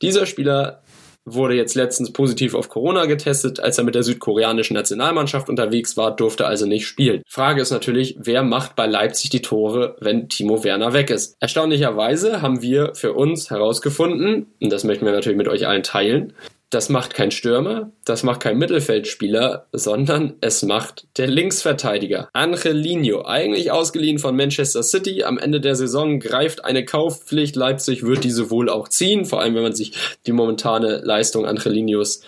Dieser 0.00 0.26
Spieler 0.26 0.83
wurde 1.24 1.54
jetzt 1.54 1.74
letztens 1.74 2.12
positiv 2.12 2.54
auf 2.54 2.68
Corona 2.68 3.06
getestet. 3.06 3.60
Als 3.60 3.78
er 3.78 3.84
mit 3.84 3.94
der 3.94 4.02
südkoreanischen 4.02 4.74
Nationalmannschaft 4.74 5.48
unterwegs 5.48 5.96
war, 5.96 6.14
durfte 6.14 6.46
also 6.46 6.66
nicht 6.66 6.86
spielen. 6.86 7.22
Frage 7.26 7.62
ist 7.62 7.70
natürlich, 7.70 8.16
wer 8.18 8.42
macht 8.42 8.76
bei 8.76 8.86
Leipzig 8.86 9.30
die 9.30 9.42
Tore, 9.42 9.96
wenn 10.00 10.28
Timo 10.28 10.64
Werner 10.64 10.92
weg 10.92 11.10
ist? 11.10 11.36
Erstaunlicherweise 11.40 12.42
haben 12.42 12.62
wir 12.62 12.94
für 12.94 13.14
uns 13.14 13.50
herausgefunden, 13.50 14.46
und 14.60 14.72
das 14.72 14.84
möchten 14.84 15.06
wir 15.06 15.12
natürlich 15.12 15.38
mit 15.38 15.48
euch 15.48 15.66
allen 15.66 15.82
teilen, 15.82 16.34
das 16.70 16.88
macht 16.88 17.14
kein 17.14 17.30
Stürmer, 17.30 17.92
das 18.04 18.22
macht 18.22 18.40
kein 18.40 18.58
Mittelfeldspieler, 18.58 19.66
sondern 19.72 20.34
es 20.40 20.62
macht 20.62 21.06
der 21.16 21.28
Linksverteidiger. 21.28 22.28
Angelino, 22.32 23.24
eigentlich 23.24 23.70
ausgeliehen 23.70 24.18
von 24.18 24.34
Manchester 24.34 24.82
City, 24.82 25.22
am 25.24 25.38
Ende 25.38 25.60
der 25.60 25.76
Saison 25.76 26.18
greift 26.18 26.64
eine 26.64 26.84
Kaufpflicht. 26.84 27.54
Leipzig 27.54 28.04
wird 28.04 28.24
diese 28.24 28.50
wohl 28.50 28.68
auch 28.68 28.88
ziehen, 28.88 29.24
vor 29.24 29.40
allem 29.40 29.54
wenn 29.54 29.62
man 29.62 29.74
sich 29.74 29.92
die 30.26 30.32
momentane 30.32 31.00
Leistung 31.04 31.46
Angelinos 31.46 32.22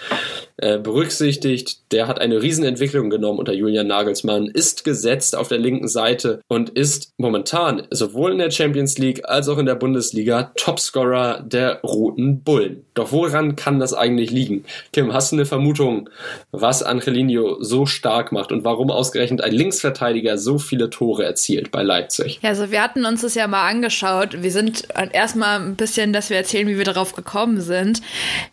äh, 0.58 0.78
berücksichtigt. 0.78 1.92
Der 1.92 2.08
hat 2.08 2.18
eine 2.18 2.40
Riesenentwicklung 2.40 3.10
genommen 3.10 3.38
unter 3.38 3.52
Julian 3.52 3.88
Nagelsmann, 3.88 4.46
ist 4.46 4.84
gesetzt 4.84 5.36
auf 5.36 5.48
der 5.48 5.58
linken 5.58 5.86
Seite 5.86 6.40
und 6.48 6.70
ist 6.70 7.12
momentan 7.18 7.86
sowohl 7.90 8.32
in 8.32 8.38
der 8.38 8.50
Champions 8.50 8.96
League 8.96 9.28
als 9.28 9.50
auch 9.50 9.58
in 9.58 9.66
der 9.66 9.74
Bundesliga 9.74 10.52
Topscorer 10.56 11.42
der 11.42 11.80
Roten 11.82 12.42
Bullen. 12.42 12.86
Doch 12.94 13.12
woran 13.12 13.54
kann 13.54 13.78
das 13.78 13.92
eigentlich 13.92 14.30
liegen? 14.30 14.64
Kim, 14.94 15.12
hast 15.12 15.30
du 15.30 15.36
eine 15.36 15.44
Vermutung, 15.44 16.08
was 16.52 16.82
Angelino 16.82 17.62
so 17.62 17.84
stark 17.84 18.32
macht 18.32 18.50
und 18.50 18.64
warum 18.64 18.90
ausgerechnet 18.90 19.42
ein 19.42 19.52
Linksverteidiger 19.52 20.38
so 20.38 20.58
viele 20.58 20.88
Tore 20.88 21.24
erzielt 21.24 21.70
bei 21.70 21.82
Leipzig? 21.82 22.38
Ja, 22.40 22.48
also 22.48 22.70
wir 22.70 22.82
hatten 22.82 23.04
uns 23.04 23.20
das 23.20 23.34
ja 23.34 23.46
mal 23.46 23.68
angeschaut. 23.68 24.42
Wir 24.42 24.50
sind 24.50 24.88
erstmal 25.12 25.60
ein 25.60 25.76
bisschen, 25.76 26.14
dass 26.14 26.30
wir 26.30 26.38
erzählen, 26.38 26.66
wie 26.66 26.78
wir 26.78 26.84
darauf 26.84 27.14
gekommen 27.14 27.60
sind. 27.60 28.00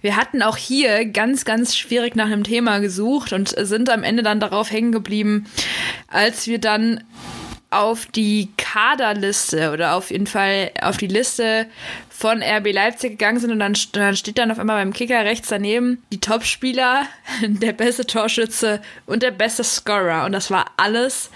Wir 0.01 0.17
hatten 0.17 0.41
auch 0.41 0.57
hier 0.57 1.05
ganz, 1.05 1.45
ganz 1.45 1.77
schwierig 1.77 1.92
schwierig 1.93 2.15
nach 2.15 2.25
einem 2.25 2.43
Thema 2.43 2.79
gesucht 2.79 3.33
und 3.33 3.49
sind 3.49 3.87
am 3.87 4.01
Ende 4.01 4.23
dann 4.23 4.39
darauf 4.39 4.71
hängen 4.71 4.91
geblieben, 4.91 5.45
als 6.07 6.47
wir 6.47 6.57
dann 6.57 7.03
auf 7.69 8.07
die 8.07 8.49
Kaderliste 8.57 9.71
oder 9.71 9.93
auf 9.93 10.09
jeden 10.09 10.25
Fall 10.25 10.71
auf 10.81 10.97
die 10.97 11.05
Liste 11.05 11.67
von 12.09 12.41
RB 12.41 12.73
Leipzig 12.73 13.11
gegangen 13.11 13.39
sind 13.39 13.51
und 13.51 13.59
dann, 13.59 13.77
dann 13.91 14.15
steht 14.15 14.39
dann 14.39 14.49
auf 14.49 14.57
einmal 14.57 14.77
beim 14.83 14.91
Kicker 14.91 15.23
rechts 15.23 15.49
daneben 15.49 16.01
die 16.11 16.19
Topspieler, 16.19 17.03
der 17.47 17.73
beste 17.73 18.07
Torschütze 18.07 18.81
und 19.05 19.21
der 19.21 19.31
beste 19.31 19.63
Scorer 19.63 20.25
und 20.25 20.31
das 20.31 20.49
war 20.49 20.71
alles 20.77 21.29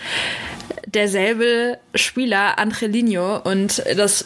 derselbe 0.88 1.78
Spieler, 1.94 2.58
Angelino 2.58 3.38
und 3.44 3.84
das 3.96 4.26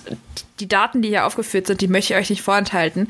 die 0.62 0.70
Daten, 0.70 1.02
die 1.02 1.10
hier 1.10 1.26
aufgeführt 1.26 1.68
sind, 1.68 1.82
die 1.82 1.90
möchte 1.90 2.14
ich 2.14 2.20
euch 2.20 2.30
nicht 2.30 2.42
vorenthalten. 2.42 3.10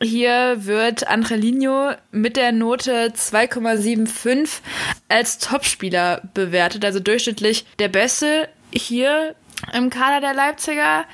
Hier 0.00 0.64
wird 0.64 1.08
Angelino 1.08 1.92
mit 2.12 2.36
der 2.36 2.52
Note 2.52 3.12
2,75 3.16 4.60
als 5.08 5.38
Topspieler 5.38 6.22
bewertet, 6.34 6.84
also 6.84 7.00
durchschnittlich 7.00 7.66
der 7.78 7.88
Beste 7.88 8.48
hier 8.72 9.34
im 9.72 9.90
Kader 9.90 10.20
der 10.20 10.34
Leipziger. 10.34 11.04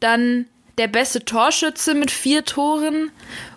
Dann 0.00 0.46
der 0.78 0.88
beste 0.88 1.24
Torschütze 1.24 1.94
mit 1.94 2.10
vier 2.10 2.44
Toren 2.44 3.12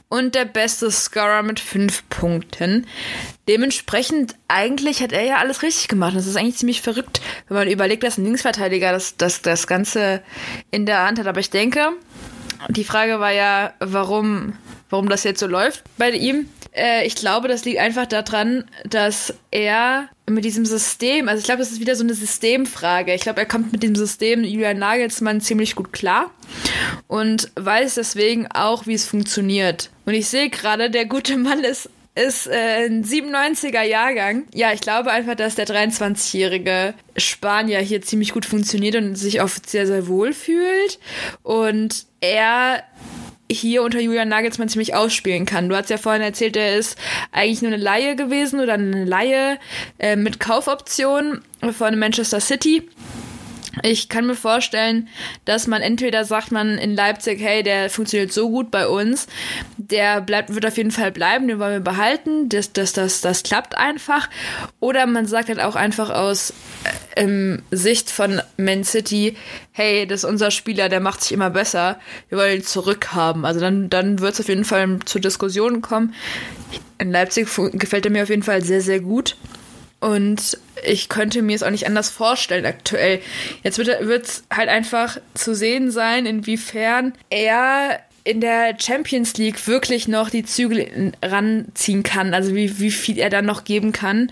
und 0.08 0.36
der 0.36 0.46
beste 0.46 0.92
Scorer 0.92 1.42
mit 1.42 1.60
fünf 1.60 2.08
Punkten. 2.10 2.86
Dementsprechend, 3.48 4.36
eigentlich 4.48 5.02
hat 5.02 5.12
er 5.12 5.24
ja 5.24 5.38
alles 5.38 5.64
richtig 5.64 5.88
gemacht. 5.88 6.16
Das 6.16 6.28
ist 6.28 6.36
eigentlich 6.36 6.58
ziemlich 6.58 6.82
verrückt, 6.82 7.22
wenn 7.48 7.58
man 7.58 7.68
überlegt, 7.68 8.04
dass 8.04 8.18
ein 8.18 8.26
Linksverteidiger 8.26 8.92
das, 8.92 9.18
das, 9.18 9.42
das 9.42 9.66
Ganze 9.68 10.22
in 10.72 10.86
der 10.86 11.06
Hand 11.06 11.20
hat. 11.20 11.28
Aber 11.28 11.40
ich 11.40 11.50
denke, 11.50 11.90
die 12.70 12.84
Frage 12.84 13.20
war 13.20 13.32
ja, 13.32 13.74
warum, 13.80 14.54
warum 14.90 15.10
das 15.10 15.24
jetzt 15.24 15.40
so 15.40 15.48
läuft 15.48 15.84
bei 15.98 16.12
ihm. 16.12 16.50
Äh, 16.76 17.06
ich 17.06 17.16
glaube, 17.16 17.48
das 17.48 17.66
liegt 17.66 17.80
einfach 17.80 18.06
daran, 18.06 18.66
dass 18.86 19.34
er 19.52 20.10
mit 20.30 20.44
diesem 20.46 20.66
System, 20.66 21.30
also 21.30 21.40
ich 21.40 21.46
glaube, 21.46 21.60
das 21.60 21.72
ist 21.72 21.80
wieder 21.80 21.96
so 21.96 22.04
eine 22.04 22.14
Systemfrage. 22.14 23.14
Ich 23.14 23.22
glaube, 23.22 23.40
er 23.40 23.46
kommt 23.46 23.72
mit 23.72 23.84
dem 23.84 23.96
System 23.96 24.44
Julian 24.44 24.80
Nagelsmann 24.80 25.42
ziemlich 25.42 25.76
gut 25.76 25.94
klar 25.94 26.32
und 27.08 27.52
weiß 27.56 27.96
deswegen 27.96 28.48
auch, 28.48 28.88
wie 28.88 28.94
es 28.94 29.06
funktioniert. 29.06 29.90
Und 30.06 30.14
ich 30.14 30.28
sehe 30.28 30.50
gerade, 30.50 30.90
der 30.90 31.06
gute 31.06 31.38
Mann 31.38 31.64
ist 31.64 31.90
ist 32.16 32.48
äh, 32.48 32.86
ein 32.86 33.04
97er 33.04 33.82
Jahrgang. 33.82 34.46
Ja, 34.54 34.72
ich 34.72 34.80
glaube 34.80 35.12
einfach, 35.12 35.36
dass 35.36 35.56
der 35.56 35.68
23-jährige 35.68 36.94
Spanier 37.18 37.80
hier 37.80 38.02
ziemlich 38.02 38.32
gut 38.32 38.46
funktioniert 38.46 38.96
und 38.96 39.16
sich 39.16 39.42
auch 39.42 39.50
sehr, 39.50 39.86
sehr 39.86 40.08
wohl 40.08 40.32
fühlt. 40.32 40.98
Und 41.44 42.06
er 42.22 42.84
hier 43.52 43.84
unter 43.84 44.00
Julian 44.00 44.30
Nagelsmann 44.30 44.70
ziemlich 44.70 44.96
ausspielen 44.96 45.46
kann. 45.46 45.70
Du 45.70 45.76
hast 45.76 45.90
ja 45.90 45.98
vorhin 45.98 46.22
erzählt, 46.22 46.58
er 46.58 46.78
ist 46.78 46.98
eigentlich 47.32 47.62
nur 47.62 47.72
eine 47.74 47.82
Laie 47.82 48.16
gewesen 48.16 48.60
oder 48.60 48.74
eine 48.74 49.06
Laie 49.06 49.60
äh, 50.00 50.16
mit 50.16 50.40
Kaufoption 50.40 51.42
von 51.72 51.98
Manchester 52.00 52.40
City. 52.40 52.90
Ich 53.84 54.10
kann 54.10 54.26
mir 54.26 54.36
vorstellen, 54.36 55.08
dass 55.46 55.68
man 55.68 55.82
entweder 55.82 56.26
sagt 56.26 56.52
man 56.52 56.78
in 56.78 56.96
Leipzig, 56.96 57.40
hey, 57.42 57.64
der 57.64 57.90
funktioniert 57.90 58.32
so 58.32 58.50
gut 58.50 58.72
bei 58.72 58.88
uns, 58.88 59.28
der 59.78 60.22
bleibt, 60.22 60.54
wird 60.54 60.66
auf 60.66 60.78
jeden 60.78 60.92
Fall 60.92 61.12
bleiben, 61.12 61.48
den 61.48 61.60
wollen 61.60 61.74
wir 61.74 61.80
behalten, 61.80 62.50
das, 62.50 62.74
das, 62.74 62.94
das, 62.94 63.22
das 63.22 63.44
klappt 63.44 63.78
einfach. 63.78 64.30
Oder 64.80 65.06
man 65.06 65.26
sagt 65.26 65.50
halt 65.50 65.60
auch 65.60 65.76
einfach 65.76 66.10
aus 66.10 66.54
äh, 67.16 67.24
im 67.24 67.62
Sicht 67.72 68.10
von 68.10 68.42
Man 68.58 68.84
City, 68.84 69.36
hey, 69.72 70.08
das 70.08 70.24
ist 70.24 70.30
unser 70.30 70.52
Spieler, 70.52 70.90
der 70.90 71.00
macht 71.00 71.22
sich 71.22 71.32
immer 71.32 71.50
besser, 71.50 72.00
wir 72.30 72.38
wollen 72.38 72.58
ihn 72.58 72.64
zurückhaben. 72.64 73.46
Also 73.46 73.60
dann, 73.60 73.90
dann 73.90 74.20
wird 74.20 74.34
es 74.34 74.40
auf 74.40 74.48
jeden 74.48 74.66
Fall 74.66 75.00
zu 75.06 75.20
Diskussionen 75.20 75.82
kommen. 75.82 76.14
In 76.98 77.12
Leipzig 77.12 77.48
gefällt 77.74 78.06
er 78.06 78.12
mir 78.12 78.24
auf 78.24 78.30
jeden 78.30 78.44
Fall 78.44 78.64
sehr, 78.64 78.82
sehr 78.82 79.02
gut. 79.02 79.36
Und 80.06 80.60
ich 80.86 81.10
könnte 81.10 81.42
mir 81.42 81.56
es 81.56 81.64
auch 81.64 81.72
nicht 81.72 81.88
anders 81.88 82.12
vorstellen 82.12 82.68
aktuell. 82.68 83.22
Jetzt 83.64 83.80
wird 83.80 84.24
es 84.24 84.44
halt 84.54 84.70
einfach 84.70 85.18
zu 85.34 85.56
sehen 85.56 85.90
sein, 85.90 86.28
inwiefern 86.28 87.14
er 87.32 88.02
in 88.24 88.40
der 88.40 88.78
Champions 88.80 89.36
League 89.38 89.68
wirklich 89.68 90.08
noch 90.08 90.30
die 90.30 90.46
Zügel 90.46 91.12
ranziehen 91.24 92.04
kann, 92.04 92.36
also 92.36 92.54
wie, 92.54 92.78
wie 92.78 92.92
viel 92.92 93.18
er 93.18 93.32
dann 93.32 93.48
noch 93.48 93.64
geben 93.64 93.94
kann, 93.94 94.32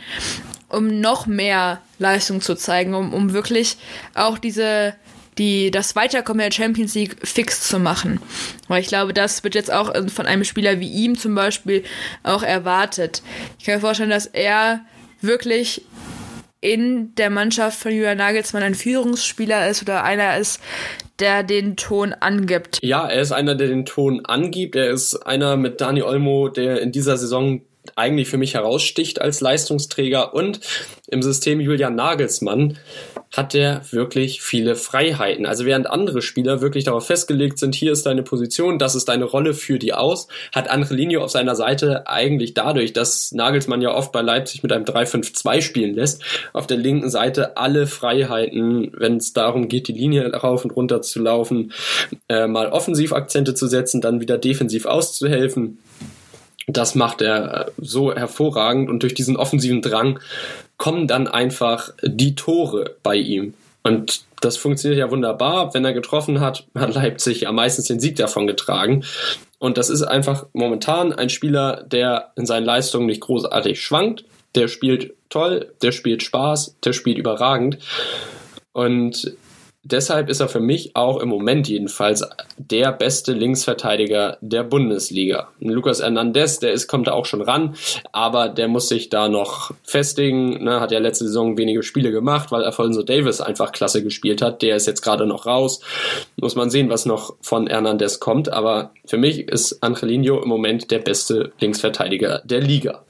um 0.69 0.99
noch 1.01 1.26
mehr 1.26 1.82
Leistung 1.97 2.39
zu 2.39 2.53
zeigen, 2.53 2.93
um, 2.93 3.11
um 3.11 3.34
wirklich 3.34 3.78
auch 4.13 4.38
diese 4.38 4.93
die 5.39 5.71
das 5.71 5.95
Weiterkommen 5.95 6.47
der 6.47 6.51
Champions 6.51 6.93
League 6.93 7.15
fix 7.24 7.67
zu 7.67 7.80
machen. 7.80 8.19
Weil 8.67 8.82
ich 8.82 8.88
glaube, 8.88 9.13
das 9.13 9.43
wird 9.43 9.55
jetzt 9.55 9.74
auch 9.74 9.91
von 10.11 10.28
einem 10.28 10.43
Spieler 10.43 10.80
wie 10.80 10.91
ihm 10.91 11.17
zum 11.17 11.34
Beispiel 11.34 11.84
auch 12.21 12.43
erwartet. 12.43 13.24
Ich 13.57 13.65
kann 13.65 13.74
mir 13.74 13.82
vorstellen, 13.82 14.11
dass 14.11 14.28
er 14.28 14.86
wirklich 15.24 15.82
in 16.61 17.13
der 17.15 17.30
Mannschaft 17.30 17.78
von 17.80 17.91
Julian 17.91 18.17
Nagelsmann 18.17 18.63
ein 18.63 18.76
Führungsspieler 18.76 19.69
ist 19.69 19.82
oder 19.82 20.03
einer 20.03 20.38
ist, 20.38 20.61
der 21.19 21.43
den 21.43 21.76
Ton 21.76 22.13
angibt. 22.13 22.80
Ja, 22.82 23.07
er 23.07 23.21
ist 23.21 23.34
einer, 23.34 23.55
der 23.55 23.67
den 23.67 23.86
Ton 23.86 24.26
angibt. 24.26 24.76
Er 24.76 24.89
ist 24.89 25.15
einer 25.15 25.57
mit 25.57 25.82
Dani 25.82 26.01
Olmo, 26.01 26.47
der 26.47 26.82
in 26.82 26.91
dieser 26.91 27.17
Saison 27.17 27.61
eigentlich 27.95 28.30
für 28.30 28.38
mich 28.38 28.53
heraussticht 28.53 29.21
als 29.21 29.41
Leistungsträger 29.41 30.34
und 30.34 30.61
im 31.07 31.21
System 31.21 31.59
Julian 31.59 31.95
Nagelsmann 31.95 32.78
hat 33.34 33.55
er 33.55 33.81
wirklich 33.91 34.43
viele 34.43 34.75
Freiheiten. 34.75 35.47
Also 35.47 35.65
während 35.65 35.89
andere 35.89 36.21
Spieler 36.21 36.61
wirklich 36.61 36.84
darauf 36.84 37.07
festgelegt 37.07 37.57
sind, 37.57 37.73
hier 37.73 37.91
ist 37.91 38.05
deine 38.05 38.21
Position, 38.21 38.77
das 38.77 38.93
ist 38.93 39.09
deine 39.09 39.25
Rolle, 39.25 39.55
für 39.55 39.79
die 39.79 39.91
aus, 39.91 40.27
hat 40.53 40.69
Angelino 40.69 41.23
auf 41.23 41.31
seiner 41.31 41.55
Seite 41.55 42.07
eigentlich 42.07 42.53
dadurch, 42.53 42.93
dass 42.93 43.31
Nagelsmann 43.31 43.81
ja 43.81 43.91
oft 43.91 44.11
bei 44.11 44.21
Leipzig 44.21 44.61
mit 44.61 44.71
einem 44.71 44.86
3-5-2 44.86 45.61
spielen 45.61 45.95
lässt, 45.95 46.23
auf 46.53 46.67
der 46.67 46.77
linken 46.77 47.09
Seite 47.09 47.57
alle 47.57 47.88
Freiheiten, 47.88 48.91
wenn 48.95 49.17
es 49.17 49.34
darum 49.34 49.67
geht, 49.67 49.88
die 49.88 49.93
Linie 49.93 50.31
rauf 50.31 50.63
und 50.63 50.75
runter 50.75 51.01
zu 51.01 51.19
laufen, 51.19 51.73
äh, 52.29 52.45
mal 52.45 52.69
Offensivakzente 52.69 53.55
zu 53.55 53.65
setzen, 53.65 53.99
dann 53.99 54.21
wieder 54.21 54.38
defensiv 54.38 54.86
auszuhelfen. 54.86 55.79
Das 56.67 56.95
macht 56.95 57.21
er 57.21 57.71
so 57.77 58.13
hervorragend 58.13 58.89
und 58.89 59.03
durch 59.03 59.13
diesen 59.13 59.36
offensiven 59.36 59.81
Drang 59.81 60.19
kommen 60.84 61.07
dann 61.07 61.29
einfach 61.29 61.93
die 62.01 62.36
Tore 62.36 62.97
bei 63.03 63.15
ihm. 63.15 63.53
Und 63.84 64.25
das 64.41 64.57
funktioniert 64.57 64.99
ja 64.99 65.09
wunderbar. 65.09 65.73
Wenn 65.73 65.86
er 65.86 65.93
getroffen 65.93 66.41
hat, 66.41 66.65
hat 66.75 66.93
Leipzig 66.93 67.47
am 67.47 67.55
meisten 67.55 67.88
den 67.88 68.01
Sieg 68.01 68.17
davon 68.17 68.47
getragen. 68.47 69.05
Und 69.59 69.77
das 69.77 69.89
ist 69.89 70.01
einfach 70.01 70.45
momentan 70.51 71.13
ein 71.13 71.29
Spieler, 71.29 71.84
der 71.84 72.34
in 72.36 72.45
seinen 72.45 72.65
Leistungen 72.65 73.05
nicht 73.05 73.21
großartig 73.21 73.79
schwankt. 73.79 74.25
Der 74.55 74.67
spielt 74.67 75.13
toll, 75.29 75.71
der 75.81 75.93
spielt 75.93 76.21
Spaß, 76.21 76.75
der 76.84 76.91
spielt 76.91 77.17
überragend. 77.17 77.77
Und 78.73 79.38
deshalb 79.84 80.29
ist 80.29 80.39
er 80.39 80.47
für 80.47 80.59
mich 80.59 80.95
auch 80.95 81.19
im 81.19 81.29
Moment 81.29 81.67
jedenfalls 81.67 82.23
der 82.57 82.91
beste 82.91 83.34
Linksverteidiger 83.34 84.38
der 84.41 84.63
Bundesliga. 84.63 85.49
Lukas 85.59 86.01
Hernandez, 86.01 86.59
der 86.59 86.71
ist, 86.71 86.88
kommt 86.88 87.07
da 87.07 87.11
auch 87.11 87.25
schon 87.25 87.41
ran, 87.41 87.75
aber 88.11 88.49
der 88.49 88.67
muss 88.67 88.88
sich 88.88 89.09
da 89.09 89.27
noch 89.27 89.71
festigen. 89.84 90.63
Ne, 90.63 90.79
hat 90.79 90.91
ja 90.91 90.99
letzte 90.99 91.25
Saison 91.25 91.57
wenige 91.57 91.84
Spiele 91.84 92.11
gemacht, 92.11 92.51
weil 92.51 92.63
Alfonso 92.63 93.03
Davis 93.03 93.41
einfach 93.41 93.71
klasse 93.71 94.03
gespielt 94.03 94.41
hat. 94.41 94.61
Der 94.61 94.75
ist 94.75 94.88
jetzt 94.88 95.01
gerade 95.01 95.25
noch 95.25 95.45
raus. 95.45 95.81
Muss 96.38 96.55
man 96.55 96.69
sehen, 96.69 96.89
was 96.89 97.05
noch 97.05 97.36
von 97.41 97.67
Hernandez 97.67 98.19
kommt. 98.19 98.49
Aber 98.49 98.91
für 99.05 99.17
mich 99.17 99.47
ist 99.49 99.84
Angelino 99.84 100.41
im 100.41 100.49
Moment 100.49 100.91
der 100.91 100.99
beste 100.99 101.51
Linksverteidiger 101.59 102.41
der 102.45 102.61
Liga. 102.61 103.03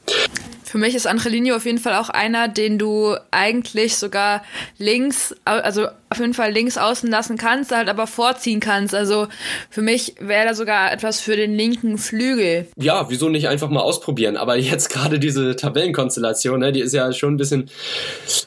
Für 0.73 0.79
mich 0.79 0.95
ist 0.95 1.05
Angelino 1.05 1.55
auf 1.55 1.67
jeden 1.67 1.77
Fall 1.77 1.93
auch 1.93 2.09
einer, 2.09 2.47
den 2.47 2.79
du 2.79 3.15
eigentlich 3.29 3.95
sogar 3.95 4.41
links, 4.79 5.35
also 5.45 5.85
auf 6.09 6.17
jeden 6.17 6.33
Fall 6.33 6.51
links 6.51 6.79
außen 6.79 7.11
lassen 7.11 7.37
kannst, 7.37 7.71
halt 7.71 7.89
aber 7.89 8.07
vorziehen 8.07 8.59
kannst. 8.59 8.95
Also 8.95 9.27
für 9.69 9.83
mich 9.83 10.15
wäre 10.19 10.47
da 10.47 10.55
sogar 10.55 10.91
etwas 10.91 11.19
für 11.19 11.35
den 11.35 11.53
linken 11.53 11.99
Flügel. 11.99 12.65
Ja, 12.75 13.07
wieso 13.11 13.29
nicht 13.29 13.47
einfach 13.49 13.69
mal 13.69 13.81
ausprobieren? 13.81 14.35
Aber 14.35 14.55
jetzt 14.55 14.89
gerade 14.91 15.19
diese 15.19 15.55
Tabellenkonstellation, 15.55 16.61
ne, 16.61 16.71
die 16.71 16.81
ist 16.81 16.93
ja 16.93 17.13
schon 17.13 17.35
ein 17.35 17.37
bisschen 17.37 17.69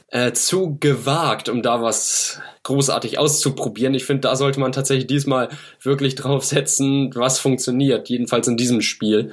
äh, 0.09 0.33
zu 0.33 0.79
gewagt, 0.81 1.49
um 1.49 1.63
da 1.63 1.81
was 1.81 2.41
großartig 2.67 3.19
auszuprobieren. 3.19 3.95
Ich 3.95 4.05
finde, 4.05 4.23
da 4.23 4.37
sollte 4.37 4.59
man 4.59 4.73
tatsächlich 4.73 5.07
diesmal 5.07 5.49
wirklich 5.81 6.17
drauf 6.17 6.45
setzen, 6.45 7.11
was 7.15 7.39
funktioniert. 7.39 8.09
Jedenfalls 8.09 8.49
in 8.49 8.57
diesem 8.57 8.83
Spiel. 8.83 9.33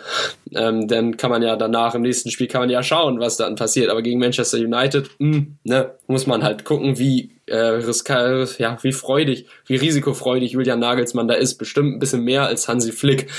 Ähm, 0.55 0.88
dann 0.88 1.17
kann 1.17 1.31
man 1.31 1.41
ja 1.41 1.55
danach 1.55 1.95
im 1.95 2.03
nächsten 2.03 2.29
Spiel 2.29 2.47
kann 2.47 2.61
man 2.61 2.69
ja 2.69 2.84
schauen, 2.84 3.19
was 3.19 3.38
dann 3.38 3.55
passiert. 3.55 3.89
Aber 3.89 4.01
gegen 4.01 4.19
Manchester 4.19 4.57
United, 4.57 5.09
mh, 5.17 5.36
hm, 5.36 5.57
ne, 5.63 5.91
muss 6.07 6.27
man 6.27 6.43
halt 6.43 6.63
gucken, 6.63 6.99
wie 6.99 7.31
äh, 7.47 7.57
riskal, 7.57 8.47
ja, 8.59 8.77
wie 8.84 8.91
freudig, 8.91 9.47
wie 9.65 9.75
risikofreudig 9.75 10.51
Julian 10.51 10.79
Nagelsmann 10.79 11.27
da 11.27 11.34
ist. 11.34 11.55
Bestimmt 11.55 11.95
ein 11.95 11.99
bisschen 11.99 12.23
mehr 12.23 12.45
als 12.45 12.67
Hansi 12.67 12.91
Flick. 12.91 13.29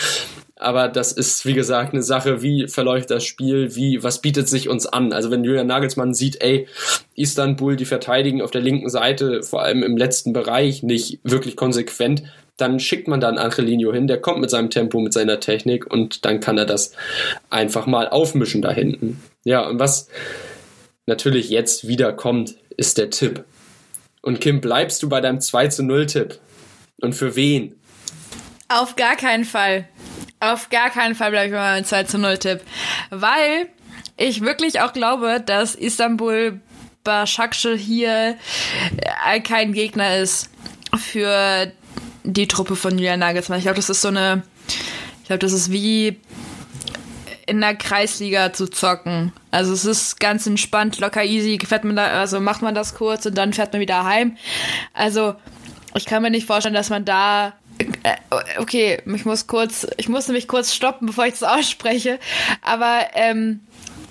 Aber 0.64 0.88
das 0.88 1.12
ist, 1.12 1.44
wie 1.44 1.52
gesagt, 1.52 1.92
eine 1.92 2.02
Sache, 2.02 2.40
wie 2.40 2.68
verläuft 2.68 3.10
das 3.10 3.22
Spiel, 3.22 3.76
wie, 3.76 4.02
was 4.02 4.22
bietet 4.22 4.48
sich 4.48 4.70
uns 4.70 4.86
an? 4.86 5.12
Also 5.12 5.30
wenn 5.30 5.44
Julian 5.44 5.66
Nagelsmann 5.66 6.14
sieht, 6.14 6.40
ey, 6.40 6.66
Istanbul, 7.14 7.76
die 7.76 7.84
verteidigen 7.84 8.40
auf 8.40 8.50
der 8.50 8.62
linken 8.62 8.88
Seite, 8.88 9.42
vor 9.42 9.62
allem 9.62 9.82
im 9.82 9.98
letzten 9.98 10.32
Bereich, 10.32 10.82
nicht 10.82 11.20
wirklich 11.22 11.56
konsequent, 11.56 12.22
dann 12.56 12.80
schickt 12.80 13.08
man 13.08 13.20
dann 13.20 13.36
Angelino 13.36 13.92
hin, 13.92 14.06
der 14.06 14.22
kommt 14.22 14.40
mit 14.40 14.48
seinem 14.48 14.70
Tempo, 14.70 15.00
mit 15.00 15.12
seiner 15.12 15.38
Technik 15.38 15.92
und 15.92 16.24
dann 16.24 16.40
kann 16.40 16.56
er 16.56 16.64
das 16.64 16.92
einfach 17.50 17.84
mal 17.84 18.08
aufmischen 18.08 18.62
da 18.62 18.70
hinten. 18.70 19.22
Ja, 19.42 19.68
und 19.68 19.78
was 19.78 20.08
natürlich 21.04 21.50
jetzt 21.50 21.86
wieder 21.86 22.14
kommt, 22.14 22.54
ist 22.78 22.96
der 22.96 23.10
Tipp. 23.10 23.44
Und 24.22 24.40
Kim, 24.40 24.62
bleibst 24.62 25.02
du 25.02 25.10
bei 25.10 25.20
deinem 25.20 25.42
2 25.42 25.68
zu 25.68 25.82
0 25.82 26.06
Tipp? 26.06 26.38
Und 27.02 27.14
für 27.14 27.36
wen? 27.36 27.74
Auf 28.70 28.96
gar 28.96 29.16
keinen 29.16 29.44
Fall. 29.44 29.88
Auf 30.52 30.68
gar 30.68 30.90
keinen 30.90 31.14
Fall 31.14 31.30
bleibe 31.30 31.46
ich 31.46 31.52
bei 31.52 31.58
meinem 31.58 31.84
2 31.84 32.04
zu 32.04 32.18
0 32.18 32.38
Tipp. 32.38 32.60
Weil 33.10 33.68
ich 34.16 34.42
wirklich 34.42 34.80
auch 34.80 34.92
glaube, 34.92 35.42
dass 35.44 35.74
Istanbul 35.74 36.60
Başakşehir 37.04 37.76
hier 37.76 38.38
äh, 39.26 39.40
kein 39.40 39.72
Gegner 39.72 40.16
ist 40.16 40.50
für 40.96 41.70
die 42.22 42.48
Truppe 42.48 42.76
von 42.76 42.92
Julian 42.92 43.20
Nagelsmann. 43.20 43.58
Ich 43.58 43.64
glaube, 43.64 43.76
das 43.76 43.90
ist 43.90 44.00
so 44.00 44.08
eine, 44.08 44.42
ich 45.20 45.26
glaube, 45.26 45.40
das 45.40 45.52
ist 45.52 45.70
wie 45.70 46.18
in 47.46 47.60
der 47.60 47.76
Kreisliga 47.76 48.52
zu 48.52 48.68
zocken. 48.68 49.32
Also 49.50 49.74
es 49.74 49.84
ist 49.84 50.18
ganz 50.18 50.46
entspannt, 50.46 50.98
locker 50.98 51.24
easy, 51.24 51.58
fährt 51.64 51.84
man 51.84 51.96
da, 51.96 52.06
also 52.06 52.40
macht 52.40 52.62
man 52.62 52.74
das 52.74 52.94
kurz 52.94 53.26
und 53.26 53.36
dann 53.36 53.52
fährt 53.52 53.72
man 53.72 53.80
wieder 53.80 54.04
heim. 54.04 54.36
Also 54.94 55.34
ich 55.94 56.06
kann 56.06 56.22
mir 56.22 56.30
nicht 56.30 56.46
vorstellen, 56.46 56.74
dass 56.74 56.88
man 56.88 57.04
da 57.04 57.52
okay, 58.58 59.02
ich 59.04 59.24
muss 59.24 59.46
kurz, 59.46 59.86
ich 59.96 60.08
musste 60.08 60.32
mich 60.32 60.48
kurz 60.48 60.74
stoppen, 60.74 61.06
bevor 61.06 61.26
ich 61.26 61.32
das 61.32 61.42
ausspreche. 61.42 62.18
Aber 62.62 63.06
ähm, 63.14 63.60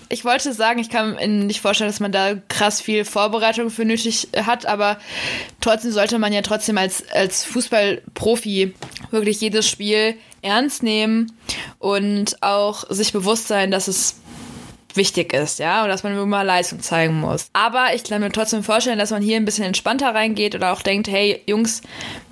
ich 0.10 0.26
wollte 0.26 0.54
sagen, 0.54 0.80
ich 0.80 0.90
kann 0.90 1.16
mir 1.16 1.28
nicht 1.28 1.62
vorstellen, 1.62 1.90
dass 1.90 2.00
man 2.00 2.12
da 2.12 2.36
krass 2.48 2.82
viel 2.82 3.04
Vorbereitung 3.06 3.70
für 3.70 3.86
nötig 3.86 4.28
hat, 4.36 4.66
aber 4.66 5.00
trotzdem 5.60 5.92
sollte 5.92 6.20
man 6.20 6.34
ja 6.34 6.42
trotzdem 6.42 6.78
als, 6.78 7.10
als 7.10 7.44
Fußballprofi 7.46 8.74
wirklich 9.12 9.42
jedes 9.42 9.68
Spiel 9.68 10.16
ernst 10.44 10.84
nehmen 10.84 11.32
und 11.80 12.44
auch 12.44 12.84
sich 12.90 13.14
bewusst 13.14 13.48
sein, 13.48 13.72
dass 13.72 13.88
es 13.88 14.22
wichtig 14.96 15.34
ist, 15.34 15.60
ja, 15.60 15.84
und 15.84 15.90
dass 15.90 16.04
man 16.04 16.18
immer 16.18 16.44
Leistung 16.44 16.82
zeigen 16.82 17.20
muss. 17.20 17.48
Aber 17.54 17.94
ich 17.94 18.04
kann 18.04 18.22
mir 18.22 18.32
trotzdem 18.32 18.64
vorstellen, 18.64 19.00
dass 19.00 19.12
man 19.12 19.22
hier 19.22 19.38
ein 19.38 19.46
bisschen 19.46 19.66
entspannter 19.66 20.14
reingeht 20.14 20.56
oder 20.56 20.74
auch 20.74 20.82
denkt, 20.82 21.08
hey, 21.08 21.42
Jungs, 21.46 21.82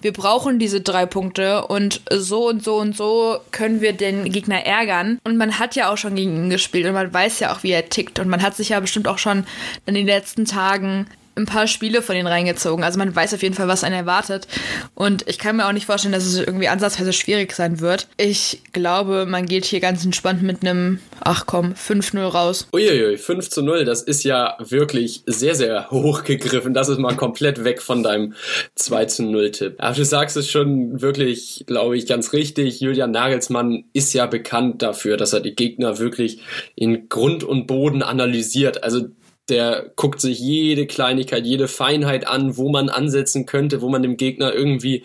wir 0.02 0.14
brauchen 0.14 0.60
diese 0.60 0.82
drei 0.82 1.06
Punkte 1.06 1.66
und 1.66 2.02
so 2.10 2.48
und 2.48 2.64
so 2.64 2.78
und 2.78 2.96
so 2.96 3.38
können 3.52 3.82
wir 3.82 3.94
den 3.94 4.32
Gegner 4.32 4.66
ärgern. 4.66 5.20
Und 5.24 5.38
man 5.38 5.60
hat 5.60 5.76
ja 5.76 5.92
auch 5.92 5.98
schon 5.98 6.16
gegen 6.16 6.36
ihn 6.36 6.50
gespielt 6.50 6.88
und 6.88 6.94
man 6.94 7.14
weiß 7.14 7.40
ja 7.40 7.54
auch, 7.54 7.64
wie 7.64 7.72
er 7.72 7.90
tickt 7.90 8.20
und 8.20 8.28
man 8.28 8.42
hat 8.42 8.56
sich 8.56 8.70
ja 8.70 8.80
bestimmt 8.80 9.08
auch 9.08 9.18
schon 9.18 9.46
in 9.86 9.94
den 9.94 10.08
letzten 10.08 10.46
Tagen 10.46 11.08
ein 11.36 11.46
paar 11.46 11.68
Spiele 11.68 12.02
von 12.02 12.16
denen 12.16 12.28
reingezogen. 12.28 12.84
Also 12.84 13.00
man 13.00 13.16
weiß 13.16 13.34
auf 13.34 13.44
jeden 13.44 13.56
Fall, 13.56 13.68
was 13.68 13.84
einen 13.84 13.96
erwartet. 13.96 14.48
Und 14.96 15.28
ich 15.28 15.38
kann 15.38 15.56
mir 15.56 15.68
auch 15.68 15.72
nicht 15.72 15.86
vorstellen, 15.86 16.12
dass 16.12 16.26
es 16.26 16.38
irgendwie 16.38 16.68
ansatzweise 16.68 17.14
schwierig 17.14 17.54
sein 17.54 17.80
wird. 17.80 18.08
Ich 18.18 18.62
glaube, 18.74 19.26
man 19.26 19.46
geht 19.46 19.66
hier 19.66 19.80
ganz 19.80 20.04
entspannt 20.04 20.44
mit 20.44 20.62
einem, 20.62 21.00
ach 21.22 21.46
komm, 21.46 21.74
5-0 21.74 22.20
raus. 22.22 22.68
Uiuiui, 22.74 23.18
5 23.18 23.50
zu 23.50 23.62
0, 23.62 23.86
das 23.86 24.02
ist 24.02 24.24
ja 24.24 24.58
wirklich 24.60 25.24
sehr, 25.26 25.56
sehr 25.56 25.90
hoch 25.92 26.24
gegriffen. 26.24 26.74
Das 26.74 26.90
ist 26.90 27.00
mal 27.00 27.16
komplett 27.16 27.64
weg 27.64 27.82
von 27.82 28.04
deinem 28.04 28.34
2 28.76 29.06
zu 29.06 29.24
0 29.24 29.52
Tipp. 29.52 29.76
Aber 29.78 29.96
du 29.96 30.06
sagst 30.06 30.38
es 30.38 30.50
schon 30.50 31.02
wirklich, 31.02 31.64
glaube 31.68 31.98
ich, 31.98 32.08
ganz 32.08 32.34
richtig. 32.34 32.82
Julian 32.82 33.12
Nagelsmann 33.12 33.86
ist 33.94 34.14
ja 34.14 34.26
bekannt 34.26 34.82
dafür, 34.82 35.18
dass 35.18 35.34
er 35.34 35.40
die 35.40 35.56
Gegner 35.56 36.00
wirklich 36.00 36.42
in 36.76 37.08
Grund 37.10 37.44
und 37.44 37.68
Boden 37.68 38.04
analysiert. 38.04 38.84
Also 38.84 39.10
der 39.52 39.92
guckt 39.96 40.22
sich 40.22 40.40
jede 40.40 40.88
Kleinigkeit, 40.88 41.46
jede 41.46 41.68
Feinheit 41.68 42.28
an, 42.28 42.58
wo 42.58 42.70
man 42.70 42.90
ansetzen 42.90 43.46
könnte, 43.46 43.82
wo 43.82 43.90
man 43.90 44.02
dem 44.02 44.18
Gegner 44.18 44.54
irgendwie, 44.54 45.04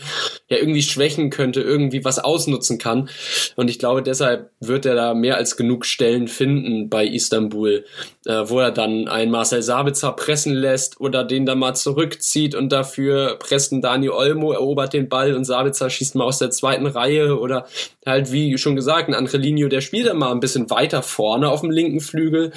ja, 0.49 0.57
irgendwie 0.57 0.83
schwächen 0.83 1.31
könnte, 1.31 1.61
irgendwie 1.61 2.05
was 2.05 2.19
ausnutzen 2.19 2.79
kann. 2.79 3.11
Und 3.57 3.69
ich 3.69 3.79
glaube, 3.79 4.03
deshalb 4.03 4.51
wird 4.61 4.87
er 4.87 4.95
da 4.95 5.15
mehr 5.15 5.37
als 5.37 5.57
genug 5.57 5.85
Stellen 5.85 6.29
finden 6.29 6.89
bei 6.89 7.05
Istanbul, 7.05 7.85
äh, 8.25 8.45
wo 8.47 8.61
er 8.61 8.71
dann 8.71 9.09
einen 9.09 9.31
Marcel 9.31 9.63
Sabitzer 9.63 10.13
pressen 10.13 10.55
lässt 10.55 11.01
oder 11.01 11.25
den 11.25 11.45
dann 11.45 11.59
mal 11.59 11.75
zurückzieht 11.75 12.55
und 12.55 12.71
dafür 12.71 13.37
presst 13.39 13.73
ein 13.73 13.83
Dani 13.83 14.09
Olmo, 14.09 14.53
erobert 14.53 14.93
den 14.93 15.09
Ball 15.09 15.35
und 15.35 15.45
Sabitzer 15.45 15.91
schießt 15.91 16.15
mal 16.15 16.25
aus 16.25 16.39
der 16.39 16.51
zweiten 16.51 16.87
Reihe 16.87 17.39
oder 17.39 17.67
halt, 18.07 18.31
wie 18.31 18.57
schon 18.57 18.77
gesagt, 18.77 19.09
ein 19.09 19.15
Angelino, 19.15 19.69
der 19.69 19.81
spielt 19.81 20.07
dann 20.07 20.19
mal 20.19 20.31
ein 20.31 20.41
bisschen 20.41 20.71
weiter 20.71 21.03
vorne 21.03 21.51
auf 21.51 21.63
dem 21.63 21.71
linken 21.71 22.01
Flügel 22.01 22.53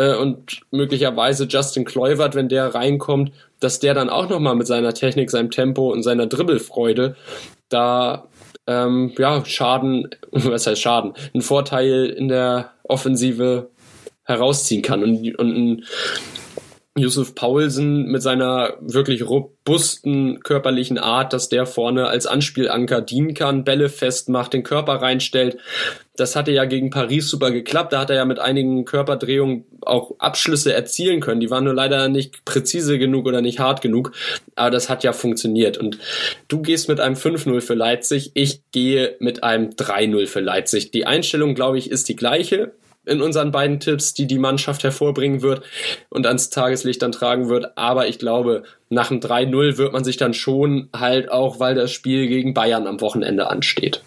äh, 0.00 0.14
und 0.14 0.62
möglicherweise 0.70 1.44
Justin 1.44 1.84
Kluivert, 1.84 2.34
wenn 2.34 2.48
der 2.48 2.74
reinkommt, 2.74 3.32
dass 3.60 3.80
der 3.80 3.92
dann 3.92 4.08
auch 4.08 4.28
nochmal 4.30 4.54
mit 4.54 4.66
seiner 4.66 4.94
Technik, 4.94 5.30
seinem 5.30 5.50
Tempo 5.50 5.92
und 5.92 6.02
seiner 6.02 6.26
Dribbelfreude 6.26 7.16
da 7.68 8.28
ähm, 8.66 9.12
ja, 9.18 9.44
Schaden, 9.44 10.08
was 10.32 10.66
heißt 10.66 10.80
Schaden, 10.80 11.12
einen 11.34 11.42
Vorteil 11.42 12.06
in 12.06 12.28
der 12.28 12.72
Offensive 12.84 13.68
herausziehen 14.24 14.82
kann. 14.82 15.02
Und, 15.02 15.38
und 15.38 15.56
ein 15.56 15.84
Yusuf 17.00 17.34
Paulsen 17.34 18.06
mit 18.06 18.22
seiner 18.22 18.74
wirklich 18.80 19.28
robusten 19.28 20.40
körperlichen 20.40 20.98
Art, 20.98 21.32
dass 21.32 21.48
der 21.48 21.66
vorne 21.66 22.06
als 22.06 22.26
Anspielanker 22.26 23.00
dienen 23.00 23.34
kann, 23.34 23.64
Bälle 23.64 23.88
festmacht, 23.88 24.52
den 24.52 24.62
Körper 24.62 24.94
reinstellt. 24.94 25.58
Das 26.16 26.36
hatte 26.36 26.52
ja 26.52 26.66
gegen 26.66 26.90
Paris 26.90 27.30
super 27.30 27.50
geklappt. 27.50 27.92
Da 27.92 28.00
hat 28.00 28.10
er 28.10 28.16
ja 28.16 28.24
mit 28.24 28.38
einigen 28.38 28.84
Körperdrehungen 28.84 29.64
auch 29.80 30.14
Abschlüsse 30.18 30.72
erzielen 30.72 31.20
können. 31.20 31.40
Die 31.40 31.50
waren 31.50 31.64
nur 31.64 31.74
leider 31.74 32.08
nicht 32.08 32.44
präzise 32.44 32.98
genug 32.98 33.26
oder 33.26 33.40
nicht 33.40 33.58
hart 33.58 33.80
genug. 33.80 34.12
Aber 34.54 34.70
das 34.70 34.90
hat 34.90 35.02
ja 35.02 35.12
funktioniert. 35.12 35.78
Und 35.78 35.98
du 36.48 36.60
gehst 36.60 36.88
mit 36.88 37.00
einem 37.00 37.14
5-0 37.14 37.60
für 37.60 37.74
Leipzig. 37.74 38.32
Ich 38.34 38.60
gehe 38.70 39.16
mit 39.18 39.42
einem 39.42 39.70
3-0 39.70 40.26
für 40.26 40.40
Leipzig. 40.40 40.90
Die 40.90 41.06
Einstellung, 41.06 41.54
glaube 41.54 41.78
ich, 41.78 41.90
ist 41.90 42.08
die 42.08 42.16
gleiche 42.16 42.72
in 43.06 43.20
unseren 43.20 43.50
beiden 43.50 43.80
Tipps, 43.80 44.14
die 44.14 44.26
die 44.26 44.38
Mannschaft 44.38 44.84
hervorbringen 44.84 45.42
wird 45.42 45.62
und 46.10 46.26
ans 46.26 46.50
Tageslicht 46.50 47.02
dann 47.02 47.12
tragen 47.12 47.48
wird. 47.48 47.76
Aber 47.76 48.08
ich 48.08 48.18
glaube, 48.18 48.64
nach 48.88 49.08
dem 49.08 49.20
3-0 49.20 49.78
wird 49.78 49.92
man 49.92 50.04
sich 50.04 50.16
dann 50.16 50.34
schon 50.34 50.88
halt 50.94 51.30
auch, 51.30 51.60
weil 51.60 51.74
das 51.74 51.92
Spiel 51.92 52.28
gegen 52.28 52.54
Bayern 52.54 52.86
am 52.86 53.00
Wochenende 53.00 53.48
ansteht. 53.48 54.02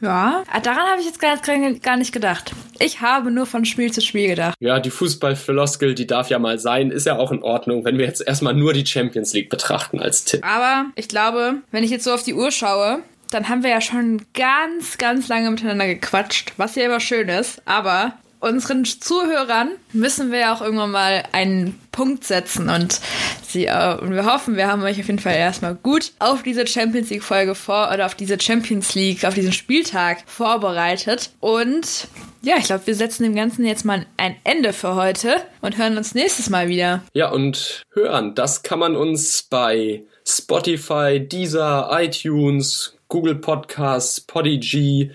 Ja, 0.00 0.44
ah, 0.52 0.60
daran 0.60 0.86
habe 0.90 1.00
ich 1.00 1.06
jetzt 1.06 1.20
gar 1.20 1.96
nicht 1.96 2.12
gedacht. 2.12 2.52
Ich 2.78 3.00
habe 3.00 3.30
nur 3.30 3.46
von 3.46 3.64
Spiel 3.64 3.90
zu 3.92 4.02
Spiel 4.02 4.28
gedacht. 4.28 4.54
Ja, 4.60 4.78
die 4.78 4.90
Fußballfloskel, 4.90 5.94
die 5.94 6.06
darf 6.06 6.28
ja 6.28 6.38
mal 6.38 6.58
sein, 6.58 6.90
ist 6.90 7.06
ja 7.06 7.16
auch 7.16 7.32
in 7.32 7.42
Ordnung, 7.42 7.84
wenn 7.86 7.96
wir 7.96 8.04
jetzt 8.04 8.20
erstmal 8.20 8.52
nur 8.52 8.74
die 8.74 8.84
Champions 8.84 9.32
League 9.32 9.48
betrachten 9.48 9.98
als 9.98 10.24
Tipp. 10.26 10.44
Aber 10.44 10.86
ich 10.96 11.08
glaube, 11.08 11.62
wenn 11.70 11.82
ich 11.82 11.90
jetzt 11.90 12.04
so 12.04 12.12
auf 12.12 12.22
die 12.22 12.34
Uhr 12.34 12.50
schaue, 12.50 13.02
dann 13.30 13.48
haben 13.48 13.62
wir 13.62 13.70
ja 13.70 13.80
schon 13.80 14.24
ganz, 14.34 14.98
ganz 14.98 15.28
lange 15.28 15.50
miteinander 15.50 15.86
gequatscht, 15.86 16.52
was 16.56 16.74
ja 16.74 16.84
immer 16.84 17.00
schön 17.00 17.28
ist. 17.28 17.62
Aber 17.66 18.14
unseren 18.40 18.84
Zuhörern 18.84 19.70
müssen 19.92 20.30
wir 20.30 20.38
ja 20.40 20.54
auch 20.54 20.60
irgendwann 20.60 20.90
mal 20.90 21.24
einen 21.32 21.78
Punkt 21.90 22.24
setzen 22.24 22.68
und 22.68 23.00
sie 23.46 23.66
äh, 23.66 23.96
und 23.98 24.12
wir 24.12 24.26
hoffen, 24.26 24.56
wir 24.56 24.66
haben 24.66 24.82
euch 24.82 25.00
auf 25.00 25.06
jeden 25.06 25.18
Fall 25.18 25.34
erstmal 25.34 25.74
gut 25.74 26.12
auf 26.18 26.42
diese 26.42 26.66
Champions 26.66 27.08
League 27.08 27.22
Folge 27.22 27.54
vor 27.54 27.90
oder 27.92 28.04
auf 28.04 28.14
diese 28.14 28.38
Champions 28.38 28.94
League 28.94 29.24
auf 29.24 29.34
diesen 29.34 29.52
Spieltag 29.52 30.18
vorbereitet 30.26 31.30
und 31.40 32.08
ja, 32.42 32.56
ich 32.58 32.64
glaube, 32.66 32.86
wir 32.86 32.94
setzen 32.94 33.24
dem 33.24 33.34
Ganzen 33.34 33.64
jetzt 33.64 33.84
mal 33.84 34.06
ein 34.18 34.36
Ende 34.44 34.72
für 34.72 34.94
heute 34.94 35.42
und 35.62 35.78
hören 35.78 35.96
uns 35.96 36.14
nächstes 36.14 36.48
Mal 36.48 36.68
wieder. 36.68 37.02
Ja, 37.12 37.30
und 37.30 37.82
hören, 37.92 38.34
das 38.36 38.62
kann 38.62 38.78
man 38.78 38.94
uns 38.94 39.42
bei 39.50 40.04
Spotify, 40.24 41.18
Deezer, 41.20 41.88
iTunes, 41.92 42.95
Google 43.16 43.36
Podcasts, 43.36 44.20
Podigy 44.20 45.10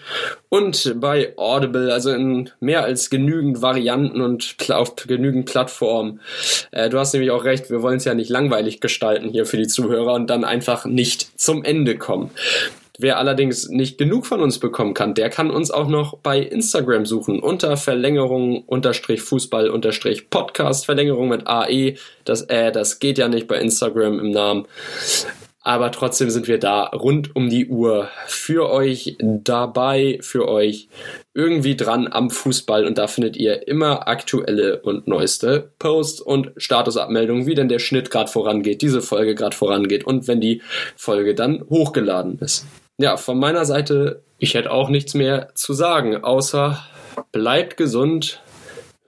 und 0.50 0.96
bei 1.00 1.38
Audible, 1.38 1.94
also 1.94 2.10
in 2.10 2.50
mehr 2.60 2.84
als 2.84 3.12
genügend 3.12 3.62
Varianten 3.62 4.22
und 4.22 4.56
auf 4.70 4.96
genügend 4.96 5.46
Plattformen. 5.46 6.20
Äh, 6.72 6.90
du 6.90 6.98
hast 6.98 7.14
nämlich 7.14 7.30
auch 7.30 7.44
recht, 7.44 7.70
wir 7.70 7.84
wollen 7.84 7.98
es 7.98 8.06
ja 8.06 8.16
nicht 8.16 8.32
langweilig 8.32 8.82
gestalten 8.82 9.30
hier 9.30 9.46
für 9.46 9.58
die 9.58 9.68
Zuhörer 9.68 10.16
und 10.16 10.32
dann 10.32 10.44
einfach 10.44 10.86
nicht 10.86 11.40
zum 11.40 11.64
Ende 11.64 11.96
kommen. 11.96 12.32
Wer 12.98 13.20
allerdings 13.20 13.70
nicht 13.70 14.00
genug 14.00 14.26
von 14.26 14.42
uns 14.42 14.58
bekommen 14.58 14.96
kann, 14.96 15.14
der 15.14 15.30
kann 15.30 15.52
uns 15.52 15.70
auch 15.70 15.88
noch 15.88 16.18
bei 16.18 16.40
Instagram 16.40 17.06
suchen 17.06 17.40
unter 17.40 17.78
Verlängerung 17.78 18.64
unterstrich 18.64 19.22
Fußball 19.22 19.70
unterstrich 19.70 20.32
Podcast 20.32 20.86
Verlängerung 20.86 21.30
mit 21.30 21.46
AE. 21.46 21.98
Das 22.26 22.42
äh, 22.42 22.72
das 22.72 22.98
geht 22.98 23.20
ja 23.20 23.28
nicht 23.28 23.48
bei 23.48 23.60
Instagram 23.60 24.18
im 24.18 24.32
Namen 24.32 24.66
aber 25.64 25.92
trotzdem 25.92 26.30
sind 26.30 26.48
wir 26.48 26.58
da 26.58 26.86
rund 26.86 27.36
um 27.36 27.50
die 27.50 27.68
Uhr 27.68 28.10
für 28.26 28.70
euch 28.70 29.18
dabei, 29.20 30.18
für 30.22 30.48
euch 30.48 30.88
irgendwie 31.34 31.76
dran 31.76 32.08
am 32.12 32.30
Fußball 32.30 32.86
und 32.86 32.98
da 32.98 33.08
findet 33.08 33.38
ihr 33.38 33.68
immer 33.68 34.08
aktuelle 34.08 34.82
und 34.82 35.08
neueste 35.08 35.72
Posts 35.80 36.22
und 36.22 36.52
Statusabmeldungen, 36.58 37.46
wie 37.46 37.56
denn 37.56 37.70
der 37.70 37.80
Schnitt 37.80 38.10
gerade 38.10 38.32
vorangeht, 38.32 38.82
diese 38.82 39.02
Folge 39.02 39.36
gerade 39.36 39.56
vorangeht 39.56 40.04
und 40.04 40.28
wenn 40.28 40.42
die 40.42 40.62
Folge 40.96 41.36
dann 41.36 41.64
hochgeladen 41.70 42.40
ist. 42.40 42.66
Ja, 42.98 43.18
von 43.18 43.40
meiner 43.40 43.66
Seite, 43.66 44.24
ich 44.40 44.56
hätte 44.56 44.72
auch 44.72 44.90
nichts 44.90 45.14
mehr 45.14 45.50
zu 45.54 45.74
sagen, 45.74 46.24
außer 46.24 46.84
bleibt 47.32 47.78
gesund, 47.78 48.42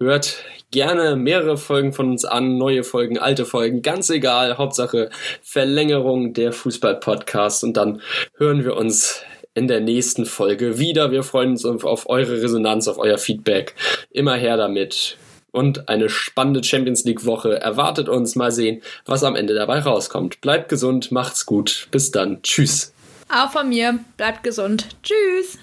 hört 0.03 0.37
gerne 0.71 1.15
mehrere 1.15 1.57
Folgen 1.57 1.93
von 1.93 2.09
uns 2.09 2.25
an, 2.25 2.57
neue 2.57 2.83
Folgen, 2.83 3.17
alte 3.17 3.45
Folgen, 3.45 3.81
ganz 3.81 4.09
egal. 4.09 4.57
Hauptsache 4.57 5.09
Verlängerung 5.41 6.33
der 6.33 6.51
Fußball-Podcast 6.51 7.63
und 7.63 7.77
dann 7.77 8.01
hören 8.37 8.63
wir 8.63 8.75
uns 8.75 9.21
in 9.53 9.67
der 9.67 9.81
nächsten 9.81 10.25
Folge 10.25 10.79
wieder. 10.79 11.11
Wir 11.11 11.23
freuen 11.23 11.51
uns 11.51 11.63
auf 11.65 12.09
eure 12.09 12.41
Resonanz, 12.41 12.87
auf 12.87 12.97
euer 12.97 13.17
Feedback. 13.19 13.75
Immer 14.09 14.35
her 14.35 14.57
damit. 14.57 15.17
und 15.51 15.87
eine 15.87 16.09
spannende 16.09 16.63
Champions 16.63 17.05
League 17.05 17.25
Woche 17.25 17.61
erwartet 17.61 18.09
uns. 18.09 18.35
Mal 18.35 18.51
sehen, 18.51 18.81
was 19.05 19.23
am 19.23 19.35
Ende 19.35 19.53
dabei 19.53 19.79
rauskommt. 19.79 20.41
Bleibt 20.41 20.67
gesund, 20.67 21.11
macht's 21.11 21.45
gut. 21.45 21.87
Bis 21.91 22.09
dann. 22.11 22.41
Tschüss. 22.41 22.91
Auch 23.29 23.51
von 23.51 23.69
mir. 23.69 23.99
Bleibt 24.17 24.43
gesund. 24.43 24.87
Tschüss. 25.03 25.59